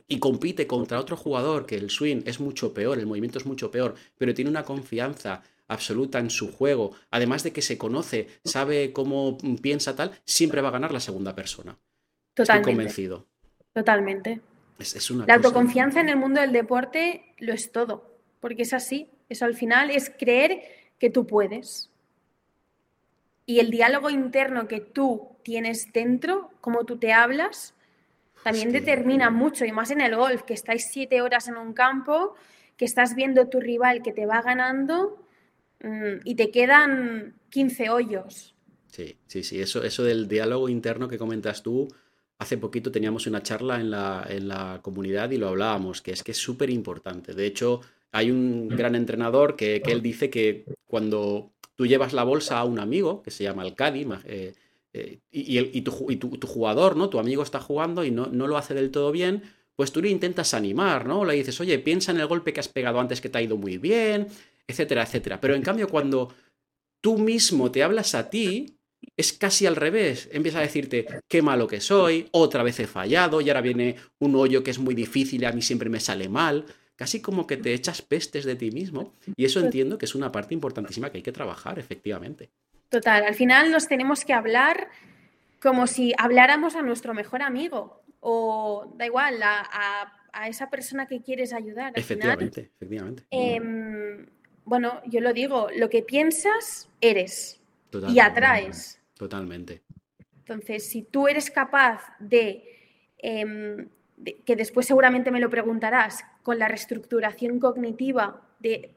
y 0.06 0.18
compite 0.18 0.66
contra 0.66 1.00
otro 1.00 1.16
jugador 1.16 1.66
que 1.66 1.76
el 1.76 1.90
swing 1.90 2.22
es 2.24 2.38
mucho 2.38 2.72
peor, 2.72 2.98
el 2.98 3.06
movimiento 3.06 3.38
es 3.38 3.46
mucho 3.46 3.70
peor, 3.70 3.94
pero 4.16 4.34
tiene 4.34 4.50
una 4.50 4.64
confianza 4.64 5.42
absoluta 5.68 6.18
en 6.18 6.30
su 6.30 6.52
juego, 6.52 6.92
además 7.10 7.42
de 7.42 7.52
que 7.52 7.62
se 7.62 7.78
conoce, 7.78 8.28
sabe 8.44 8.92
cómo 8.92 9.38
piensa 9.62 9.96
tal, 9.96 10.12
siempre 10.24 10.60
va 10.60 10.68
a 10.68 10.72
ganar 10.72 10.92
la 10.92 11.00
segunda 11.00 11.34
persona. 11.34 11.78
Totalmente. 12.34 12.70
Estoy 12.70 12.74
convencido. 12.74 13.26
Totalmente. 13.72 14.40
la 15.26 15.34
autoconfianza 15.34 16.00
en 16.00 16.08
el 16.08 16.16
mundo 16.16 16.40
del 16.40 16.52
deporte 16.52 17.34
lo 17.38 17.52
es 17.52 17.72
todo, 17.72 18.18
porque 18.40 18.62
es 18.62 18.72
así. 18.72 19.08
Eso 19.28 19.44
al 19.44 19.54
final 19.54 19.90
es 19.90 20.10
creer 20.10 20.62
que 20.98 21.10
tú 21.10 21.26
puedes. 21.26 21.90
Y 23.46 23.60
el 23.60 23.70
diálogo 23.70 24.10
interno 24.10 24.68
que 24.68 24.80
tú 24.80 25.28
tienes 25.42 25.92
dentro, 25.92 26.50
cómo 26.60 26.84
tú 26.84 26.98
te 26.98 27.12
hablas, 27.12 27.74
también 28.42 28.72
determina 28.72 29.30
mucho, 29.30 29.64
y 29.64 29.72
más 29.72 29.90
en 29.90 30.00
el 30.00 30.16
golf, 30.16 30.42
que 30.42 30.54
estáis 30.54 30.86
siete 30.90 31.22
horas 31.22 31.48
en 31.48 31.56
un 31.56 31.72
campo, 31.72 32.34
que 32.76 32.84
estás 32.84 33.14
viendo 33.14 33.48
tu 33.48 33.60
rival 33.60 34.02
que 34.02 34.12
te 34.12 34.26
va 34.26 34.42
ganando 34.42 35.23
y 36.24 36.34
te 36.34 36.50
quedan 36.50 37.34
15 37.50 37.90
hoyos. 37.90 38.54
Sí, 38.88 39.16
sí, 39.26 39.42
sí, 39.42 39.60
eso, 39.60 39.82
eso 39.82 40.04
del 40.04 40.28
diálogo 40.28 40.68
interno 40.68 41.08
que 41.08 41.18
comentas 41.18 41.62
tú, 41.62 41.88
hace 42.38 42.58
poquito 42.58 42.92
teníamos 42.92 43.26
una 43.26 43.42
charla 43.42 43.80
en 43.80 43.90
la, 43.90 44.26
en 44.28 44.48
la 44.48 44.80
comunidad 44.82 45.30
y 45.30 45.38
lo 45.38 45.48
hablábamos, 45.48 46.02
que 46.02 46.12
es 46.12 46.22
que 46.22 46.32
es 46.32 46.38
súper 46.38 46.70
importante. 46.70 47.34
De 47.34 47.46
hecho, 47.46 47.80
hay 48.12 48.30
un 48.30 48.68
gran 48.68 48.94
entrenador 48.94 49.56
que, 49.56 49.82
él 49.84 50.02
dice 50.02 50.30
que 50.30 50.64
cuando 50.86 51.52
tú 51.74 51.86
llevas 51.86 52.12
la 52.12 52.22
bolsa 52.22 52.58
a 52.58 52.64
un 52.64 52.78
amigo, 52.78 53.22
que 53.22 53.32
se 53.32 53.42
llama 53.42 53.64
el 53.64 53.74
Cadi, 53.74 54.06
eh, 54.24 54.54
eh, 54.92 55.18
y, 55.32 55.58
y, 55.58 55.80
tu, 55.82 56.46
jugador, 56.46 56.96
¿no? 56.96 57.08
Tu 57.08 57.18
amigo 57.18 57.42
está 57.42 57.58
jugando 57.58 58.04
y 58.04 58.12
no, 58.12 58.26
no, 58.26 58.46
lo 58.46 58.56
hace 58.56 58.74
del 58.74 58.92
todo 58.92 59.10
bien, 59.10 59.42
pues 59.74 59.90
tú 59.90 60.00
le 60.00 60.10
intentas 60.10 60.54
animar, 60.54 61.06
¿no? 61.06 61.24
Le 61.24 61.34
dices, 61.34 61.60
oye, 61.60 61.78
piensa 61.80 62.12
en 62.12 62.20
el 62.20 62.28
golpe 62.28 62.52
que 62.52 62.60
has 62.60 62.68
pegado 62.68 63.00
antes 63.00 63.20
que 63.20 63.28
te 63.28 63.38
ha 63.38 63.42
ido 63.42 63.56
muy 63.56 63.78
bien, 63.78 64.28
etcétera, 64.66 65.02
etcétera. 65.02 65.40
Pero 65.40 65.54
en 65.54 65.62
cambio, 65.62 65.88
cuando 65.88 66.34
tú 67.00 67.18
mismo 67.18 67.70
te 67.70 67.82
hablas 67.82 68.14
a 68.14 68.30
ti, 68.30 68.78
es 69.16 69.32
casi 69.32 69.66
al 69.66 69.76
revés. 69.76 70.28
Empieza 70.32 70.58
a 70.58 70.62
decirte, 70.62 71.06
qué 71.28 71.42
malo 71.42 71.66
que 71.66 71.80
soy, 71.80 72.28
otra 72.32 72.62
vez 72.62 72.80
he 72.80 72.86
fallado, 72.86 73.40
y 73.40 73.50
ahora 73.50 73.60
viene 73.60 73.96
un 74.18 74.34
hoyo 74.34 74.62
que 74.62 74.70
es 74.70 74.78
muy 74.78 74.94
difícil 74.94 75.42
y 75.42 75.44
a 75.44 75.52
mí 75.52 75.62
siempre 75.62 75.90
me 75.90 76.00
sale 76.00 76.28
mal 76.28 76.64
casi 76.96 77.20
como 77.20 77.46
que 77.46 77.56
te 77.56 77.74
echas 77.74 78.02
pestes 78.02 78.44
de 78.44 78.56
ti 78.56 78.70
mismo. 78.70 79.14
Y 79.36 79.44
eso 79.44 79.60
entiendo 79.60 79.98
que 79.98 80.04
es 80.04 80.14
una 80.14 80.30
parte 80.30 80.54
importantísima 80.54 81.10
que 81.10 81.18
hay 81.18 81.22
que 81.22 81.32
trabajar, 81.32 81.78
efectivamente. 81.78 82.50
Total, 82.88 83.24
al 83.24 83.34
final 83.34 83.70
nos 83.70 83.88
tenemos 83.88 84.24
que 84.24 84.32
hablar 84.32 84.88
como 85.60 85.86
si 85.86 86.12
habláramos 86.18 86.76
a 86.76 86.82
nuestro 86.82 87.14
mejor 87.14 87.42
amigo 87.42 88.02
o 88.20 88.92
da 88.96 89.06
igual, 89.06 89.40
a, 89.42 90.12
esa 90.48 90.68
persona 90.68 91.06
que 91.06 91.22
quieres 91.22 91.52
ayudar. 91.52 91.92
efectivamente, 91.94 92.72
efectivamente. 92.74 93.24
Em, 93.30 94.26
bueno, 94.64 95.00
yo 95.06 95.20
lo 95.20 95.32
digo, 95.32 95.68
lo 95.76 95.90
que 95.90 96.02
piensas, 96.02 96.88
eres 97.00 97.60
y 98.08 98.18
atraes. 98.18 99.00
Totalmente. 99.16 99.82
Entonces, 100.38 100.88
si 100.88 101.02
tú 101.02 101.28
eres 101.28 101.50
capaz 101.50 102.02
de 102.18 102.64
em, 103.18 103.88
que 104.44 104.56
después 104.56 104.86
seguramente 104.86 105.30
me 105.30 105.40
lo 105.40 105.50
preguntarás, 105.50 106.24
con 106.42 106.58
la 106.58 106.68
reestructuración 106.68 107.58
cognitiva, 107.58 108.42
de, 108.60 108.94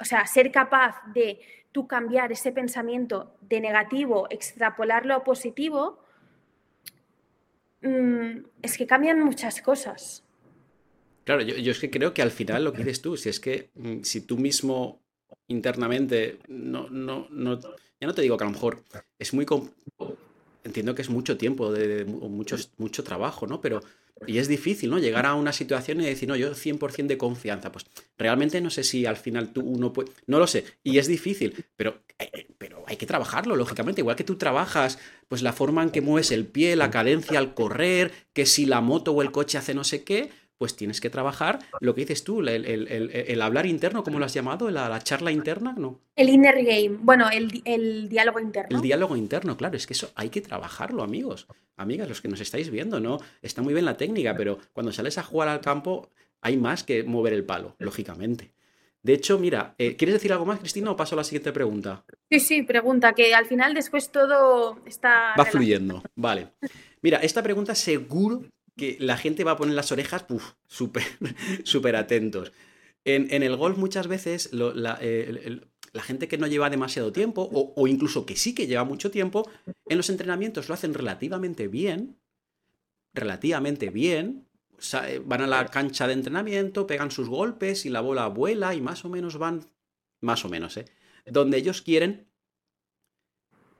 o 0.00 0.04
sea, 0.04 0.26
ser 0.26 0.52
capaz 0.52 0.96
de 1.12 1.40
tú 1.72 1.86
cambiar 1.86 2.32
ese 2.32 2.52
pensamiento 2.52 3.36
de 3.40 3.60
negativo, 3.60 4.26
extrapolarlo 4.30 5.14
a 5.14 5.24
positivo, 5.24 6.02
mm, 7.82 8.38
es 8.62 8.78
que 8.78 8.86
cambian 8.86 9.20
muchas 9.20 9.60
cosas. 9.60 10.24
Claro, 11.24 11.42
yo, 11.42 11.70
es 11.70 11.78
que 11.78 11.90
creo 11.90 12.14
que 12.14 12.22
al 12.22 12.30
final 12.30 12.64
lo 12.64 12.72
que 12.72 12.78
dices 12.78 13.02
tú, 13.02 13.16
si 13.16 13.28
es 13.28 13.38
que 13.38 13.70
mm, 13.74 14.02
si 14.02 14.22
tú 14.22 14.38
mismo 14.38 15.02
internamente 15.46 16.38
no, 16.48 16.88
no, 16.90 17.26
no, 17.30 17.58
ya 17.58 18.06
no 18.06 18.14
te 18.14 18.22
digo 18.22 18.36
que 18.36 18.44
a 18.44 18.46
lo 18.46 18.52
mejor 18.52 18.84
es 19.18 19.32
muy 19.34 19.46
entiendo 20.64 20.94
que 20.94 21.02
es 21.02 21.10
mucho 21.10 21.36
tiempo 21.36 21.72
de, 21.72 22.04
mucho, 22.04 22.56
mucho 22.76 23.02
trabajo, 23.04 23.46
¿no? 23.46 23.60
Pero 23.60 23.80
y 24.26 24.38
es 24.38 24.48
difícil, 24.48 24.90
¿no? 24.90 24.98
Llegar 24.98 25.26
a 25.26 25.34
una 25.34 25.52
situación 25.52 26.00
y 26.00 26.04
decir, 26.04 26.28
no, 26.28 26.36
yo 26.36 26.54
100% 26.54 27.06
de 27.06 27.18
confianza. 27.18 27.70
Pues 27.70 27.86
realmente 28.16 28.60
no 28.60 28.70
sé 28.70 28.82
si 28.82 29.06
al 29.06 29.16
final 29.16 29.52
tú 29.52 29.60
uno 29.60 29.92
puede... 29.92 30.10
No 30.26 30.38
lo 30.38 30.46
sé. 30.46 30.64
Y 30.82 30.98
es 30.98 31.06
difícil, 31.06 31.64
pero, 31.76 32.02
eh, 32.18 32.48
pero 32.58 32.82
hay 32.86 32.96
que 32.96 33.06
trabajarlo, 33.06 33.54
lógicamente. 33.54 34.00
Igual 34.00 34.16
que 34.16 34.24
tú 34.24 34.36
trabajas, 34.36 34.98
pues 35.28 35.42
la 35.42 35.52
forma 35.52 35.82
en 35.82 35.90
que 35.90 36.00
mueves 36.00 36.32
el 36.32 36.46
pie, 36.46 36.74
la 36.74 36.90
cadencia 36.90 37.38
al 37.38 37.54
correr, 37.54 38.12
que 38.32 38.46
si 38.46 38.66
la 38.66 38.80
moto 38.80 39.12
o 39.12 39.22
el 39.22 39.30
coche 39.30 39.58
hace 39.58 39.74
no 39.74 39.84
sé 39.84 40.02
qué, 40.02 40.30
pues 40.58 40.74
tienes 40.74 41.00
que 41.00 41.08
trabajar 41.08 41.60
lo 41.80 41.94
que 41.94 42.02
dices 42.02 42.24
tú, 42.24 42.40
el, 42.40 43.42
hablar 43.42 43.66
interno, 43.66 44.02
¿cómo 44.02 44.18
lo 44.18 44.24
has 44.24 44.34
llamado? 44.34 44.70
¿La, 44.70 45.00
charla 45.02 45.30
interna? 45.30 45.74
¿no? 45.78 46.00
El 46.16 46.28
inner 46.28 46.56
game, 46.64 46.98
bueno, 47.00 47.28
el, 47.30 48.08
diálogo 48.08 48.40
interno. 48.40 48.76
El 48.76 48.82
diálogo 48.82 49.16
interno, 49.16 49.56
claro, 49.56 49.76
es 49.76 49.86
que 49.86 49.94
eso 49.94 50.10
hay 50.16 50.28
que 50.30 50.40
trabajarlo, 50.40 51.02
amigos, 51.02 51.46
amigas, 51.76 52.08
los 52.08 52.20
que 52.20 52.28
nos 52.28 52.40
estáis 52.40 52.70
viendo, 52.70 52.98
¿no? 52.98 53.18
Está 53.40 53.62
muy 53.62 53.72
bien 53.72 53.84
la 53.84 53.96
técnica, 53.96 54.34
pero 54.36 54.58
cuando 54.72 54.92
sales 54.92 55.16
a 55.16 55.22
jugar 55.22 55.48
al 55.48 55.60
campo 55.60 56.10
hay 56.40 56.56
más 56.56 56.82
que 56.82 57.04
mover 57.04 57.32
el 57.32 57.44
palo, 57.44 57.76
lógicamente. 57.78 58.52
De 59.02 59.12
hecho, 59.12 59.38
mira, 59.38 59.74
eh, 59.78 59.96
¿quieres 59.96 60.14
decir 60.14 60.32
algo 60.32 60.44
más, 60.44 60.58
Cristina, 60.58 60.90
o 60.90 60.96
paso 60.96 61.14
a 61.14 61.18
la 61.18 61.24
siguiente 61.24 61.52
pregunta? 61.52 62.04
Sí, 62.30 62.40
sí, 62.40 62.62
pregunta, 62.62 63.12
que 63.12 63.32
al 63.32 63.46
final 63.46 63.72
después 63.72 64.10
todo 64.10 64.80
está... 64.86 65.34
Va 65.38 65.44
fluyendo, 65.44 66.02
vale. 66.16 66.48
Mira, 67.00 67.18
esta 67.18 67.42
pregunta 67.42 67.76
seguro 67.76 68.42
que 68.78 68.96
la 69.00 69.18
gente 69.18 69.44
va 69.44 69.50
a 69.50 69.56
poner 69.58 69.74
las 69.74 69.92
orejas 69.92 70.24
súper 70.66 71.04
super 71.64 71.96
atentos. 71.96 72.52
En, 73.04 73.42
el 73.42 73.56
golf 73.56 73.76
muchas 73.76 74.06
veces 74.06 74.50
la, 74.52 74.98
gente 76.02 76.28
que 76.28 76.38
no 76.38 76.46
lleva 76.46 76.70
demasiado 76.70 77.12
tiempo, 77.12 77.48
o, 77.52 77.86
incluso 77.86 78.24
que 78.24 78.36
sí 78.36 78.54
que 78.54 78.66
lleva 78.66 78.84
mucho 78.84 79.10
tiempo, 79.10 79.50
en 79.86 79.96
los 79.96 80.10
entrenamientos 80.10 80.68
lo 80.68 80.74
hacen 80.74 80.94
relativamente 80.94 81.68
bien, 81.68 82.18
relativamente 83.14 83.90
bien, 83.90 84.46
eh, 85.06 85.20
van 85.24 85.42
a 85.42 85.46
la 85.46 85.66
cancha 85.66 86.06
de 86.06 86.12
entrenamiento, 86.12 86.86
pegan 86.86 87.10
sus 87.10 87.28
golpes 87.28 87.84
y 87.84 87.90
la 87.90 88.00
bola 88.00 88.28
vuela 88.28 88.74
y 88.74 88.80
más 88.80 89.04
o 89.04 89.08
menos 89.08 89.38
van, 89.38 89.66
más 90.20 90.44
o 90.44 90.48
menos, 90.48 90.76
¿eh? 90.76 90.84
Donde 91.26 91.58
ellos 91.58 91.82
quieren. 91.82 92.28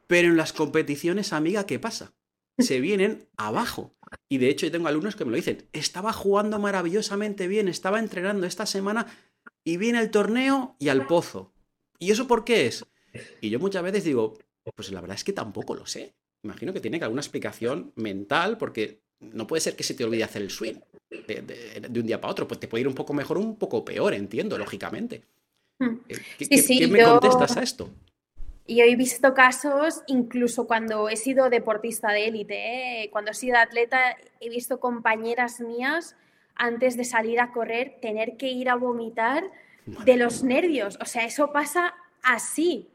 Pero 0.07 0.29
en 0.29 0.37
las 0.37 0.53
competiciones, 0.53 1.33
amiga, 1.33 1.67
¿qué 1.67 1.79
pasa? 1.79 2.15
Se 2.59 2.81
vienen 2.81 3.29
abajo. 3.37 3.95
Y 4.29 4.39
de 4.39 4.49
hecho 4.49 4.67
yo 4.67 4.73
tengo 4.73 4.89
alumnos 4.89 5.17
que 5.17 5.25
me 5.25 5.31
lo 5.31 5.37
dicen, 5.37 5.67
estaba 5.73 6.13
jugando 6.13 6.59
maravillosamente 6.59 7.47
bien, 7.47 7.69
estaba 7.69 7.99
entrenando 7.99 8.47
esta 8.47 8.67
semana 8.67 9.07
y 9.65 9.77
viene 9.77 10.01
el 10.01 10.11
torneo 10.11 10.77
y 10.79 10.89
al 10.89 11.07
pozo. 11.07 11.53
¿Y 11.99 12.11
eso 12.11 12.27
por 12.27 12.45
qué 12.45 12.67
es? 12.67 12.85
Y 13.41 13.51
yo 13.51 13.59
muchas 13.59 13.83
veces 13.83 14.05
digo, 14.05 14.39
pues 14.75 14.91
la 14.93 15.01
verdad 15.01 15.17
es 15.17 15.25
que 15.25 15.33
tampoco 15.33 15.75
lo 15.75 15.87
sé. 15.87 16.15
Imagino 16.43 16.73
que 16.73 16.81
tiene 16.81 16.99
que 16.99 17.05
alguna 17.05 17.21
explicación 17.21 17.93
mental 17.97 18.59
porque 18.59 19.03
no 19.21 19.47
puede 19.47 19.61
ser 19.61 19.77
que 19.77 19.83
se 19.83 19.95
te 19.95 20.05
olvide 20.05 20.25
hacer 20.25 20.43
el 20.43 20.51
swing 20.51 20.77
de, 21.11 21.89
un 21.89 22.07
día 22.07 22.21
para 22.21 22.31
otro. 22.31 22.47
Pues 22.47 22.61
te 22.61 22.69
puede 22.69 22.83
ir 22.83 22.89
un 22.89 22.95
poco 22.95 23.13
mejor 23.13 23.39
o 23.39 23.41
un 23.41 23.57
poco 23.57 23.85
peor, 23.85 24.15
entiendo, 24.15 24.57
lógicamente. 24.59 25.23
Hmm. 25.79 25.97
Eh, 26.09 26.19
¿Qué, 26.39 26.89
me 26.89 27.05
contestas 27.05 27.57
a 27.57 27.63
esto? 27.63 27.91
Y 28.71 28.83
he 28.83 28.97
visto 28.97 29.33
casos, 29.33 30.03
incluso 30.09 30.67
cuando 30.67 31.09
he 31.09 31.17
sido 31.17 31.49
deportista 31.49 32.13
de 32.13 32.27
élite, 32.27 33.05
¿eh? 33.05 33.11
cuando 33.11 33.31
he 33.31 33.35
sido 33.35 33.57
atleta, 33.57 34.15
he 34.41 34.51
visto 34.51 34.79
compañeras 34.79 35.59
mías 35.59 36.17
antes 36.55 36.95
de 36.99 37.05
salir 37.05 37.41
a 37.41 37.51
correr 37.51 37.97
tener 38.03 38.37
que 38.37 38.49
ir 38.49 38.69
a 38.69 38.75
vomitar 38.75 39.43
de 39.87 40.17
los 40.19 40.45
nervios. 40.45 40.99
O 41.01 41.07
sea, 41.07 41.25
eso 41.25 41.51
pasa 41.51 41.95
así. 42.23 42.91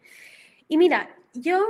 Y 0.68 0.78
mira, 0.78 1.16
yo, 1.34 1.66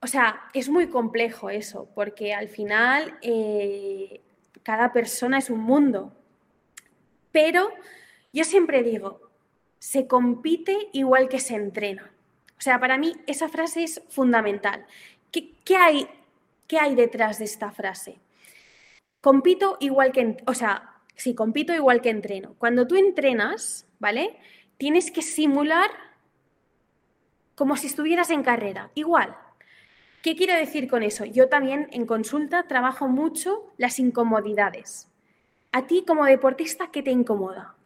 o 0.00 0.08
sea, 0.08 0.40
es 0.52 0.68
muy 0.68 0.88
complejo 0.88 1.48
eso, 1.48 1.88
porque 1.94 2.34
al 2.34 2.48
final 2.48 3.16
eh, 3.22 4.22
cada 4.64 4.92
persona 4.92 5.38
es 5.38 5.50
un 5.50 5.60
mundo. 5.60 6.12
Pero 7.30 7.70
yo 8.32 8.42
siempre 8.42 8.82
digo, 8.82 9.20
se 9.78 10.08
compite 10.08 10.88
igual 10.92 11.28
que 11.28 11.38
se 11.38 11.54
entrena. 11.54 12.10
O 12.58 12.60
sea, 12.60 12.80
para 12.80 12.98
mí 12.98 13.14
esa 13.26 13.48
frase 13.48 13.84
es 13.84 14.02
fundamental. 14.08 14.86
¿Qué, 15.30 15.76
hay, 15.76 16.08
qué 16.66 16.78
hay 16.78 16.94
detrás 16.94 17.38
de 17.38 17.44
esta 17.44 17.70
frase? 17.70 18.18
Compito 19.20 19.76
igual 19.80 20.12
que, 20.12 20.36
o 20.46 20.54
sea, 20.54 21.00
sí, 21.14 21.34
compito 21.34 21.74
igual 21.74 22.00
que 22.00 22.10
entreno. 22.10 22.54
Cuando 22.58 22.86
tú 22.86 22.96
entrenas, 22.96 23.86
¿vale? 23.98 24.38
Tienes 24.78 25.10
que 25.10 25.22
simular 25.22 25.90
como 27.54 27.76
si 27.76 27.88
estuvieras 27.88 28.30
en 28.30 28.42
carrera, 28.42 28.90
igual. 28.94 29.36
¿Qué 30.22 30.36
quiero 30.36 30.54
decir 30.54 30.88
con 30.88 31.02
eso? 31.02 31.24
Yo 31.24 31.48
también 31.48 31.88
en 31.92 32.06
consulta 32.06 32.64
trabajo 32.64 33.08
mucho 33.08 33.72
las 33.76 33.98
incomodidades. 33.98 35.08
A 35.72 35.86
ti 35.86 36.04
como 36.06 36.24
deportista, 36.24 36.90
¿qué 36.90 37.02
te 37.02 37.10
incomoda? 37.10 37.76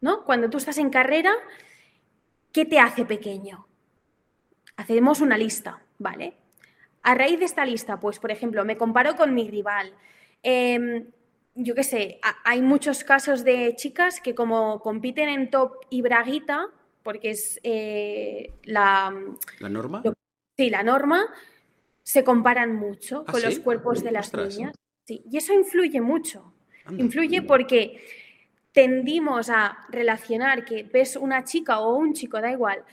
¿No? 0.00 0.24
Cuando 0.24 0.50
tú 0.50 0.58
estás 0.58 0.78
en 0.78 0.90
carrera, 0.90 1.32
¿qué 2.52 2.64
te 2.64 2.78
hace 2.78 3.04
pequeño? 3.04 3.65
Hacemos 4.76 5.20
una 5.20 5.38
lista, 5.38 5.82
¿vale? 5.98 6.34
A 7.02 7.14
raíz 7.14 7.38
de 7.38 7.44
esta 7.44 7.64
lista, 7.64 8.00
pues, 8.00 8.18
por 8.18 8.30
ejemplo, 8.30 8.64
me 8.64 8.76
comparo 8.76 9.16
con 9.16 9.34
mi 9.34 9.48
rival. 9.48 9.92
Em, 10.42 11.06
yo 11.54 11.74
qué 11.74 11.84
sé, 11.84 12.20
hay 12.44 12.60
muchos 12.62 13.04
casos 13.04 13.44
de 13.44 13.74
chicas 13.76 14.20
que 14.20 14.34
como 14.34 14.80
compiten 14.80 15.28
en 15.28 15.50
top 15.50 15.76
y 15.88 16.02
braguita, 16.02 16.66
porque 17.02 17.30
es 17.30 17.60
eh, 17.62 18.54
la... 18.64 19.14
¿La 19.60 19.68
norma? 19.68 20.02
sí, 20.56 20.70
la 20.70 20.82
norma, 20.82 21.26
se 22.02 22.24
comparan 22.24 22.74
mucho 22.74 23.24
¿Ah, 23.26 23.32
con 23.32 23.42
los 23.42 23.58
cuerpos 23.60 24.02
de 24.02 24.12
las 24.12 24.32
niñas. 24.32 24.74
Sí, 25.04 25.22
y 25.30 25.36
eso 25.36 25.52
influye 25.52 26.00
mucho. 26.00 26.52
influye 26.90 27.42
porque 27.42 28.04
tendimos 28.72 29.48
a 29.48 29.86
relacionar 29.88 30.64
que 30.64 30.82
ves 30.82 31.16
una 31.16 31.44
chica 31.44 31.80
o 31.80 31.96
un 31.96 32.12
chico, 32.12 32.40
da 32.40 32.50
igual, 32.50 32.84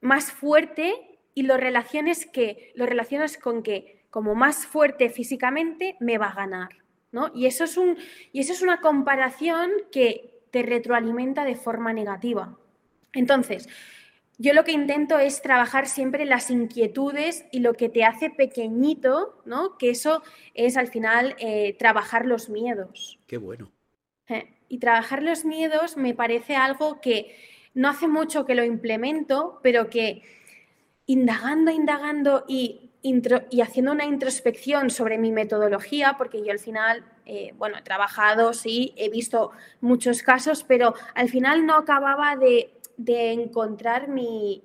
más 0.00 0.30
fuerte 0.30 1.11
y 1.34 1.42
lo 1.42 1.56
relaciones, 1.56 2.26
que, 2.26 2.72
lo 2.74 2.86
relacionas 2.86 3.36
con 3.36 3.62
que 3.62 4.04
como 4.10 4.34
más 4.34 4.66
fuerte 4.66 5.08
físicamente 5.08 5.96
me 6.00 6.18
va 6.18 6.28
a 6.28 6.34
ganar. 6.34 6.68
¿no? 7.12 7.30
Y, 7.34 7.46
eso 7.46 7.64
es 7.64 7.76
un, 7.76 7.96
y 8.32 8.40
eso 8.40 8.52
es 8.52 8.62
una 8.62 8.80
comparación 8.80 9.70
que 9.90 10.40
te 10.50 10.62
retroalimenta 10.62 11.44
de 11.44 11.56
forma 11.56 11.92
negativa. 11.92 12.56
Entonces, 13.12 13.68
yo 14.38 14.54
lo 14.54 14.64
que 14.64 14.72
intento 14.72 15.18
es 15.18 15.42
trabajar 15.42 15.86
siempre 15.86 16.24
las 16.24 16.50
inquietudes 16.50 17.44
y 17.52 17.60
lo 17.60 17.74
que 17.74 17.88
te 17.88 18.04
hace 18.04 18.30
pequeñito, 18.30 19.40
¿no? 19.44 19.76
Que 19.78 19.90
eso 19.90 20.22
es 20.54 20.76
al 20.76 20.88
final 20.88 21.36
eh, 21.38 21.76
trabajar 21.78 22.26
los 22.26 22.48
miedos. 22.48 23.18
Qué 23.26 23.36
bueno. 23.36 23.70
Eh, 24.28 24.54
y 24.68 24.78
trabajar 24.78 25.22
los 25.22 25.44
miedos 25.44 25.96
me 25.96 26.14
parece 26.14 26.56
algo 26.56 27.00
que 27.00 27.36
no 27.74 27.88
hace 27.88 28.08
mucho 28.08 28.44
que 28.44 28.54
lo 28.54 28.64
implemento, 28.64 29.60
pero 29.62 29.88
que 29.90 30.22
indagando, 31.06 31.70
indagando 31.70 32.44
y, 32.48 32.90
y 33.02 33.60
haciendo 33.60 33.92
una 33.92 34.04
introspección 34.04 34.90
sobre 34.90 35.18
mi 35.18 35.32
metodología, 35.32 36.14
porque 36.16 36.44
yo 36.44 36.52
al 36.52 36.60
final, 36.60 37.04
eh, 37.26 37.52
bueno, 37.56 37.76
he 37.78 37.82
trabajado, 37.82 38.52
sí, 38.52 38.94
he 38.96 39.10
visto 39.10 39.50
muchos 39.80 40.22
casos, 40.22 40.64
pero 40.64 40.94
al 41.14 41.28
final 41.28 41.66
no 41.66 41.74
acababa 41.74 42.36
de, 42.36 42.72
encontrar 43.04 44.06
mi, 44.06 44.62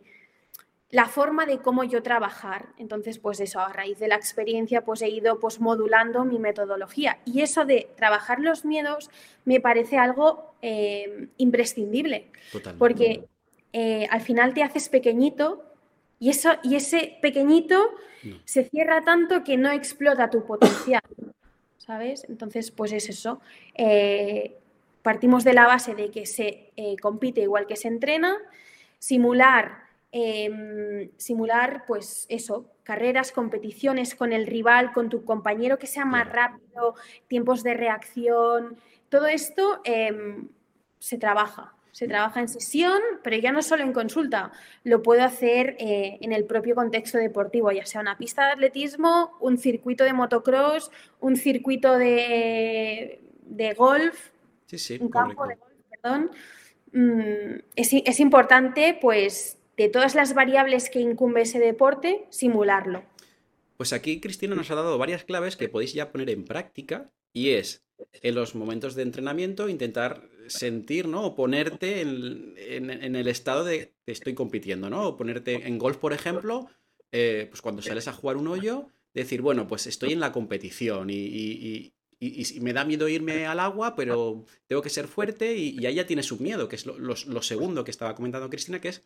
la 0.92 1.08
forma 1.08 1.48
de 1.48 1.58
cómo 1.58 1.84
yo 1.84 2.04
trabajar. 2.04 2.68
Entonces, 2.78 3.18
pues 3.18 3.40
eso, 3.40 3.60
a 3.60 3.74
raíz 3.74 3.98
de 3.98 4.08
la 4.08 4.16
experiencia, 4.16 4.86
pues 4.86 5.02
he 5.02 5.10
ido 5.10 5.40
pues 5.40 5.60
modulando 5.60 6.24
mi 6.24 6.38
metodología. 6.38 7.18
Y 7.26 7.42
eso 7.42 7.66
de 7.66 7.90
trabajar 7.96 8.40
los 8.40 8.66
miedos 8.66 9.10
me 9.46 9.60
parece 9.60 9.98
algo 9.98 10.54
eh, 10.62 11.30
imprescindible. 11.38 12.32
Porque 12.78 13.28
eh, 13.74 14.08
al 14.12 14.22
final 14.22 14.54
te 14.54 14.62
haces 14.62 14.90
pequeñito 14.90 15.64
y, 16.20 16.30
eso, 16.30 16.52
y 16.64 16.76
ese 16.76 17.18
pequeñito 17.22 17.92
se 18.46 18.64
cierra 18.64 19.04
tanto 19.04 19.44
que 19.44 19.58
no 19.58 19.72
explota 19.72 20.30
tu 20.30 20.46
potencial, 20.46 21.02
¿sabes? 21.78 22.26
Entonces, 22.28 22.72
pues 22.72 22.92
es 22.92 23.10
eso. 23.10 23.40
Eh, 23.76 24.58
partimos 25.02 25.44
de 25.44 25.54
la 25.54 25.68
base 25.68 25.96
de 25.96 26.12
que 26.12 26.26
se 26.26 26.72
eh, 26.76 26.98
compite 27.02 27.42
igual 27.42 27.68
que 27.68 27.76
se 27.76 27.88
entrena, 27.88 28.38
simular, 29.00 29.84
em, 30.12 31.10
simular, 31.18 31.86
pues 31.86 32.26
eso, 32.30 32.72
carreras, 32.84 33.32
competiciones 33.32 34.16
con 34.16 34.34
el 34.34 34.48
rival, 34.48 34.92
con 34.92 35.10
tu 35.10 35.24
compañero 35.24 35.78
que 35.78 35.88
sea 35.88 36.06
más 36.06 36.28
rápido, 36.28 36.96
tiempos 37.28 37.64
de 37.64 37.74
reacción, 37.74 38.78
todo 39.10 39.28
esto 39.28 39.82
em, 39.86 40.50
se 41.00 41.18
trabaja 41.18 41.77
se 41.98 42.08
trabaja 42.08 42.42
en 42.42 42.48
sesión, 42.48 43.02
pero 43.24 43.38
ya 43.38 43.52
no 43.52 43.64
solo 43.64 43.82
en 43.82 43.92
consulta, 43.92 44.52
lo 44.84 45.02
puedo 45.02 45.24
hacer 45.24 45.76
eh, 45.80 46.20
en 46.22 46.32
el 46.32 46.46
propio 46.46 46.76
contexto 46.76 47.18
deportivo, 47.18 47.72
ya 47.72 47.88
sea 47.88 48.02
una 48.02 48.20
pista 48.20 48.46
de 48.46 48.52
atletismo, 48.52 49.36
un 49.40 49.58
circuito 49.58 50.04
de 50.04 50.14
motocross, 50.14 50.92
un 51.20 51.38
circuito 51.38 51.98
de, 51.98 53.20
golf, 53.76 54.30
un 55.00 55.10
campo 55.10 55.48
de 55.48 55.56
golf, 55.56 55.74
perdón. 55.90 56.30
Mm, 56.92 57.62
es, 57.76 57.90
es 57.92 58.20
importante, 58.20 58.96
pues, 59.02 59.58
de 59.76 59.90
todas 59.90 60.14
las 60.14 60.36
variables 60.36 60.92
que 60.92 61.00
incumbe 61.00 61.42
ese 61.42 61.58
deporte, 61.58 62.28
simularlo. 62.30 63.06
Pues 63.76 63.92
aquí 63.92 64.22
Cristina 64.22 64.54
nos 64.54 64.70
ha 64.70 64.76
dado 64.76 65.00
varias 65.00 65.24
claves 65.24 65.58
que 65.58 65.68
podéis 65.68 65.96
ya 65.96 66.12
poner 66.12 66.30
en 66.30 66.46
práctica 66.46 67.10
y 67.34 67.54
es 67.54 67.84
en 68.22 68.36
los 68.36 68.54
momentos 68.54 68.94
de 68.94 69.02
entrenamiento 69.02 69.68
intentar 69.68 70.30
sentir, 70.48 71.08
¿no? 71.08 71.26
O 71.26 71.36
ponerte 71.36 72.02
en, 72.02 73.16
el 73.16 73.28
estado 73.28 73.64
de 73.64 73.94
estoy 74.06 74.34
compitiendo, 74.34 74.90
¿no? 74.90 75.10
O 75.10 75.18
ponerte 75.18 75.68
en 75.68 75.78
golf, 75.78 75.98
por 75.98 76.14
ejemplo, 76.14 76.68
eh, 77.12 77.48
pues 77.50 77.62
cuando 77.62 77.82
sales 77.82 78.08
a 78.08 78.14
jugar 78.14 78.38
un 78.38 78.48
hoyo, 78.48 78.90
decir, 79.14 79.42
bueno, 79.42 79.68
pues 79.68 79.88
estoy 79.88 80.14
en 80.14 80.20
la 80.20 80.32
competición 80.32 81.10
y, 81.10 81.94
me 82.62 82.74
da 82.74 82.84
miedo 82.84 83.08
irme 83.08 83.46
al 83.46 83.60
agua, 83.60 83.96
pero 83.96 84.44
tengo 84.66 84.82
que 84.82 84.90
ser 84.90 85.08
fuerte 85.08 85.56
y, 85.56 85.86
ahí 85.86 85.96
ya 85.96 86.08
tienes 86.08 86.32
un 86.32 86.42
miedo, 86.42 86.68
que 86.68 86.76
es 86.76 86.86
lo, 86.86 87.42
segundo 87.42 87.84
que 87.84 87.92
estaba 87.92 88.16
comentando 88.16 88.50
Cristina, 88.50 88.82
que 88.82 88.90
es 88.90 89.04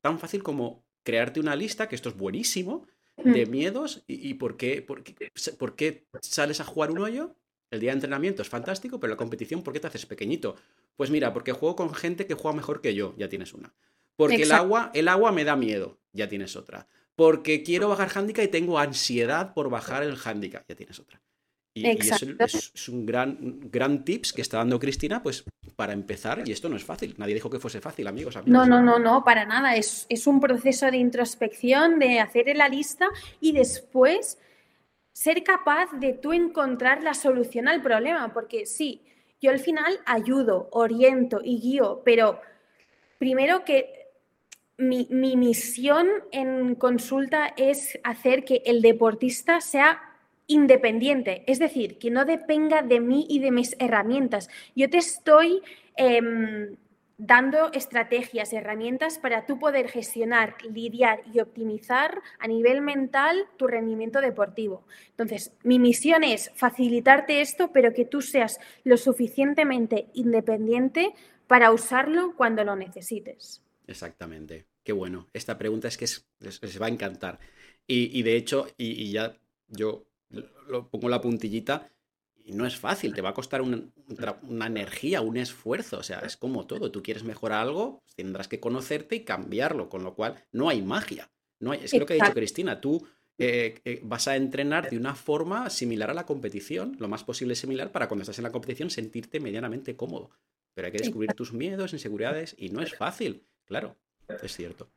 tan 0.00 0.18
fácil 0.18 0.42
como 0.42 0.84
crearte 1.02 1.40
una 1.40 1.56
lista, 1.56 1.88
que 1.88 1.94
esto 1.94 2.08
es 2.08 2.16
buenísimo, 2.16 2.86
de 3.16 3.46
mm. 3.46 3.50
miedos 3.50 4.04
y, 4.06 4.34
por, 4.34 4.56
qué, 4.56 4.82
por, 4.82 5.02
qué, 5.02 5.32
por 5.58 5.74
qué 5.74 6.06
sales 6.20 6.60
a 6.60 6.64
jugar 6.64 6.90
un 6.90 6.98
hoyo 6.98 7.34
El 7.70 7.80
día 7.80 7.90
de 7.90 7.94
entrenamiento 7.94 8.42
es 8.42 8.48
fantástico, 8.48 9.00
pero 9.00 9.12
la 9.12 9.16
competición, 9.16 9.62
¿por 9.62 9.72
qué 9.72 9.80
te 9.80 9.88
haces 9.88 10.06
pequeñito? 10.06 10.56
Pues 10.96 11.10
mira, 11.10 11.32
porque 11.32 11.52
juego 11.52 11.76
con 11.76 11.94
gente 11.94 12.26
que 12.26 12.34
juega 12.34 12.56
mejor 12.56 12.80
que 12.80 12.94
yo, 12.94 13.14
ya 13.16 13.28
tienes 13.28 13.54
una. 13.54 13.74
Porque 14.16 14.42
el 14.42 14.52
agua, 14.52 14.90
el 14.94 15.08
agua 15.08 15.32
me 15.32 15.44
da 15.44 15.56
miedo, 15.56 15.98
ya 16.12 16.28
tienes 16.28 16.56
otra. 16.56 16.86
Porque 17.16 17.62
quiero 17.62 17.88
bajar 17.88 18.10
handicap 18.14 18.44
y 18.44 18.48
tengo 18.48 18.78
ansiedad 18.78 19.52
por 19.52 19.68
bajar 19.68 20.02
el 20.02 20.16
handicap, 20.22 20.64
ya 20.68 20.76
tienes 20.76 20.98
otra. 21.00 21.20
Y, 21.74 21.86
eso 21.86 22.16
es, 22.38 22.88
un 22.88 23.04
gran, 23.04 23.60
gran 23.70 24.02
tips 24.02 24.32
que 24.32 24.40
está 24.40 24.56
dando 24.56 24.78
Cristina, 24.78 25.22
pues 25.22 25.44
para 25.76 25.92
empezar, 25.92 26.42
y 26.46 26.52
esto 26.52 26.70
no 26.70 26.76
es 26.76 26.84
fácil, 26.84 27.14
nadie 27.18 27.34
dijo 27.34 27.50
que 27.50 27.58
fuese 27.58 27.82
fácil, 27.82 28.06
amigos. 28.06 28.34
No, 28.46 28.64
no, 28.64 28.80
no, 28.80 28.98
no, 28.98 29.22
para 29.24 29.44
nada, 29.44 29.76
es, 29.76 30.06
es 30.08 30.26
un 30.26 30.40
proceso 30.40 30.90
de 30.90 30.96
introspección, 30.96 31.98
de 31.98 32.20
hacer 32.20 32.46
la 32.56 32.70
lista 32.70 33.08
y 33.42 33.52
después 33.52 34.38
ser 35.16 35.42
capaz 35.42 35.90
de 35.92 36.12
tú 36.12 36.34
encontrar 36.34 37.02
la 37.02 37.14
solución 37.14 37.68
al 37.68 37.80
problema, 37.80 38.34
porque 38.34 38.66
sí, 38.66 39.00
yo 39.40 39.50
al 39.50 39.60
final 39.60 39.98
ayudo, 40.04 40.68
oriento 40.72 41.40
y 41.42 41.58
guío, 41.58 42.02
pero 42.04 42.38
primero 43.16 43.64
que 43.64 44.08
mi, 44.76 45.08
mi, 45.08 45.38
misión 45.38 46.06
en 46.32 46.74
consulta 46.74 47.54
es 47.56 47.98
hacer 48.04 48.44
que 48.44 48.60
el 48.66 48.82
deportista 48.82 49.62
sea 49.62 50.02
independiente, 50.48 51.44
es 51.46 51.60
decir, 51.60 51.96
que 51.96 52.10
no 52.10 52.26
dependa 52.26 52.82
de 52.82 53.00
mí 53.00 53.24
y 53.26 53.38
de 53.38 53.52
mis 53.52 53.74
herramientas. 53.78 54.50
Yo 54.74 54.90
te 54.90 54.98
estoy 54.98 55.62
em, 55.96 56.76
dando 57.18 57.72
estrategias, 57.72 58.52
herramientas 58.52 59.18
para 59.18 59.46
tú 59.46 59.58
poder 59.58 59.88
gestionar, 59.88 60.56
lidiar 60.70 61.22
y 61.32 61.40
optimizar 61.40 62.20
a 62.38 62.46
nivel 62.46 62.82
mental 62.82 63.46
tu 63.56 63.66
rendimiento 63.66 64.20
deportivo. 64.20 64.84
Entonces, 65.10 65.52
mi 65.62 65.78
misión 65.78 66.24
es 66.24 66.50
facilitarte 66.54 67.40
esto, 67.40 67.72
pero 67.72 67.94
que 67.94 68.04
tú 68.04 68.20
seas 68.20 68.58
lo 68.84 68.96
suficientemente 68.96 70.08
independiente 70.14 71.14
para 71.46 71.72
usarlo 71.72 72.34
cuando 72.36 72.64
lo 72.64 72.76
necesites. 72.76 73.62
Exactamente. 73.86 74.66
Qué 74.82 74.92
bueno. 74.92 75.26
Esta 75.32 75.58
pregunta 75.58 75.88
es 75.88 75.96
que 75.96 76.06
les, 76.40 76.82
va 76.82 76.86
a 76.86 76.90
encantar. 76.90 77.38
Y, 77.88 78.22
de 78.22 78.36
hecho, 78.36 78.66
y 78.76 79.12
ya 79.12 79.36
yo 79.68 80.06
lo 80.68 80.88
pongo 80.88 81.08
la 81.08 81.20
puntillita, 81.20 81.88
y 82.46 82.52
no 82.52 82.64
es 82.64 82.76
fácil, 82.76 83.12
te 83.12 83.22
va 83.22 83.30
a 83.30 83.34
costar 83.34 83.60
una, 83.60 84.66
energía, 84.66 85.20
un 85.20 85.36
esfuerzo, 85.36 85.98
o 85.98 86.02
sea, 86.04 86.20
es 86.20 86.36
como 86.36 86.64
todo, 86.64 86.92
tú 86.92 87.02
quieres 87.02 87.24
mejorar 87.24 87.60
algo, 87.60 87.98
pues 88.04 88.14
tendrás 88.14 88.46
que 88.46 88.60
conocerte 88.60 89.16
y 89.16 89.24
cambiarlo, 89.24 89.88
con 89.88 90.04
lo 90.04 90.14
cual 90.14 90.36
no 90.52 90.68
hay 90.68 90.80
magia, 90.80 91.28
no 91.58 91.72
hay, 91.72 91.80
es 91.82 91.92
lo 91.92 92.06
que 92.06 92.12
ha 92.12 92.16
dicho 92.16 92.32
Cristina, 92.32 92.80
tú 92.80 93.04
eh, 93.36 93.80
eh, 93.84 93.98
vas 94.04 94.28
a 94.28 94.36
entrenar 94.36 94.88
de 94.88 94.96
una 94.96 95.16
forma 95.16 95.68
similar 95.70 96.08
a 96.08 96.14
la 96.14 96.24
competición, 96.24 96.96
lo 97.00 97.08
más 97.08 97.24
posible 97.24 97.56
similar 97.56 97.90
para 97.90 98.06
cuando 98.06 98.22
estás 98.22 98.38
en 98.38 98.44
la 98.44 98.52
competición 98.52 98.90
sentirte 98.90 99.40
medianamente 99.40 99.96
cómodo, 99.96 100.30
pero 100.72 100.86
hay 100.86 100.92
que 100.92 100.98
descubrir 100.98 101.32
tus 101.32 101.52
miedos, 101.52 101.94
inseguridades 101.94 102.54
y 102.56 102.68
no 102.68 102.80
es 102.80 102.96
fácil, 102.96 103.44
claro, 103.64 103.96
es 104.40 104.54
cierto. 104.54 104.88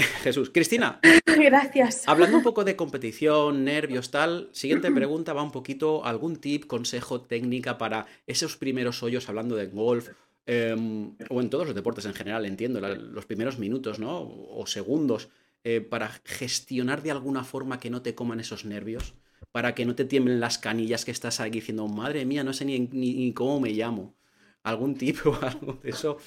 Jesús. 0.22 0.50
Cristina. 0.50 1.00
Gracias. 1.26 2.04
Hablando 2.06 2.36
un 2.38 2.42
poco 2.42 2.64
de 2.64 2.76
competición, 2.76 3.64
nervios, 3.64 4.10
tal, 4.10 4.48
siguiente 4.52 4.90
pregunta 4.90 5.32
va 5.32 5.42
un 5.42 5.52
poquito, 5.52 6.04
algún 6.04 6.36
tip, 6.36 6.66
consejo, 6.66 7.20
técnica 7.20 7.78
para 7.78 8.06
esos 8.26 8.56
primeros 8.56 9.02
hoyos, 9.02 9.28
hablando 9.28 9.56
de 9.56 9.66
golf, 9.66 10.08
em, 10.46 11.16
o 11.28 11.40
en 11.40 11.50
todos 11.50 11.66
los 11.66 11.74
deportes 11.74 12.04
en 12.04 12.14
general, 12.14 12.44
entiendo, 12.44 12.80
los 12.80 13.26
primeros 13.26 13.58
minutos, 13.58 13.98
¿no? 13.98 14.20
O 14.20 14.66
segundos, 14.66 15.28
eh, 15.64 15.80
para 15.80 16.08
gestionar 16.24 17.02
de 17.02 17.10
alguna 17.10 17.44
forma 17.44 17.80
que 17.80 17.90
no 17.90 18.02
te 18.02 18.14
coman 18.14 18.40
esos 18.40 18.64
nervios, 18.64 19.14
para 19.52 19.74
que 19.74 19.84
no 19.84 19.94
te 19.94 20.04
tiemblen 20.04 20.40
las 20.40 20.58
canillas 20.58 21.04
que 21.04 21.10
estás 21.10 21.40
ahí 21.40 21.50
diciendo, 21.50 21.86
madre 21.88 22.24
mía, 22.24 22.44
no 22.44 22.52
sé 22.52 22.64
ni, 22.64 22.80
ni 22.80 23.32
cómo 23.32 23.60
me 23.60 23.70
llamo. 23.70 24.14
¿Algún 24.62 24.94
tip 24.94 25.16
o 25.26 25.38
algo 25.42 25.78
de 25.82 25.90
eso? 25.90 26.18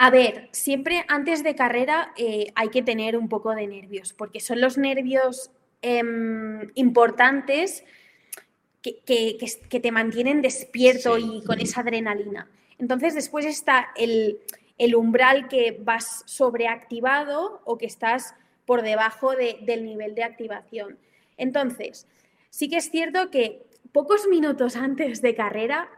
A 0.00 0.10
ver, 0.10 0.48
siempre 0.52 1.04
antes 1.08 1.42
de 1.42 1.56
carrera 1.56 2.12
eh, 2.16 2.52
hay 2.54 2.68
que 2.68 2.82
tener 2.82 3.16
un 3.16 3.28
poco 3.28 3.52
de 3.52 3.66
nervios, 3.66 4.12
porque 4.12 4.38
son 4.38 4.60
los 4.60 4.78
nervios 4.78 5.50
em, 5.82 6.70
importantes 6.76 7.84
que, 8.80 9.80
te 9.82 9.92
mantienen 9.92 10.40
despierto 10.40 11.18
y 11.18 11.42
con 11.44 11.60
esa 11.60 11.80
adrenalina. 11.80 12.48
Entonces 12.78 13.16
después 13.16 13.44
está 13.44 13.88
el, 13.96 14.40
umbral 14.94 15.48
que 15.48 15.76
vas 15.80 16.22
sobreactivado 16.26 17.60
o 17.64 17.76
que 17.76 17.86
estás 17.86 18.36
por 18.66 18.82
debajo 18.82 19.32
del 19.34 19.84
nivel 19.84 20.14
de 20.14 20.22
activación. 20.22 20.96
Entonces, 21.36 22.06
sí 22.50 22.68
que 22.68 22.76
es 22.76 22.88
cierto 22.90 23.30
que 23.30 23.66
pocos 23.90 24.28
minutos 24.28 24.76
antes 24.76 25.22
de 25.22 25.34
carrera, 25.34 25.88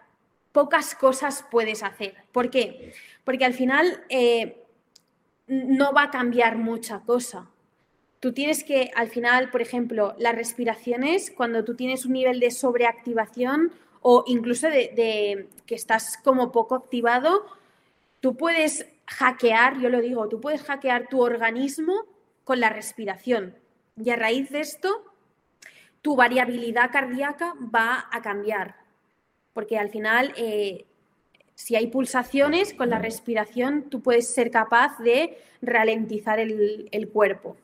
pocas 0.53 0.95
cosas 0.95 1.45
puedes 1.51 1.83
hacer. 1.83 2.15
¿Por 2.33 2.51
qué? 2.51 2.95
Porque 3.31 3.45
al 3.45 3.55
final 3.55 4.03
eh, 4.09 4.61
no 5.47 5.93
va 5.93 6.03
a 6.03 6.11
cambiar 6.11 6.57
mucha 6.57 6.99
cosa. 6.99 7.49
Tú 8.19 8.33
tienes 8.33 8.65
que, 8.65 8.91
al 8.97 9.09
final, 9.09 9.51
por 9.51 9.63
ejemplo, 9.63 10.17
las 10.19 10.35
respiraciones, 10.35 11.31
cuando 11.31 11.63
tú 11.63 11.77
tienes 11.77 12.05
un 12.05 12.15
nivel 12.15 12.41
de 12.41 12.51
sobreactivación 12.51 13.71
o 14.03 14.25
incluso 14.27 14.67
de, 14.69 15.49
que 15.65 15.75
estás 15.77 16.17
como 16.25 16.51
poco 16.51 16.75
activado, 16.75 17.47
tú 18.19 18.37
puedes 18.37 18.89
hackear, 19.07 19.79
yo 19.79 19.91
lo 19.91 20.01
digo, 20.01 20.29
tú 20.29 20.41
puedes 20.41 20.65
hackear 20.65 21.07
tu 21.07 21.23
organismo 21.23 22.07
con 22.43 22.59
la 22.59 22.71
respiración. 22.71 23.55
Y 23.97 24.11
a 24.11 24.17
raíz 24.17 24.51
de 24.51 24.59
esto, 24.59 25.05
tu 26.03 26.17
variabilidad 26.17 26.91
cardíaca 26.91 27.55
va 27.73 28.09
a 28.11 28.23
cambiar. 28.23 28.75
Porque 29.53 29.79
al 29.79 29.91
final 29.91 30.35
eh, 30.37 30.89
si 31.65 31.77
hay 31.77 31.89
pulsaciones, 31.89 32.73
con 32.73 32.89
la 32.89 32.99
respiración 32.99 33.91
tú 33.91 34.01
puedes 34.01 34.33
ser 34.33 34.51
capaz 34.51 34.99
de 34.99 35.37
ralentizar 35.61 36.39
el, 36.41 37.11
cuerpo. 37.13 37.55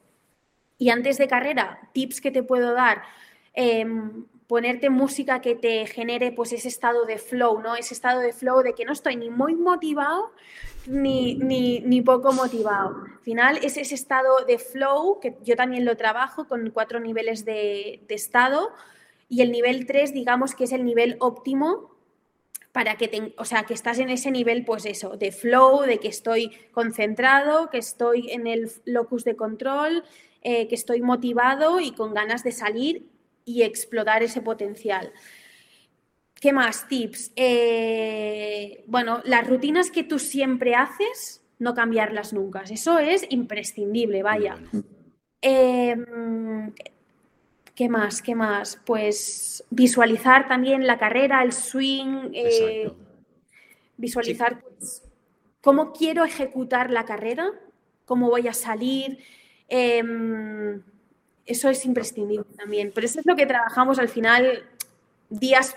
Y 0.76 0.90
antes 0.90 1.16
de 1.16 1.26
carrera, 1.26 1.80
tips 1.94 2.20
que 2.20 2.30
te 2.30 2.42
puedo 2.42 2.74
dar, 2.74 3.02
em, 3.54 4.26
ponerte 4.46 4.90
música 4.90 5.40
que 5.40 5.54
te 5.54 5.86
genere 5.86 6.30
pues 6.30 6.52
ese 6.52 6.68
estado 6.68 7.06
de 7.06 7.16
flow, 7.16 7.62
¿no? 7.62 7.74
Ese 7.74 7.94
estado 7.94 8.20
de 8.20 8.34
flow 8.34 8.62
de 8.62 8.74
que 8.74 8.84
no 8.84 8.92
estoy 8.92 9.16
ni 9.16 9.30
muy 9.30 9.54
motivado 9.54 10.30
ni, 10.86 11.36
ni, 11.36 12.02
poco 12.02 12.34
motivado. 12.34 13.02
Al 13.14 13.20
final 13.22 13.58
es 13.62 13.78
ese 13.78 13.94
estado 13.94 14.44
de 14.44 14.58
flow 14.58 15.20
que 15.20 15.38
yo 15.42 15.56
también 15.56 15.86
lo 15.86 15.96
trabajo 15.96 16.46
con 16.46 16.68
cuatro 16.70 17.00
niveles 17.00 17.46
de, 17.46 18.04
de 18.06 18.14
estado 18.14 18.72
y 19.30 19.40
el 19.40 19.50
nivel 19.50 19.86
3 19.86 20.12
digamos 20.12 20.54
que 20.54 20.64
es 20.64 20.72
el 20.72 20.84
nivel 20.84 21.16
óptimo 21.18 21.95
para 22.76 22.98
que, 22.98 23.08
te, 23.08 23.32
o 23.38 23.46
sea, 23.46 23.62
que 23.62 23.72
estás 23.72 23.98
en 24.00 24.10
ese 24.10 24.30
nivel, 24.30 24.62
pues 24.62 24.84
eso, 24.84 25.16
de 25.16 25.32
flow, 25.32 25.80
de 25.84 25.96
que 25.96 26.08
estoy 26.08 26.50
concentrado, 26.72 27.70
que 27.70 27.78
estoy 27.78 28.30
en 28.32 28.46
el 28.46 28.70
locus 28.84 29.24
de 29.24 29.34
control, 29.34 30.04
eh, 30.42 30.68
que 30.68 30.74
estoy 30.74 31.00
motivado 31.00 31.80
y 31.80 31.92
con 31.92 32.12
ganas 32.12 32.44
de 32.44 32.52
salir 32.52 33.06
y 33.46 33.62
explotar 33.62 34.22
ese 34.22 34.42
potencial. 34.42 35.10
¿Qué 36.38 36.52
más 36.52 36.86
tips? 36.86 37.32
Eh, 37.34 38.84
bueno, 38.88 39.22
las 39.24 39.46
rutinas 39.48 39.90
que 39.90 40.04
tú 40.04 40.18
siempre 40.18 40.74
haces, 40.74 41.42
no 41.58 41.72
cambiarlas 41.72 42.34
nunca. 42.34 42.60
Eso 42.68 42.98
es 42.98 43.24
imprescindible, 43.30 44.22
vaya. 44.22 44.58
¿Qué 47.76 47.90
más? 47.90 48.22
¿Qué 48.22 48.34
más? 48.34 48.80
Pues 48.86 49.62
visualizar 49.68 50.48
también 50.48 50.86
la 50.86 50.98
carrera, 50.98 51.42
el 51.42 51.52
swing, 51.52 52.30
eh, 52.32 52.90
visualizar 53.98 54.62
pues, 54.62 55.02
cómo 55.60 55.92
quiero 55.92 56.24
ejecutar 56.24 56.90
la 56.90 57.04
carrera, 57.04 57.50
cómo 58.06 58.30
voy 58.30 58.48
a 58.48 58.54
salir. 58.54 59.18
Em, 59.68 60.82
eso 61.44 61.68
es 61.68 61.84
imprescindible 61.84 62.46
también. 62.56 62.92
Pero 62.94 63.06
eso 63.06 63.20
es 63.20 63.26
lo 63.26 63.36
que 63.36 63.44
trabajamos 63.44 63.98
al 63.98 64.08
final 64.08 64.64
días 65.28 65.76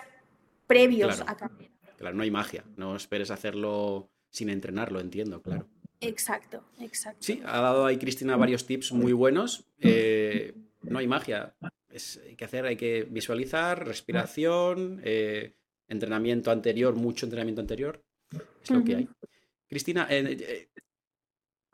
previos 0.68 1.20
a 1.28 1.36
carrera. 1.36 1.70
Claro, 1.97 2.16
no 2.16 2.24
hay 2.24 2.32
magia. 2.32 2.64
No 2.78 2.95
esperes 2.95 3.30
hacerlo 3.30 4.10
sin 4.30 4.50
entrenarlo, 4.50 5.02
entiendo, 5.02 5.41
claro. 5.41 5.68
Exacto, 6.00 6.64
exacto. 6.80 7.20
Sí, 7.20 7.41
ha 7.45 7.60
dado 7.60 7.86
ahí 7.86 7.97
Cristina 7.97 8.38
varios 8.38 8.66
tips 8.66 8.93
muy 8.93 9.12
buenos. 9.12 9.66
Eh, 9.82 10.54
no 10.82 11.00
hay 11.00 11.08
magia 11.08 11.54
hay 12.26 12.36
que 12.36 12.45
hacer, 12.45 12.66
hay 12.66 12.76
que 12.76 13.08
visualizar, 13.10 13.86
respiración, 13.86 15.02
eh, 15.04 15.56
entrenamiento 15.88 16.52
anterior, 16.52 16.95
mucho 16.95 17.26
entrenamiento 17.26 17.62
anterior. 17.62 18.04
Es 18.62 18.72
lo 18.72 18.84
que 18.84 18.95
hay. 18.95 19.10
Cristina, 19.68 20.08
eh, 20.10 20.38
eh, 20.39 20.70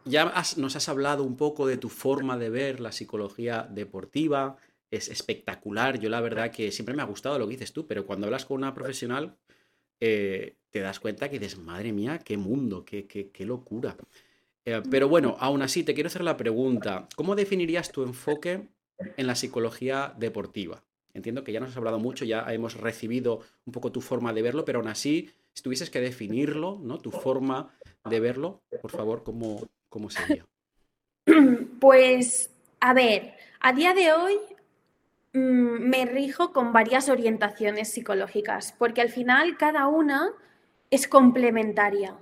ya 0.06 0.34
nos 0.58 0.76
has 0.76 0.90
hablado 0.90 1.24
un 1.24 1.36
poco 1.36 1.68
de 1.68 1.78
tu 1.78 1.90
forma 1.90 2.38
de 2.38 2.50
ver 2.50 2.80
la 2.80 2.92
psicología 2.92 3.68
deportiva. 3.70 4.58
Es 4.92 5.10
espectacular. 5.10 6.00
Yo 6.00 6.10
la 6.10 6.22
verdad 6.22 6.52
que 6.52 6.72
siempre 6.72 6.96
me 6.96 7.02
ha 7.02 7.06
gustado 7.06 7.40
lo 7.40 7.48
que 7.48 7.54
dices 7.54 7.74
tú, 7.74 7.88
pero 7.88 8.06
cuando 8.06 8.28
hablas 8.28 8.46
con 8.46 8.58
una 8.58 8.74
profesional 8.74 9.38
te 9.98 10.82
das 10.82 11.00
cuenta 11.00 11.30
que 11.30 11.40
dices, 11.40 11.58
madre 11.58 11.92
mía, 11.92 12.20
qué 12.20 12.38
mundo, 12.38 12.86
qué, 12.86 13.08
qué, 13.08 13.32
qué 13.32 13.44
locura. 13.44 13.98
pero 14.92 15.10
bueno, 15.10 15.36
aún 15.40 15.64
así 15.64 15.84
te 15.84 15.96
quiero 15.96 16.08
hacer 16.08 16.24
la 16.24 16.38
pregunta, 16.38 17.08
¿cómo 17.16 17.34
definirías 17.34 17.92
tu 17.92 18.04
enfoque 18.04 18.68
en 18.98 19.28
la 19.28 19.36
psicología 19.36 20.14
deportiva. 20.18 20.84
entiendo 21.14 21.44
que 21.44 21.54
ya 21.54 21.62
nos 21.62 21.70
has 21.70 21.78
hablado 21.78 21.98
mucho, 22.00 22.26
ya 22.26 22.46
hemos 22.54 22.76
recibido 22.76 23.40
un 23.66 23.72
poco 23.72 23.92
tu 23.92 24.02
forma 24.02 24.34
de 24.34 24.42
verlo, 24.42 24.66
pero 24.66 24.80
aún 24.80 24.90
así, 24.90 25.32
si 25.54 25.64
tuvieses 25.64 25.90
que 25.90 26.02
definirlo, 26.02 26.78
¿no? 26.82 26.98
Tu 26.98 27.10
forma 27.10 27.74
de 28.10 28.20
verlo, 28.20 28.62
por 28.82 28.92
favor, 28.92 29.24
¿cómo, 29.24 29.66
cómo 29.90 30.10
sería? 30.10 30.46
Pues, 31.80 32.52
a 32.80 32.94
ver, 32.94 33.34
a 33.60 33.74
día 33.74 33.94
de 33.94 34.12
hoy 34.12 34.36
mm, 35.34 35.90
me 35.90 36.06
rijo 36.06 36.52
con 36.52 36.74
varias 36.74 37.10
orientaciones 37.10 37.92
psicológicas, 37.92 38.74
porque 38.78 39.02
al 39.02 39.10
final 39.10 39.58
cada 39.58 39.88
una 39.88 40.32
es 40.90 41.08
complementaria. 41.08 42.16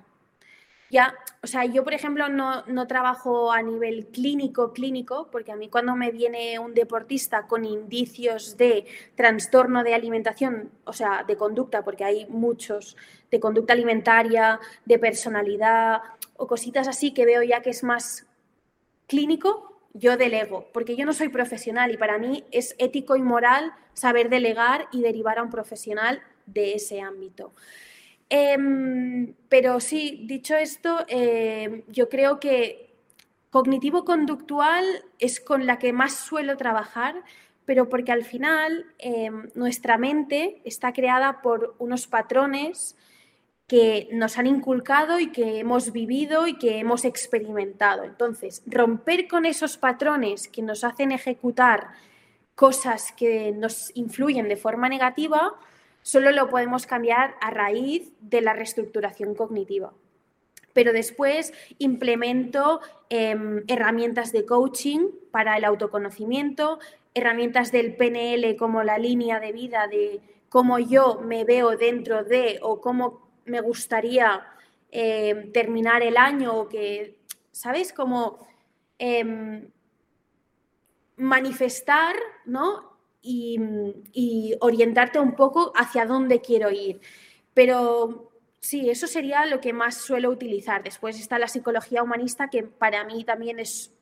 Ya, 0.93 1.15
o 1.41 1.47
sea, 1.47 1.65
yo 1.65 1.83
por 1.83 1.95
ejemplo 1.95 2.29
no, 2.29 2.63
no, 2.67 2.85
trabajo 2.85 3.51
a 3.51 3.63
nivel 3.63 4.05
clínico, 4.09 4.73
clínico, 4.73 5.27
porque 5.31 5.51
a 5.51 5.55
mí 5.55 5.67
cuando 5.67 5.95
me 5.95 6.11
viene 6.11 6.59
un 6.59 6.75
deportista 6.75 7.47
con 7.47 7.65
indicios 7.65 8.57
de 8.57 8.85
trastorno 9.15 9.83
de 9.83 9.95
alimentación, 9.95 10.69
o 10.83 10.93
sea, 10.93 11.23
de 11.23 11.35
conducta, 11.35 11.83
porque 11.83 12.03
hay 12.03 12.27
muchos, 12.27 12.95
de 13.31 13.39
conducta 13.39 13.73
alimentaria, 13.73 14.59
de 14.85 14.99
personalidad 14.99 15.99
o 16.37 16.45
cositas 16.45 16.87
así 16.87 17.11
que 17.11 17.25
veo 17.25 17.41
ya 17.41 17.63
que 17.63 17.71
es 17.71 17.83
más 17.83 18.27
clínico, 19.07 19.81
yo 19.93 20.15
delego, 20.15 20.67
porque 20.73 20.95
yo 20.95 21.07
no 21.07 21.13
soy 21.13 21.29
profesional 21.29 21.89
y 21.89 21.97
para 21.97 22.19
mí 22.19 22.43
es 22.51 22.75
ético 22.77 23.15
y 23.15 23.23
moral 23.23 23.73
saber 23.95 24.29
delegar 24.29 24.89
y 24.91 25.01
derivar 25.01 25.39
a 25.39 25.43
un 25.43 25.49
profesional 25.49 26.21
de 26.45 26.75
ese 26.75 27.01
ámbito. 27.01 27.51
Em, 28.35 29.35
pero 29.47 29.79
sí, 29.79 30.23
dicho 30.25 30.55
esto, 30.55 31.05
em, 31.07 31.83
yo 31.87 32.09
creo 32.09 32.39
que 32.39 32.95
cognitivo-conductual 33.51 34.83
es 35.19 35.39
con 35.39 35.67
la 35.67 35.77
que 35.77 35.93
más 35.93 36.15
suelo 36.15 36.57
trabajar, 36.57 37.23
pero 37.65 37.89
porque 37.89 38.11
al 38.11 38.23
final 38.25 38.87
em, 38.97 39.51
nuestra 39.53 39.99
mente 39.99 40.63
está 40.65 40.93
creada 40.93 41.43
por 41.43 41.75
unos 41.77 42.07
patrones 42.07 42.95
que 43.67 44.09
nos 44.11 44.39
han 44.39 44.47
inculcado 44.47 45.19
y 45.19 45.31
que 45.31 45.59
hemos 45.59 45.91
vivido 45.91 46.47
y 46.47 46.57
que 46.57 46.79
hemos 46.79 47.05
experimentado. 47.05 48.03
Entonces, 48.03 48.63
romper 48.65 49.27
con 49.27 49.45
esos 49.45 49.77
patrones 49.77 50.47
que 50.47 50.63
nos 50.63 50.83
hacen 50.83 51.11
ejecutar 51.11 51.89
cosas 52.55 53.11
que 53.11 53.51
nos 53.51 53.91
influyen 53.95 54.47
de 54.49 54.57
forma 54.57 54.89
negativa, 54.89 55.53
solo 56.03 56.31
lo 56.31 56.49
podemos 56.49 56.85
cambiar 56.85 57.35
a 57.41 57.49
raíz 57.49 58.13
de 58.21 58.41
la 58.41 58.53
reestructuración 58.53 59.33
cognitiva. 59.33 59.93
Pero 60.73 60.91
después 60.93 61.53
implemento 61.79 62.81
em, 63.09 63.63
herramientas 63.67 64.31
de 64.31 64.45
coaching 64.45 65.09
para 65.31 65.57
el 65.57 65.65
autoconocimiento, 65.65 66.79
herramientas 67.13 67.71
del 67.71 67.95
PNL 67.95 68.55
como 68.57 68.83
la 68.83 68.97
línea 68.97 69.39
de 69.39 69.51
vida 69.51 69.87
de 69.87 70.21
cómo 70.49 70.79
yo 70.79 71.21
me 71.23 71.45
veo 71.45 71.77
dentro 71.77 72.23
de 72.23 72.59
o 72.61 72.81
cómo 72.81 73.29
me 73.45 73.61
gustaría 73.61 74.45
em, 74.91 75.51
terminar 75.51 76.03
el 76.03 76.17
año 76.17 76.55
o 76.55 76.69
que, 76.69 77.17
¿sabes? 77.51 77.93
Como 77.93 78.39
em, 78.97 79.69
manifestar, 81.17 82.15
¿no? 82.45 82.92
Y, 83.23 84.55
orientarte 84.59 85.19
un 85.19 85.35
poco 85.35 85.71
hacia 85.75 86.05
dónde 86.05 86.41
quiero 86.41 86.69
ir. 86.69 86.99
Pero 87.53 88.31
sí, 88.59 88.89
eso 88.89 89.07
sería 89.07 89.45
lo 89.45 89.59
que 89.59 89.73
más 89.73 89.95
suelo 89.95 90.29
utilizar. 90.29 90.83
Después 90.83 91.19
está 91.19 91.39
la 91.39 91.47
psicología 91.47 92.03
humanista, 92.03 92.49
que 92.49 92.63
para 92.63 93.03
mí 93.05 93.23
también 93.23 93.59
es 93.59 93.93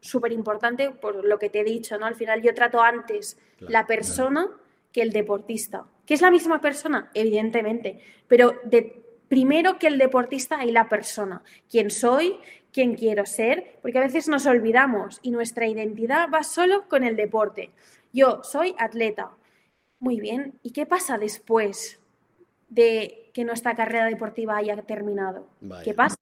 súper 0.00 0.32
importante 0.32 0.90
por 0.90 1.24
lo 1.24 1.38
que 1.38 1.50
te 1.50 1.60
he 1.60 1.64
dicho, 1.64 1.98
¿no? 1.98 2.06
Al 2.06 2.16
final 2.16 2.42
yo 2.42 2.54
trato 2.54 2.80
antes 2.80 3.38
la 3.60 3.86
persona 3.86 4.48
que 4.92 5.02
el 5.02 5.10
deportista. 5.10 5.84
¿Que 6.06 6.14
es 6.14 6.20
la 6.20 6.30
misma 6.30 6.60
persona? 6.60 7.10
Evidentemente, 7.14 8.00
pero 8.26 8.54
de, 8.64 9.02
primero 9.28 9.78
que 9.78 9.86
el 9.86 9.98
deportista 9.98 10.58
hay 10.58 10.72
la 10.72 10.88
persona. 10.88 11.42
¿Quién 11.70 11.90
soy? 11.90 12.38
¿Quién 12.72 12.96
quiero 12.96 13.24
ser? 13.24 13.78
Porque 13.80 13.98
a 13.98 14.02
veces 14.02 14.28
nos 14.28 14.46
olvidamos 14.46 15.20
y 15.22 15.30
nuestra 15.30 15.66
identidad 15.66 16.28
va 16.32 16.42
solo 16.42 16.88
con 16.88 17.04
el 17.04 17.16
deporte. 17.16 17.70
Yo 18.12 18.42
soy 18.42 18.74
atleta. 18.78 19.30
Muy 19.98 20.20
bien. 20.20 20.58
¿Y 20.62 20.72
qué 20.72 20.86
pasa 20.86 21.18
después 21.18 22.00
de 22.68 23.30
que 23.32 23.44
nuestra 23.44 23.74
carrera 23.74 24.06
deportiva 24.06 24.56
haya 24.56 24.76
terminado? 24.82 25.46
¿Qué 25.84 25.94
pasa? 25.94 26.16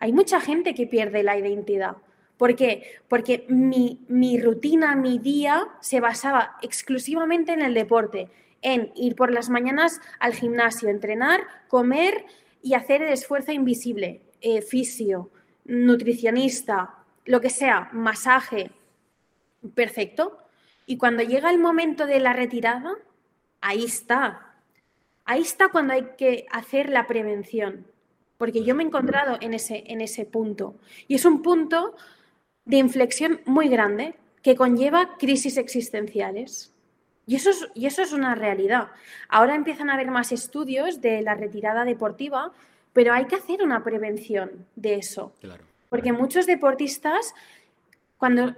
Hay 0.00 0.12
mucha 0.12 0.40
gente 0.40 0.74
que 0.74 0.86
pierde 0.86 1.22
la 1.22 1.38
identidad. 1.38 1.96
¿Por 2.36 2.54
qué? 2.54 3.00
Porque 3.08 3.46
mi, 3.48 4.04
mi, 4.08 4.38
rutina, 4.38 4.94
mi 4.94 5.18
día 5.18 5.68
se 5.80 6.00
basaba 6.00 6.56
exclusivamente 6.60 7.52
en 7.52 7.62
el 7.62 7.72
deporte, 7.72 8.28
en 8.60 8.92
ir 8.94 9.16
por 9.16 9.32
las 9.32 9.48
mañanas 9.48 10.00
al 10.18 10.34
gimnasio, 10.34 10.88
entrenar, 10.90 11.40
comer 11.68 12.26
y 12.62 12.74
hacer 12.74 13.02
el 13.02 13.12
esfuerzo 13.12 13.52
invisible, 13.52 14.20
eh, 14.42 14.60
fisio, 14.60 15.30
nutricionista, 15.64 16.94
lo 17.24 17.40
que 17.40 17.50
sea, 17.50 17.88
masaje. 17.92 18.70
Perfecto. 19.74 20.38
Y 20.86 20.96
cuando 20.96 21.22
llega 21.22 21.50
el 21.50 21.58
momento 21.58 22.06
de 22.06 22.20
la 22.20 22.32
retirada, 22.32 22.94
ahí 23.60 23.84
está. 23.84 24.54
Ahí 25.24 25.42
está 25.42 25.68
cuando 25.68 25.92
hay 25.92 26.10
que 26.16 26.46
hacer 26.50 26.88
la 26.88 27.06
prevención. 27.08 27.86
Porque 28.38 28.62
yo 28.62 28.74
me 28.74 28.84
he 28.84 28.86
encontrado 28.86 29.36
en 29.40 29.54
ese, 29.54 29.82
en 29.88 30.00
ese 30.00 30.24
punto. 30.24 30.76
Y 31.08 31.16
es 31.16 31.24
un 31.24 31.42
punto 31.42 31.96
de 32.64 32.76
inflexión 32.76 33.40
muy 33.46 33.68
grande 33.68 34.14
que 34.42 34.54
conlleva 34.54 35.16
crisis 35.16 35.56
existenciales. 35.56 36.72
Y 37.26 37.34
eso, 37.34 37.50
es, 37.50 37.68
y 37.74 37.86
eso 37.86 38.02
es 38.02 38.12
una 38.12 38.36
realidad. 38.36 38.88
Ahora 39.28 39.56
empiezan 39.56 39.90
a 39.90 39.94
haber 39.94 40.12
más 40.12 40.30
estudios 40.30 41.00
de 41.00 41.22
la 41.22 41.34
retirada 41.34 41.84
deportiva, 41.84 42.52
pero 42.92 43.12
hay 43.12 43.24
que 43.24 43.34
hacer 43.34 43.62
una 43.64 43.82
prevención 43.82 44.66
de 44.76 44.94
eso. 44.94 45.32
Porque 45.88 46.12
muchos 46.12 46.46
deportistas, 46.46 47.34
cuando 48.18 48.54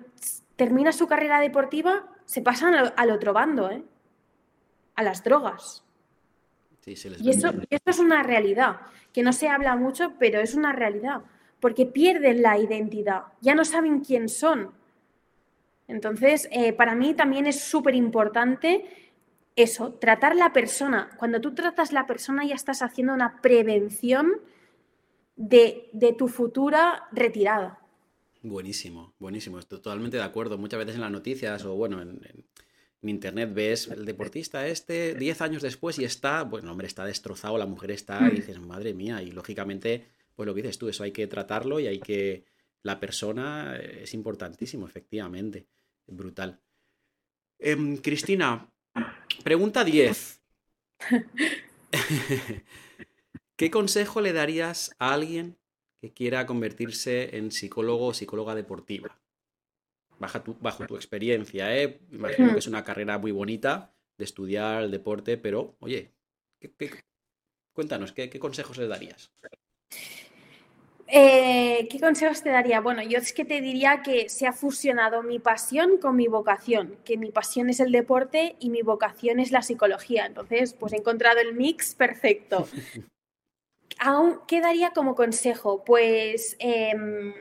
termina 0.59 0.91
su 0.91 1.07
carrera 1.07 1.41
deportiva, 1.41 2.09
se 2.25 2.43
pasan 2.43 2.75
al, 2.75 3.11
otro 3.13 3.33
bando, 3.33 3.71
¿eh? 3.71 3.85
a 4.97 5.03
las 5.05 5.23
drogas. 5.23 5.85
y, 6.85 7.31
eso, 7.31 7.53
es 7.71 7.99
una 8.01 8.25
realidad, 8.25 8.81
que 9.13 9.23
no 9.23 9.33
se 9.33 9.49
habla 9.49 9.77
mucho, 9.77 10.15
pero 10.19 10.41
es 10.41 10.57
una 10.57 10.73
realidad, 10.73 11.23
porque 11.61 11.87
pierden 11.87 12.43
la 12.43 12.59
identidad, 12.59 13.27
ya 13.41 13.55
no 13.55 13.65
saben 13.65 14.01
quién 14.01 14.29
son. 14.29 14.73
Entonces, 15.87 16.49
eh, 16.51 16.73
para 16.73 16.97
mí 16.97 17.15
también 17.15 17.47
es 17.47 17.61
súper 17.61 17.95
importante 17.95 19.13
eso, 19.55 19.93
tratar 19.95 20.35
la 20.35 20.53
persona. 20.53 21.11
Cuando 21.19 21.41
tú 21.41 21.55
tratas 21.55 21.93
la 21.93 22.07
persona 22.07 22.45
ya 22.45 22.57
estás 22.57 22.83
haciendo 22.83 23.15
una 23.15 23.41
prevención 23.41 24.41
de, 25.37 25.89
de 25.93 26.13
tu 26.15 26.27
futura 26.27 27.07
retirada. 27.13 27.79
Buenísimo, 28.43 29.15
buenísimo, 29.19 29.59
estoy 29.59 29.81
totalmente 29.81 30.17
de 30.17 30.23
acuerdo. 30.23 30.59
Muchas 30.59 30.79
veces 30.79 30.95
en 30.95 31.01
las 31.01 31.11
noticias 31.11 31.65
o 31.65 31.75
bueno, 31.75 32.01
en, 32.01 32.21
internet 33.03 33.51
ves 33.53 33.89
el 33.89 34.05
deportista 34.05 34.67
este 34.67 35.15
10 35.15 35.41
años 35.41 35.63
después 35.63 35.99
y 35.99 36.05
está, 36.05 36.43
bueno, 36.43 36.71
hombre, 36.71 36.87
está 36.87 37.05
destrozado, 37.05 37.59
la 37.59 37.67
mujer 37.67 37.91
está 37.91 38.21
y 38.29 38.33
mm. 38.33 38.35
dices, 38.35 38.61
madre 38.61 38.95
mía, 38.95 39.23
y 39.23 39.31
lógicamente, 39.31 40.07
pues 40.35 40.47
lo 40.47 40.55
que 40.55 40.63
dices 40.63 40.79
tú, 40.79 40.89
eso 40.89 41.05
hay 41.05 41.13
que 41.13 41.27
tratarlo 41.27 41.81
y 41.81 41.87
hay 41.87 42.01
que, 42.01 42.45
la 42.83 43.01
persona 43.01 43.77
es 43.77 44.15
importantísimo, 44.15 44.87
efectivamente, 44.87 45.67
brutal. 46.07 46.61
Em, 47.59 47.97
Cristina, 47.97 48.71
pregunta 49.43 49.85
10. 49.85 50.41
¿Qué 53.57 53.71
consejo 53.73 54.21
le 54.21 54.33
darías 54.33 54.95
a 55.01 55.13
alguien 55.13 55.58
que 56.01 56.13
quiera 56.13 56.47
convertirse 56.47 57.37
en 57.37 57.51
psicólogo 57.51 58.07
o 58.07 58.15
psicóloga 58.15 58.55
deportiva. 58.55 59.19
Bajo 60.19 60.43
tu, 60.43 60.57
bajo 60.61 60.87
tu 60.87 60.97
experiencia, 60.97 61.77
¿eh? 61.77 62.01
Imagino 62.11 62.53
que 62.53 62.59
es 62.59 62.67
una 62.67 62.85
carrera 62.85 63.19
muy 63.19 63.31
bonita 63.31 63.95
de 64.17 64.25
estudiar 64.25 64.83
el 64.83 64.91
deporte, 64.91 65.37
pero 65.37 65.77
oye, 65.79 66.13
cuéntanos, 67.73 68.13
¿qué, 68.13 68.29
consejos 68.39 68.79
le 68.79 68.89
darías? 68.89 69.31
Eh, 71.07 71.87
¿Qué 71.89 72.01
consejos 72.01 72.43
te 72.43 72.51
daría? 72.51 72.81
Bueno, 72.81 73.03
yo 73.03 73.19
es 73.19 73.33
que 73.33 73.45
te 73.45 73.61
diría 73.61 74.03
que 74.03 74.29
se 74.29 74.47
ha 74.47 74.53
fusionado 74.53 75.23
mi 75.23 75.39
pasión 75.39 75.99
con 75.99 76.17
mi 76.17 76.27
vocación, 76.27 76.97
que 77.05 77.17
mi 77.17 77.31
pasión 77.31 77.71
es 77.71 77.81
el 77.81 77.93
deporte 77.93 78.57
y 78.59 78.71
mi 78.71 78.83
vocación 78.83 79.41
es 79.41 79.53
la 79.53 79.63
psicología. 79.63 80.27
Entonces, 80.27 80.75
pues 80.75 80.93
he 80.93 80.97
encontrado 80.97 81.41
el 81.41 81.55
mix 81.55 81.95
perfecto. 81.95 82.69
aún 83.99 84.41
quedaría 84.47 84.91
como 84.91 85.15
consejo, 85.15 85.85
pues, 85.85 86.57
em, 86.59 87.35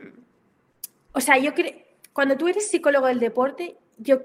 o 1.12 1.20
sea, 1.20 1.38
yo 1.38 1.54
creo, 1.54 1.74
cuando 2.12 2.36
tú 2.36 2.48
eres 2.48 2.68
psicólogo 2.68 3.06
del 3.06 3.20
deporte, 3.20 3.76
yo 3.96 4.22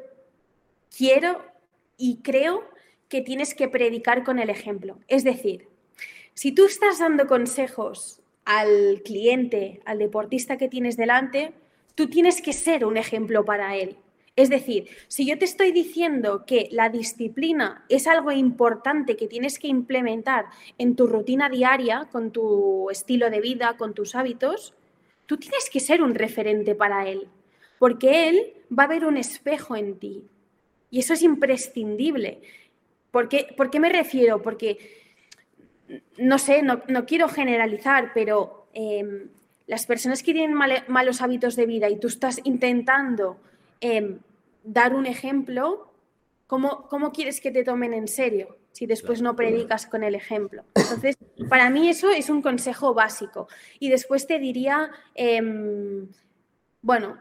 quiero 0.95 1.43
y 1.97 2.21
creo 2.21 2.63
que 3.07 3.21
tienes 3.21 3.53
que 3.53 3.67
predicar 3.67 4.23
con 4.23 4.39
el 4.39 4.49
ejemplo. 4.49 4.97
Es 5.07 5.23
decir, 5.23 5.67
si 6.33 6.51
tú 6.51 6.65
estás 6.65 6.99
dando 6.99 7.27
consejos 7.27 8.21
al 8.45 9.01
cliente, 9.05 9.81
al 9.85 9.99
deportista 9.99 10.57
que 10.57 10.67
tienes 10.67 10.97
delante, 10.97 11.53
tú 11.95 12.07
tienes 12.09 12.41
que 12.41 12.53
ser 12.53 12.85
un 12.85 12.97
ejemplo 12.97 13.45
para 13.45 13.75
él. 13.77 13.97
Es 14.35 14.49
decir, 14.49 14.87
si 15.07 15.27
yo 15.27 15.37
te 15.37 15.45
estoy 15.45 15.71
diciendo 15.71 16.43
que 16.45 16.67
la 16.71 16.89
disciplina 16.89 17.85
es 17.87 18.07
algo 18.07 18.31
importante 18.31 19.15
que 19.15 19.27
tienes 19.27 19.59
que 19.59 19.67
implementar 19.67 20.45
en 20.79 20.95
tu 20.95 21.05
rutina 21.05 21.49
diaria, 21.49 22.07
con 22.11 22.31
tu 22.31 22.89
estilo 22.89 23.29
de 23.29 23.41
vida, 23.41 23.77
con 23.77 23.93
tus 23.93 24.15
hábitos, 24.15 24.73
tú 25.27 25.37
tienes 25.37 25.69
que 25.69 25.79
ser 25.79 26.01
un 26.01 26.15
referente 26.15 26.73
para 26.73 27.07
él, 27.07 27.27
porque 27.77 28.27
él 28.27 28.53
va 28.77 28.83
a 28.83 28.87
ver 28.87 29.05
un 29.05 29.17
espejo 29.17 29.75
en 29.75 29.99
ti. 29.99 30.23
Y 30.89 30.99
eso 30.99 31.13
es 31.13 31.21
imprescindible. 31.21 32.41
¿Por 33.11 33.29
qué, 33.29 33.79
me 33.79 33.89
refiero? 33.89 34.41
Porque, 34.41 34.77
no 36.17 36.39
sé, 36.39 36.63
no, 36.63 37.05
quiero 37.05 37.27
generalizar, 37.27 38.11
pero 38.15 38.67
em, 38.73 39.29
las 39.67 39.85
personas 39.85 40.23
que 40.23 40.33
tienen 40.33 40.55
malos 40.55 41.21
hábitos 41.21 41.55
de 41.55 41.67
vida 41.67 41.87
y 41.89 41.99
tú 41.99 42.07
estás 42.07 42.41
intentando 42.43 43.39
em, 43.83 44.19
dar 44.63 44.95
un 44.95 45.05
ejemplo, 45.05 45.91
¿cómo, 46.47 46.87
¿cómo, 46.87 47.11
quieres 47.11 47.41
que 47.41 47.51
te 47.51 47.63
tomen 47.63 47.93
en 47.93 48.07
serio 48.07 48.57
si 48.71 48.85
después 48.85 49.21
no 49.21 49.35
predicas 49.35 49.85
con 49.85 50.03
el 50.03 50.15
ejemplo? 50.15 50.63
Entonces, 50.73 51.17
para 51.49 51.69
mí 51.69 51.89
eso 51.89 52.09
es 52.09 52.29
un 52.29 52.41
consejo 52.41 52.93
básico. 52.93 53.47
Y 53.79 53.89
después 53.89 54.25
te 54.25 54.39
diría, 54.39 54.89
em, 55.15 56.07
bueno, 56.81 57.19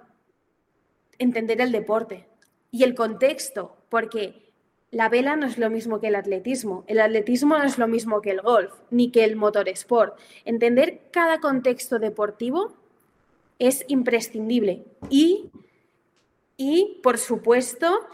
entender 1.18 1.60
el 1.60 1.72
deporte 1.72 2.28
y 2.70 2.84
el 2.84 2.94
contexto, 2.94 3.76
porque 3.88 4.52
la 4.92 5.08
vela 5.08 5.36
no 5.36 5.46
es 5.46 5.58
lo 5.58 5.68
mismo 5.70 6.00
que 6.00 6.08
el 6.08 6.14
atletismo, 6.14 6.84
el 6.86 7.00
atletismo 7.00 7.58
no 7.58 7.64
es 7.64 7.78
lo 7.78 7.88
mismo 7.88 8.20
que 8.20 8.30
el 8.30 8.40
golf, 8.40 8.72
ni 8.90 9.10
que 9.10 9.24
el 9.24 9.36
motorsport. 9.36 10.18
Entender 10.44 11.08
cada 11.10 11.40
contexto 11.40 11.98
deportivo 11.98 12.76
es 13.58 13.84
imprescindible 13.88 14.84
y, 15.08 15.50
y 16.56 17.00
por 17.02 17.18
supuesto, 17.18 18.06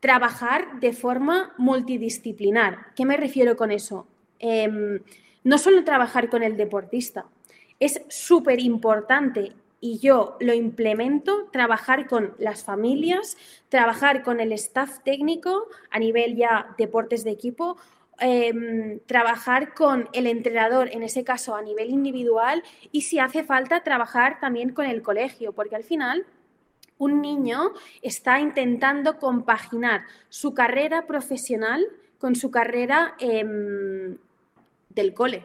trabajar 0.00 0.80
de 0.80 0.92
forma 0.92 1.54
multidisciplinar. 1.58 2.92
¿Qué 2.96 3.04
me 3.04 3.16
refiero 3.16 3.56
con 3.56 3.70
eso? 3.70 4.06
Em, 4.40 5.00
no 5.44 5.58
solo 5.58 5.84
trabajar 5.84 6.28
con 6.28 6.42
el 6.42 6.56
deportista, 6.56 7.26
es 7.78 8.02
súper 8.08 8.60
importante 8.60 9.52
y 9.80 9.98
yo 9.98 10.36
lo 10.40 10.54
implemento, 10.54 11.48
trabajar 11.52 12.06
con 12.08 12.34
las 12.38 12.64
familias, 12.64 13.36
trabajar 13.68 14.22
con 14.22 14.40
el 14.40 14.52
staff 14.52 15.00
técnico 15.04 15.66
a 15.90 15.98
nivel 15.98 16.36
ya 16.36 16.74
deportes 16.78 17.24
de 17.24 17.30
equipo, 17.30 17.76
em, 18.18 19.00
trabajar 19.06 19.74
con 19.74 20.08
el 20.12 20.26
entrenador, 20.26 20.88
en 20.92 21.02
ese 21.02 21.24
caso 21.24 21.56
a 21.56 21.62
nivel 21.62 21.90
individual, 21.90 22.62
y 22.92 23.02
si 23.02 23.18
hace 23.18 23.42
falta, 23.42 23.82
trabajar 23.82 24.38
también 24.40 24.72
con 24.72 24.86
el 24.86 25.02
colegio, 25.02 25.52
porque 25.52 25.74
al 25.74 25.84
final 25.84 26.24
un 27.02 27.20
niño 27.20 27.72
está 28.00 28.38
intentando 28.38 29.18
compaginar 29.18 30.02
su 30.28 30.54
carrera 30.54 31.06
profesional 31.08 31.84
con 32.18 32.36
su 32.36 32.52
carrera 32.52 33.16
em, 33.18 34.16
del 34.88 35.12
cole 35.12 35.44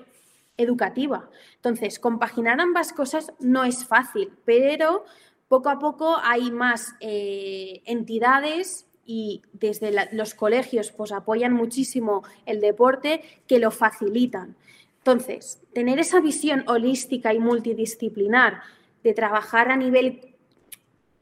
educativa. 0.55 1.29
Entonces, 1.55 1.97
compaginar 1.97 2.61
ambas 2.61 2.93
cosas 2.93 3.33
no 3.39 3.63
es 3.63 3.85
fácil, 3.85 4.31
pero 4.45 5.05
poco 5.47 5.69
a 5.69 5.79
poco 5.79 6.17
hay 6.21 6.51
más 6.51 6.93
eh, 6.99 7.81
entidades 7.85 8.85
y 9.03 9.41
desde 9.53 10.09
los 10.11 10.35
colegios 10.35 10.91
pues 10.91 11.11
apoyan 11.11 11.53
muchísimo 11.53 12.23
el 12.45 12.61
deporte 12.61 13.23
que 13.47 13.57
lo 13.57 13.71
facilitan. 13.71 14.55
Entonces, 14.99 15.59
tener 15.73 15.97
esa 15.97 16.19
visión 16.19 16.65
holística 16.67 17.33
y 17.33 17.39
multidisciplinar 17.39 18.61
de 19.03 19.13
trabajar 19.13 19.71
a 19.71 19.77
nivel 19.77 20.36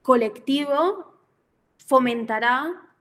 colectivo 0.06 1.20
fomentará 1.78 2.94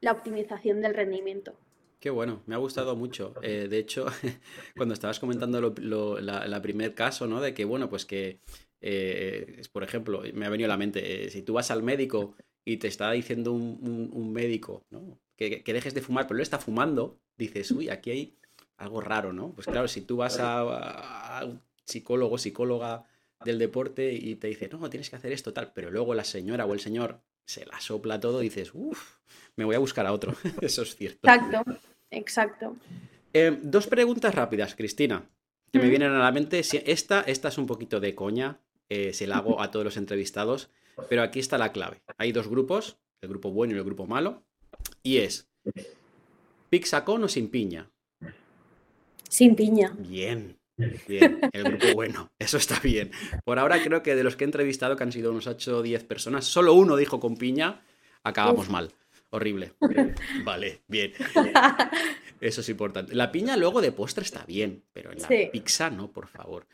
la 0.00 0.12
optimización 0.12 0.80
del 0.80 0.94
rendimiento. 0.94 1.52
Qué 2.00 2.08
bueno, 2.08 2.42
me 2.46 2.54
ha 2.54 2.58
gustado 2.58 2.96
mucho. 2.96 3.34
Eh, 3.42 3.68
de 3.68 3.78
hecho, 3.78 4.06
cuando 4.74 4.94
estabas 4.94 5.20
comentando 5.20 5.60
lo, 5.60 6.18
la, 6.18 6.62
primer 6.62 6.94
caso, 6.94 7.26
¿no? 7.26 7.42
De 7.42 7.52
que, 7.52 7.66
bueno, 7.66 7.90
pues 7.90 8.06
que, 8.06 8.40
eh, 8.80 9.60
por 9.70 9.84
ejemplo, 9.84 10.22
me 10.32 10.46
ha 10.46 10.48
venido 10.48 10.66
a 10.66 10.72
la 10.72 10.78
mente, 10.78 11.26
eh, 11.26 11.30
si 11.30 11.42
tú 11.42 11.52
vas 11.52 11.70
al 11.70 11.82
médico 11.82 12.36
y 12.64 12.78
te 12.78 12.88
está 12.88 13.10
diciendo 13.10 13.52
un, 13.52 14.32
médico, 14.32 14.82
¿no? 14.88 15.18
Que, 15.36 15.62
dejes 15.62 15.92
de 15.92 16.00
fumar, 16.00 16.26
pero 16.26 16.38
él 16.38 16.42
está 16.42 16.58
fumando, 16.58 17.18
dices, 17.36 17.70
uy, 17.70 17.90
aquí 17.90 18.10
hay 18.10 18.38
algo 18.78 19.02
raro, 19.02 19.34
¿no? 19.34 19.52
Pues 19.52 19.66
claro, 19.66 19.88
si 19.88 20.00
tú 20.00 20.16
vas 20.16 20.40
a, 20.40 21.38
a 21.38 21.44
un 21.44 21.60
psicólogo, 21.84 22.38
psicóloga 22.38 23.04
del 23.44 23.58
deporte 23.58 24.12
y 24.12 24.36
te 24.36 24.48
dice, 24.48 24.68
no, 24.68 24.88
tienes 24.90 25.10
que 25.10 25.16
hacer 25.16 25.32
esto, 25.32 25.52
tal, 25.52 25.72
pero 25.72 25.90
luego 25.90 26.14
la 26.14 26.24
señora 26.24 26.66
o 26.66 26.72
el 26.72 26.80
señor 26.80 27.22
se 27.46 27.64
la 27.66 27.80
sopla 27.80 28.18
todo 28.18 28.40
y 28.42 28.44
dices, 28.44 28.70
uff, 28.74 29.18
me 29.56 29.64
voy 29.64 29.76
a 29.76 29.78
buscar 29.78 30.06
a 30.06 30.12
otro. 30.12 30.34
Eso 30.60 30.82
es 30.82 30.96
cierto. 30.96 31.28
Exacto. 31.28 31.64
Exacto. 32.10 32.76
Eh, 33.32 33.58
dos 33.62 33.86
preguntas 33.86 34.34
rápidas, 34.34 34.74
Cristina, 34.74 35.28
que 35.72 35.78
me 35.78 35.88
vienen 35.88 36.12
a 36.12 36.18
la 36.18 36.32
mente. 36.32 36.60
Esta, 36.60 37.20
esta 37.22 37.48
es 37.48 37.58
un 37.58 37.66
poquito 37.66 38.00
de 38.00 38.14
coña, 38.14 38.60
eh, 38.88 39.12
se 39.12 39.26
la 39.26 39.38
hago 39.38 39.60
a 39.60 39.70
todos 39.70 39.84
los 39.84 39.96
entrevistados, 39.96 40.70
pero 41.08 41.22
aquí 41.22 41.38
está 41.38 41.58
la 41.58 41.72
clave. 41.72 42.02
Hay 42.16 42.32
dos 42.32 42.48
grupos, 42.48 42.98
el 43.20 43.28
grupo 43.28 43.50
bueno 43.50 43.74
y 43.74 43.78
el 43.78 43.84
grupo 43.84 44.06
malo, 44.06 44.44
y 45.02 45.18
es 45.18 45.48
pizza 46.70 47.04
con 47.04 47.24
o 47.24 47.28
sin 47.28 47.48
piña. 47.48 47.90
Sin 49.28 49.54
piña. 49.56 49.94
Bien, 49.98 50.56
Bien, 51.08 51.40
el 51.52 51.64
grupo 51.64 51.86
bueno, 51.94 52.30
eso 52.38 52.58
está 52.58 52.78
bien. 52.80 53.10
Por 53.44 53.58
ahora 53.58 53.82
creo 53.82 54.02
que 54.02 54.14
de 54.14 54.22
los 54.22 54.36
que 54.36 54.44
he 54.44 54.46
entrevistado, 54.46 54.96
que 54.96 55.04
han 55.04 55.12
sido 55.12 55.30
unos 55.30 55.46
8 55.46 55.78
o 55.78 55.82
10 55.82 56.04
personas, 56.04 56.44
solo 56.44 56.74
uno 56.74 56.96
dijo 56.96 57.18
con 57.18 57.36
piña, 57.36 57.82
acabamos 58.22 58.68
mal. 58.68 58.92
Horrible. 59.30 59.72
Vale, 60.44 60.82
bien. 60.86 61.12
Eso 62.40 62.60
es 62.60 62.68
importante. 62.68 63.14
La 63.14 63.32
piña 63.32 63.56
luego 63.56 63.80
de 63.80 63.92
postre 63.92 64.24
está 64.24 64.44
bien, 64.44 64.82
pero 64.92 65.12
en 65.12 65.20
la 65.20 65.28
pizza 65.50 65.90
no, 65.90 66.10
por 66.10 66.28
favor. 66.28 66.66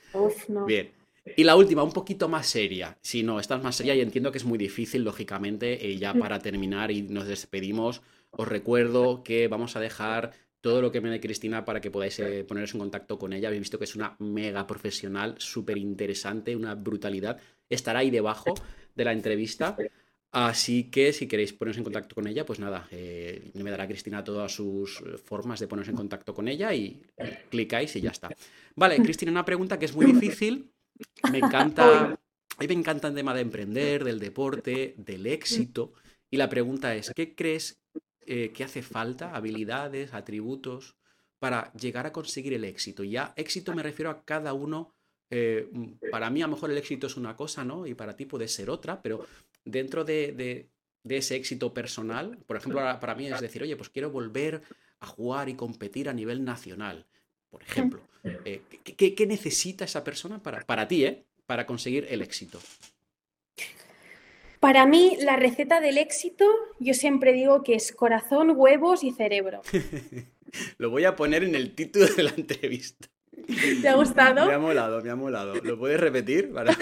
Bien. 0.66 0.90
Y 1.36 1.44
la 1.44 1.55
última, 1.55 1.84
un 1.84 1.92
poquito 1.92 2.28
más 2.28 2.46
seria. 2.48 2.98
Si 3.00 3.22
no, 3.22 3.38
esta 3.38 3.57
es 3.57 3.62
más 3.62 3.76
seria 3.76 3.94
y 3.94 4.00
entiendo 4.00 4.32
que 4.32 4.38
es 4.38 4.44
muy 4.44 4.59
difícil, 4.59 5.05
lógicamente. 5.05 5.78
Y 5.80 5.98
ya 5.98 6.14
para 6.14 6.40
terminar 6.40 6.90
y 6.90 7.03
nos 7.03 7.26
despedimos, 7.28 8.03
os 8.30 8.48
recuerdo 8.48 9.22
que 9.22 9.46
vamos 9.46 9.76
a 9.76 9.80
dejar 9.80 10.32
todo 10.62 10.80
lo 10.80 10.92
que 10.92 11.00
me 11.00 11.10
dé 11.10 11.20
Cristina 11.20 11.64
para 11.64 11.80
que 11.80 11.90
podáis 11.90 12.18
eh, 12.20 12.44
poneros 12.44 12.72
en 12.72 12.80
contacto 12.80 13.18
con 13.18 13.32
ella. 13.32 13.48
Habéis 13.48 13.62
visto 13.62 13.78
que 13.78 13.84
es 13.84 13.96
una 13.96 14.16
mega 14.20 14.66
profesional, 14.66 15.34
súper 15.38 15.76
interesante, 15.76 16.56
una 16.56 16.74
brutalidad. 16.74 17.38
Estará 17.68 17.98
ahí 17.98 18.10
debajo 18.10 18.54
de 18.94 19.04
la 19.04 19.12
entrevista. 19.12 19.76
Así 20.30 20.84
que 20.84 21.12
si 21.12 21.26
queréis 21.26 21.52
poneros 21.52 21.76
en 21.78 21.84
contacto 21.84 22.14
con 22.14 22.26
ella, 22.28 22.46
pues 22.46 22.60
nada, 22.60 22.88
eh, 22.92 23.50
me 23.54 23.70
dará 23.70 23.86
Cristina 23.86 24.24
todas 24.24 24.54
sus 24.54 25.02
formas 25.24 25.58
de 25.60 25.66
poneros 25.66 25.88
en 25.88 25.96
contacto 25.96 26.32
con 26.32 26.48
ella 26.48 26.72
y 26.72 27.02
clicáis 27.50 27.94
y 27.96 28.00
ya 28.00 28.10
está. 28.10 28.30
Vale, 28.76 28.96
Cristina, 29.02 29.32
una 29.32 29.44
pregunta 29.44 29.78
que 29.78 29.86
es 29.86 29.94
muy 29.94 30.06
difícil. 30.06 30.72
Me 31.30 31.38
encanta, 31.38 32.04
a 32.04 32.60
mí 32.60 32.68
me 32.68 32.74
encanta 32.74 33.08
el 33.08 33.14
tema 33.14 33.34
de 33.34 33.40
emprender, 33.40 34.04
del 34.04 34.20
deporte, 34.20 34.94
del 34.96 35.26
éxito. 35.26 35.92
Y 36.30 36.36
la 36.36 36.48
pregunta 36.48 36.94
es, 36.94 37.12
¿qué 37.14 37.34
crees 37.34 37.82
eh, 38.26 38.52
que 38.52 38.64
hace 38.64 38.82
falta? 38.82 39.34
Habilidades, 39.34 40.14
atributos 40.14 40.96
para 41.38 41.72
llegar 41.72 42.06
a 42.06 42.12
conseguir 42.12 42.54
el 42.54 42.64
éxito. 42.64 43.02
Ya 43.02 43.32
éxito 43.36 43.74
me 43.74 43.82
refiero 43.82 44.10
a 44.10 44.24
cada 44.24 44.52
uno 44.52 44.94
eh, 45.34 45.66
para 46.10 46.28
mí 46.28 46.42
a 46.42 46.46
lo 46.46 46.52
mejor 46.52 46.70
el 46.70 46.76
éxito 46.76 47.06
es 47.06 47.16
una 47.16 47.34
cosa, 47.34 47.64
¿no? 47.64 47.86
Y 47.86 47.94
para 47.94 48.14
ti 48.14 48.26
puede 48.26 48.48
ser 48.48 48.68
otra, 48.68 49.00
pero 49.00 49.26
dentro 49.64 50.04
de, 50.04 50.68
ese 51.08 51.36
éxito 51.36 51.72
personal, 51.72 52.36
por 52.46 52.58
ejemplo, 52.58 52.82
para 53.00 53.14
mí 53.14 53.28
es 53.28 53.40
decir, 53.40 53.62
oye, 53.62 53.74
pues 53.74 53.88
quiero 53.88 54.10
volver 54.10 54.62
a 55.00 55.06
jugar 55.06 55.48
y 55.48 55.54
competir 55.54 56.10
a 56.10 56.12
nivel 56.12 56.44
nacional, 56.44 57.06
por 57.48 57.62
ejemplo. 57.62 58.06
Eh, 58.44 58.60
¿qué, 58.84 59.26
necesita 59.26 59.86
esa 59.86 60.04
persona 60.04 60.42
para, 60.42 60.60
para 60.66 60.86
ti, 60.86 61.06
eh? 61.06 61.24
Para 61.46 61.64
conseguir 61.64 62.06
el 62.10 62.20
éxito. 62.20 62.60
Para 64.62 64.86
mí, 64.86 65.16
la 65.18 65.34
receta 65.34 65.80
del 65.80 65.98
éxito, 65.98 66.46
yo 66.78 66.94
siempre 66.94 67.32
digo 67.32 67.64
que 67.64 67.74
es 67.74 67.90
corazón, 67.90 68.52
huevos 68.54 69.02
y 69.02 69.10
cerebro. 69.10 69.60
Lo 70.78 70.88
voy 70.88 71.04
a 71.04 71.16
poner 71.16 71.42
en 71.42 71.56
el 71.56 71.74
título 71.74 72.06
de 72.06 72.22
la 72.22 72.30
entrevista. 72.30 73.08
¿Te 73.82 73.88
ha 73.88 73.96
gustado? 73.96 74.46
Me 74.46 74.54
ha 74.54 74.60
molado, 74.60 75.02
me 75.02 75.10
ha 75.10 75.16
molado. 75.16 75.56
¿Lo 75.56 75.76
puedes 75.76 75.98
repetir? 75.98 76.52
Para... 76.52 76.78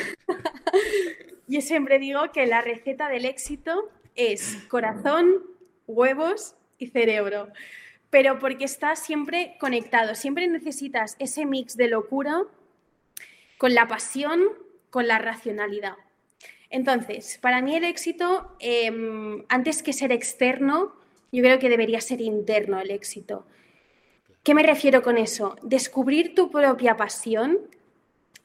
Yo 1.49 1.63
siempre 1.63 1.99
digo 1.99 2.21
que 2.35 2.45
la 2.47 2.61
receta 2.61 3.09
del 3.09 3.25
éxito 3.25 3.89
es 4.15 4.59
corazón, 4.69 5.43
huevos 5.87 6.57
y 6.77 6.89
cerebro. 6.89 7.49
Pero 8.11 8.39
porque 8.41 8.67
está 8.67 8.95
siempre 8.95 9.57
conectado. 9.59 10.15
Siempre 10.15 10.47
necesitas 10.49 11.17
ese 11.19 11.47
mix 11.47 11.79
de 11.79 11.89
locura 11.89 12.43
con 13.57 13.73
la 13.73 13.89
pasión, 13.89 14.43
con 14.91 15.09
la 15.09 15.19
racionalidad. 15.19 15.97
Entonces, 16.71 17.39
para 17.43 17.61
mí 17.61 17.77
el 17.77 17.85
éxito, 17.85 18.57
em, 18.61 19.45
antes 19.49 19.83
que 19.83 19.93
ser 19.93 20.13
externo, 20.13 20.95
yo 21.33 21.43
creo 21.43 21.59
que 21.59 21.69
debería 21.69 22.01
ser 22.01 22.21
interno 22.21 22.81
el 22.81 22.91
éxito. 22.91 23.47
¿Qué 24.43 24.55
me 24.55 24.63
refiero 24.63 25.03
con 25.03 25.19
eso? 25.19 25.57
Descubrir 25.63 26.35
tu 26.35 26.51
propia 26.51 26.97
pasión, 26.97 27.59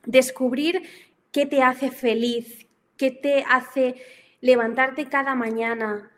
descubrir 0.05 0.84
qué 1.32 1.45
te 1.45 1.61
hace 1.61 1.91
feliz, 1.91 2.67
qué 2.97 3.11
te 3.11 3.45
hace 3.47 3.95
levantarte 4.41 5.05
cada 5.05 5.36
mañana, 5.36 6.11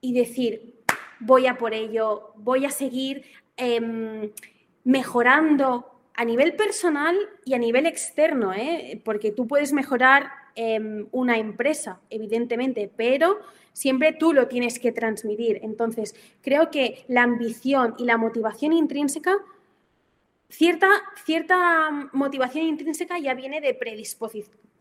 y 0.00 0.12
decir, 0.12 0.74
voy 1.20 1.46
a 1.46 1.58
por 1.58 1.74
ello, 1.74 2.32
voy 2.36 2.64
a 2.64 2.70
seguir 2.70 3.24
em, 3.56 4.30
mejorando 4.84 6.00
a 6.14 6.24
nivel 6.24 6.54
personal 6.54 7.16
y 7.44 7.54
a 7.54 7.58
nivel 7.58 7.86
externo, 7.86 8.52
¿eh? 8.52 9.00
porque 9.04 9.32
tú 9.32 9.46
puedes 9.46 9.72
mejorar 9.72 10.30
em, 10.60 11.06
una 11.12 11.38
empresa, 11.38 12.00
evidentemente, 12.10 12.90
pero 12.96 13.38
siempre 13.72 14.12
tú 14.12 14.32
lo 14.32 14.48
tienes 14.48 14.80
que 14.80 14.90
transmitir. 14.90 15.60
Entonces, 15.62 16.16
creo 16.42 16.68
que 16.68 17.04
la 17.06 17.22
ambición 17.22 17.94
y 17.96 18.04
la 18.06 18.16
motivación 18.16 18.72
intrínseca, 18.72 19.36
cierta, 20.48 20.88
cierta 21.24 22.10
motivación 22.12 22.64
intrínseca 22.64 23.20
ya 23.20 23.34
viene 23.34 23.60
de 23.60 23.72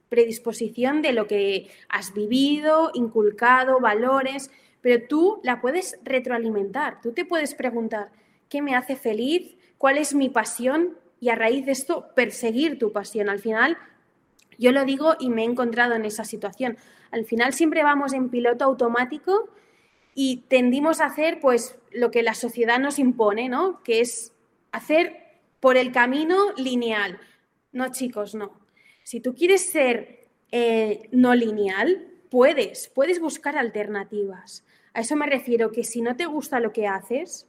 predisposición 0.10 1.04
de 1.04 1.14
lo 1.14 1.28
que 1.28 1.70
has 1.90 2.12
vivido, 2.12 2.90
inculcado, 2.96 3.80
valores, 3.80 4.50
pero 4.82 5.08
tú 5.08 5.40
la 5.44 5.62
puedes 5.62 6.00
retroalimentar. 6.04 7.02
Tú 7.02 7.12
te 7.12 7.24
puedes 7.24 7.54
preguntar, 7.54 8.10
¿qué 8.50 8.64
me 8.64 8.76
hace 8.76 8.96
feliz? 8.96 9.58
¿Cuál 9.78 10.00
es 10.00 10.16
mi 10.16 10.30
pasión? 10.30 10.98
Y 11.20 11.30
a 11.30 11.36
raíz 11.36 11.68
de 11.68 11.74
esto, 11.74 12.08
perseguir 12.16 12.80
tu 12.80 12.92
pasión. 12.92 13.30
Al 13.30 13.40
final, 13.40 13.78
yo 14.58 14.72
lo 14.72 14.86
digo 14.86 15.16
y 15.20 15.30
me 15.30 15.44
he 15.44 15.46
encontrado 15.46 15.96
en 15.96 16.06
esa 16.06 16.26
situación. 16.26 16.78
Al 17.12 17.26
final 17.26 17.54
siempre 17.54 17.84
vamos 17.84 18.14
en 18.14 18.30
piloto 18.30 18.66
automático 18.66 19.50
y 20.14 20.44
tendimos 20.48 21.00
a 21.00 21.06
hacer 21.06 21.40
pues 21.40 21.78
lo 21.92 22.12
que 22.12 22.24
la 22.24 22.34
sociedad 22.34 22.80
nos 22.80 23.00
impone, 23.00 23.50
¿no? 23.50 23.84
Que 23.84 24.02
es 24.02 24.34
hacer 24.72 25.16
por 25.60 25.78
el 25.78 25.92
camino 25.92 26.54
lineal. 26.58 27.20
No, 27.72 27.92
chicos, 27.92 28.36
no. 28.36 28.60
Si 29.04 29.20
tú 29.20 29.36
quieres 29.36 29.70
ser 29.70 30.28
eh, 30.52 31.08
no 31.12 31.36
lineal, 31.36 32.08
puedes, 32.30 32.90
puedes 32.90 33.20
buscar 33.20 33.58
alternativas. 33.58 34.66
A 34.94 35.02
eso 35.02 35.16
me 35.16 35.28
refiero 35.28 35.72
que 35.72 35.84
si 35.84 36.02
no 36.02 36.16
te 36.16 36.26
gusta 36.26 36.60
lo 36.60 36.74
que 36.74 36.88
haces, 36.88 37.48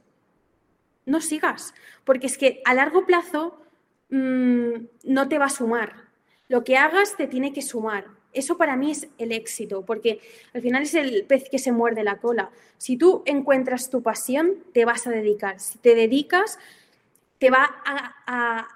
no 1.05 1.21
sigas, 1.21 1.73
porque 2.03 2.27
es 2.27 2.37
que 2.37 2.61
a 2.65 2.73
largo 2.73 3.05
plazo 3.05 3.61
mm, 4.09 4.73
no 5.05 5.27
te 5.27 5.39
va 5.39 5.45
a 5.45 5.49
sumar. 5.49 6.08
Lo 6.49 6.63
que 6.63 6.77
hagas 6.77 7.15
te 7.15 7.27
tiene 7.27 7.53
que 7.53 7.61
sumar. 7.61 8.05
Eso 8.33 8.57
para 8.57 8.75
mí 8.75 8.91
es 8.91 9.07
el 9.19 9.31
éxito, 9.31 9.85
porque 9.85 10.19
al 10.53 10.61
final 10.61 10.81
es 10.81 10.95
el 10.95 11.25
pez 11.25 11.47
que 11.49 11.59
se 11.59 11.71
muerde 11.71 12.03
la 12.03 12.17
cola. 12.17 12.49
Si 12.77 12.97
tú 12.97 13.23
encuentras 13.25 13.89
tu 13.89 14.01
pasión, 14.01 14.55
te 14.73 14.83
vas 14.83 15.05
a 15.05 15.11
dedicar. 15.11 15.59
Si 15.59 15.77
te 15.77 15.93
dedicas, 15.93 16.57
te 17.37 17.49
va 17.49 17.69
a, 17.85 18.67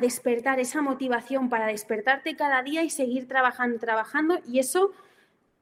despertar 0.00 0.58
esa 0.58 0.82
motivación 0.82 1.48
para 1.48 1.68
despertarte 1.68 2.34
cada 2.34 2.64
día 2.64 2.82
y 2.82 2.90
seguir 2.90 3.28
trabajando, 3.28 3.78
trabajando, 3.78 4.40
y 4.44 4.58
eso 4.58 4.90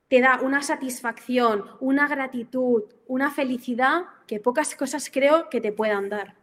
te 0.08 0.22
da 0.22 0.40
una 0.40 0.62
satisfacción, 0.62 1.66
una 1.80 2.08
gratitud, 2.08 2.84
una 3.06 3.30
felicidad 3.30 4.06
que 4.26 4.40
pocas 4.40 4.74
cosas 4.74 5.10
creo 5.12 5.50
que 5.50 5.60
te 5.60 5.70
puedan 5.70 6.08
dar. 6.08 6.41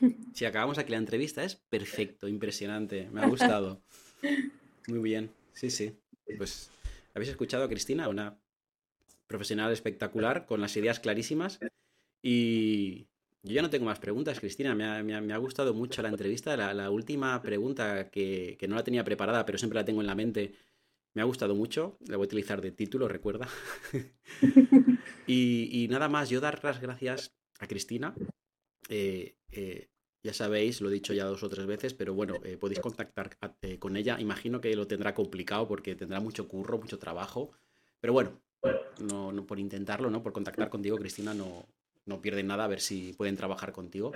Si 0.34 0.44
acabamos 0.44 0.78
aquí 0.78 0.92
la 0.92 0.98
entrevista, 0.98 1.44
es 1.44 1.56
perfecto, 1.56 2.28
impresionante, 2.28 3.08
me 3.10 3.22
ha 3.22 3.26
gustado. 3.26 3.82
Muy 4.88 4.98
bien, 5.00 5.30
sí, 5.52 5.70
sí. 5.70 5.96
Pues 6.36 6.70
habéis 7.14 7.30
escuchado 7.30 7.64
a 7.64 7.68
Cristina, 7.68 8.08
una 8.08 8.38
profesional 9.26 9.72
espectacular, 9.72 10.46
con 10.46 10.60
las 10.60 10.76
ideas 10.76 11.00
clarísimas. 11.00 11.58
Y 12.22 13.08
yo 13.42 13.54
ya 13.54 13.62
no 13.62 13.70
tengo 13.70 13.86
más 13.86 13.98
preguntas, 13.98 14.40
Cristina. 14.40 14.74
Me 14.74 15.32
ha, 15.32 15.36
gustado 15.38 15.74
mucho 15.74 16.02
la 16.02 16.08
entrevista. 16.08 16.56
La, 16.56 16.90
última 16.90 17.40
pregunta 17.42 18.10
que, 18.10 18.58
no 18.68 18.76
la 18.76 18.84
tenía 18.84 19.04
preparada, 19.04 19.46
pero 19.46 19.58
siempre 19.58 19.78
la 19.78 19.84
tengo 19.84 20.00
en 20.00 20.06
la 20.06 20.14
mente, 20.14 20.54
me 21.14 21.22
ha 21.22 21.24
gustado 21.24 21.54
mucho. 21.54 21.98
La 22.06 22.16
voy 22.16 22.24
a 22.24 22.26
utilizar 22.26 22.60
de 22.60 22.72
título, 22.72 23.08
recuerda. 23.08 23.48
y, 25.26 25.86
nada 25.90 26.08
más, 26.08 26.28
yo 26.28 26.40
dar 26.40 26.62
las 26.64 26.80
gracias 26.80 27.36
a 27.58 27.66
Cristina. 27.66 28.14
Eh, 28.88 29.36
eh, 29.50 29.88
ya 30.22 30.32
sabéis, 30.32 30.80
lo 30.80 30.88
he 30.88 30.92
dicho 30.92 31.12
ya 31.12 31.24
dos 31.24 31.42
o 31.42 31.48
tres 31.48 31.66
veces, 31.66 31.94
pero 31.94 32.14
bueno, 32.14 32.34
eh, 32.44 32.56
podéis 32.56 32.80
contactar 32.80 33.36
con 33.78 33.96
ella. 33.96 34.18
Imagino 34.18 34.60
que 34.60 34.74
lo 34.74 34.86
tendrá 34.86 35.14
complicado 35.14 35.68
porque 35.68 35.94
tendrá 35.94 36.20
mucho 36.20 36.48
curro, 36.48 36.78
mucho 36.78 36.98
trabajo. 36.98 37.52
Pero 38.00 38.12
bueno, 38.12 38.40
no, 38.98 39.32
no 39.32 39.46
por 39.46 39.58
intentarlo, 39.58 40.10
¿no? 40.10 40.22
Por 40.22 40.32
contactar 40.32 40.68
contigo, 40.68 40.96
Cristina, 40.98 41.32
no, 41.32 41.66
no 42.06 42.20
pierden 42.20 42.48
nada 42.48 42.64
a 42.64 42.68
ver 42.68 42.80
si 42.80 43.12
pueden 43.12 43.36
trabajar 43.36 43.72
contigo. 43.72 44.12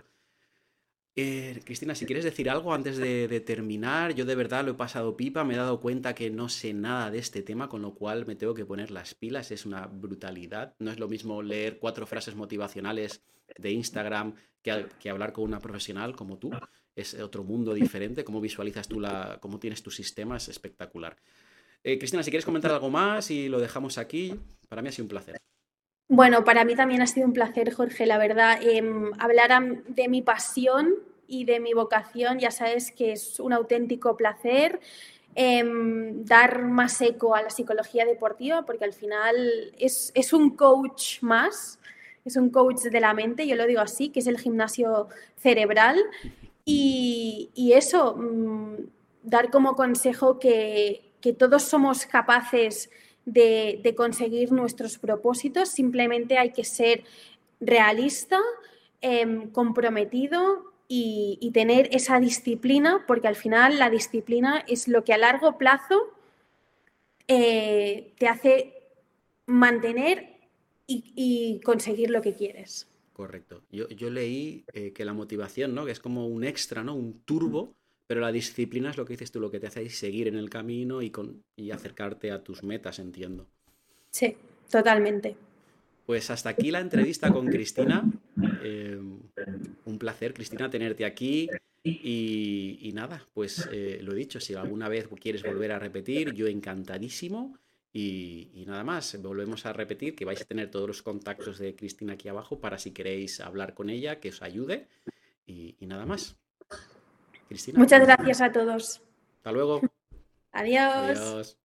Eh, 1.17 1.61
Cristina, 1.65 1.95
si 1.95 2.07
quieres 2.07 2.25
decir 2.25 2.49
algo 2.49 2.73
antes 2.73 2.97
de, 2.97 3.41
terminar, 3.41 4.15
yo 4.15 4.25
de 4.25 4.35
verdad 4.35 4.65
lo 4.65 4.73
he 4.73 4.75
pasado 4.75 5.17
pipa, 5.17 5.45
me 5.45 5.55
he 5.55 5.57
dado 5.57 5.81
cuenta 5.81 6.15
que 6.15 6.31
no 6.31 6.49
sé 6.49 6.73
nada 6.73 7.11
de 7.11 7.19
este 7.19 7.43
tema, 7.43 7.69
con 7.69 7.83
lo 7.83 7.95
cual 7.95 8.27
me 8.27 8.37
tengo 8.37 8.55
que 8.55 8.65
poner 8.65 8.91
las 8.91 9.15
pilas, 9.15 9.51
es 9.51 9.67
una 9.67 9.87
brutalidad. 9.87 10.75
No 10.79 10.91
es 10.91 10.99
lo 10.99 11.09
mismo 11.09 11.43
leer 11.43 11.79
cuatro 11.79 12.07
frases 12.07 12.37
motivacionales 12.37 13.23
de 13.59 13.73
Instagram 13.73 14.35
que, 14.63 15.11
hablar 15.11 15.33
con 15.33 15.45
una 15.45 15.59
profesional 15.59 16.15
como 16.15 16.39
tú. 16.39 16.51
Es 16.95 17.15
otro 17.15 17.45
mundo 17.45 17.75
diferente, 17.75 18.25
cómo 18.25 18.41
visualizas 18.41 18.87
tú 18.87 19.01
la, 19.01 19.39
cómo 19.41 19.59
tienes 19.59 19.83
tu 19.83 19.91
sistema, 19.91 20.37
es 20.37 20.49
espectacular. 20.49 21.17
Eh, 21.83 21.99
Cristina, 21.99 22.23
si 22.23 22.31
quieres 22.31 22.45
comentar 22.45 22.71
algo 22.71 22.91
más 22.91 23.31
y 23.31 23.49
lo 23.49 23.59
dejamos 23.59 23.99
aquí, 23.99 24.35
para 24.69 24.83
mí 24.83 24.89
ha 24.89 24.93
sido 24.93 25.05
un 25.05 25.09
placer. 25.09 25.41
Bueno, 26.11 26.43
para 26.43 26.65
mí 26.65 26.75
también 26.75 27.03
ha 27.03 27.07
sido 27.07 27.25
un 27.25 27.33
placer, 27.33 27.73
Jorge, 27.73 28.05
la 28.05 28.19
verdad. 28.19 28.59
Em, 28.63 29.13
hablar 29.21 29.85
de 29.87 30.09
mi 30.09 30.23
pasión 30.23 30.97
y 31.29 31.45
de 31.45 31.61
mi 31.61 31.73
vocación, 31.73 32.41
ya 32.41 32.51
sabes 32.51 32.91
que 32.91 33.13
es 33.13 33.39
un 33.39 33.53
auténtico 33.53 34.17
placer. 34.17 34.81
Em, 35.37 36.25
dar 36.25 36.63
más 36.65 37.01
eco 37.01 37.37
a 37.37 37.43
la 37.43 37.51
psicología 37.51 38.05
deportiva, 38.07 38.67
porque 38.67 38.85
al 38.85 38.93
final 38.93 39.73
es, 39.79 40.33
un 40.33 40.57
coach 40.57 41.23
más, 41.23 41.79
es 42.25 42.35
un 42.35 42.51
coach 42.51 42.81
de 42.91 43.01
la 43.01 43.15
mente, 43.15 43.47
yo 43.47 43.55
lo 43.55 43.65
digo 43.67 43.81
así, 43.81 44.09
que 44.09 44.19
es 44.19 44.27
el 44.27 44.39
gimnasio 44.41 45.07
cerebral. 45.37 45.97
Y, 46.65 47.51
eso, 47.73 48.17
mm, 48.17 48.75
dar 49.23 49.51
como 49.51 49.77
consejo 49.77 50.41
que, 50.41 51.13
que 51.21 51.33
todos 51.33 51.63
somos 51.63 52.05
capaces 52.07 52.91
de, 53.27 53.95
conseguir 53.97 54.53
nuestros 54.53 54.99
propósitos, 54.99 55.71
simplemente 55.71 56.39
hay 56.39 56.53
que 56.53 56.65
ser 56.65 57.05
realista, 57.61 58.39
em, 59.01 59.51
comprometido 59.51 60.73
y, 60.89 61.51
tener 61.55 61.89
esa 61.93 62.19
disciplina, 62.19 63.05
porque 63.07 63.29
al 63.29 63.37
final 63.37 63.79
la 63.79 63.91
disciplina 63.91 64.65
es 64.67 64.89
lo 64.89 65.05
que 65.05 65.13
a 65.13 65.19
largo 65.19 65.59
plazo 65.59 66.09
eh, 67.29 68.13
te 68.19 68.27
hace 68.27 68.75
mantener 69.47 70.37
y, 70.87 71.61
conseguir 71.65 72.11
lo 72.11 72.21
que 72.23 72.35
quieres. 72.35 72.89
Correcto. 73.13 73.63
Yo, 73.71 74.11
leí 74.11 74.65
eh, 74.73 74.93
que 74.93 75.05
la 75.05 75.13
motivación, 75.13 75.75
¿no? 75.75 75.85
Que 75.85 75.93
es 75.93 76.01
como 76.01 76.27
un 76.27 76.43
extra, 76.43 76.83
¿no? 76.83 76.95
Un 76.95 77.21
turbo 77.21 77.75
pero 78.11 78.23
la 78.23 78.33
disciplina 78.33 78.91
es 78.91 78.97
lo 78.97 79.05
que 79.05 79.13
dices 79.13 79.31
tú, 79.31 79.39
lo 79.39 79.53
que 79.53 79.61
te 79.61 79.69
hace 79.69 79.89
seguir 79.89 80.27
en 80.27 80.35
el 80.35 80.51
camino 80.51 81.01
y, 81.01 81.11
con, 81.11 81.45
y 81.55 81.71
acercarte 81.71 82.33
a 82.33 82.43
tus 82.43 82.65
metas, 82.65 82.99
entiendo. 82.99 83.47
Sí, 84.11 84.37
totalmente. 84.69 85.37
Pues 86.07 86.29
hasta 86.29 86.49
aquí 86.49 86.73
la 86.73 86.81
entrevista 86.81 87.33
con 87.33 87.47
Cristina. 87.47 88.03
Eh, 88.65 88.99
un 89.85 89.99
placer, 90.01 90.35
Cristina, 90.35 90.69
tenerte 90.69 91.05
aquí. 91.05 91.49
Y, 91.85 92.91
nada, 92.95 93.25
pues 93.33 93.69
eh, 93.71 94.01
lo 94.03 94.11
he 94.11 94.17
dicho, 94.17 94.41
si 94.41 94.55
alguna 94.55 94.89
vez 94.89 95.07
quieres 95.21 95.45
volver 95.45 95.71
a 95.71 95.79
repetir, 95.79 96.33
yo 96.33 96.49
encantadísimo. 96.49 97.61
Y, 97.93 98.65
nada 98.67 98.83
más, 98.83 99.23
volvemos 99.23 99.67
a 99.67 99.73
repetir 99.73 100.17
que 100.17 100.25
vais 100.25 100.43
a 100.43 100.47
tener 100.47 100.69
todos 100.69 100.89
los 100.89 101.03
contactos 101.03 101.61
de 101.61 101.77
Cristina 101.77 102.15
aquí 102.15 102.29
abajo 102.29 102.59
para 102.59 102.77
si 102.77 102.91
queréis 102.91 103.39
hablar 103.39 103.73
con 103.73 103.89
ella, 103.89 104.19
que 104.19 104.31
os 104.31 104.43
ayude. 104.43 104.89
y 105.47 105.77
nada 105.87 106.07
más. 106.07 106.40
Muchas 107.75 108.07
gracias 108.07 108.41
a 108.41 108.53
todos. 108.53 109.03
Hasta 109.39 109.53
luego. 109.53 109.81
Adiós. 110.53 111.57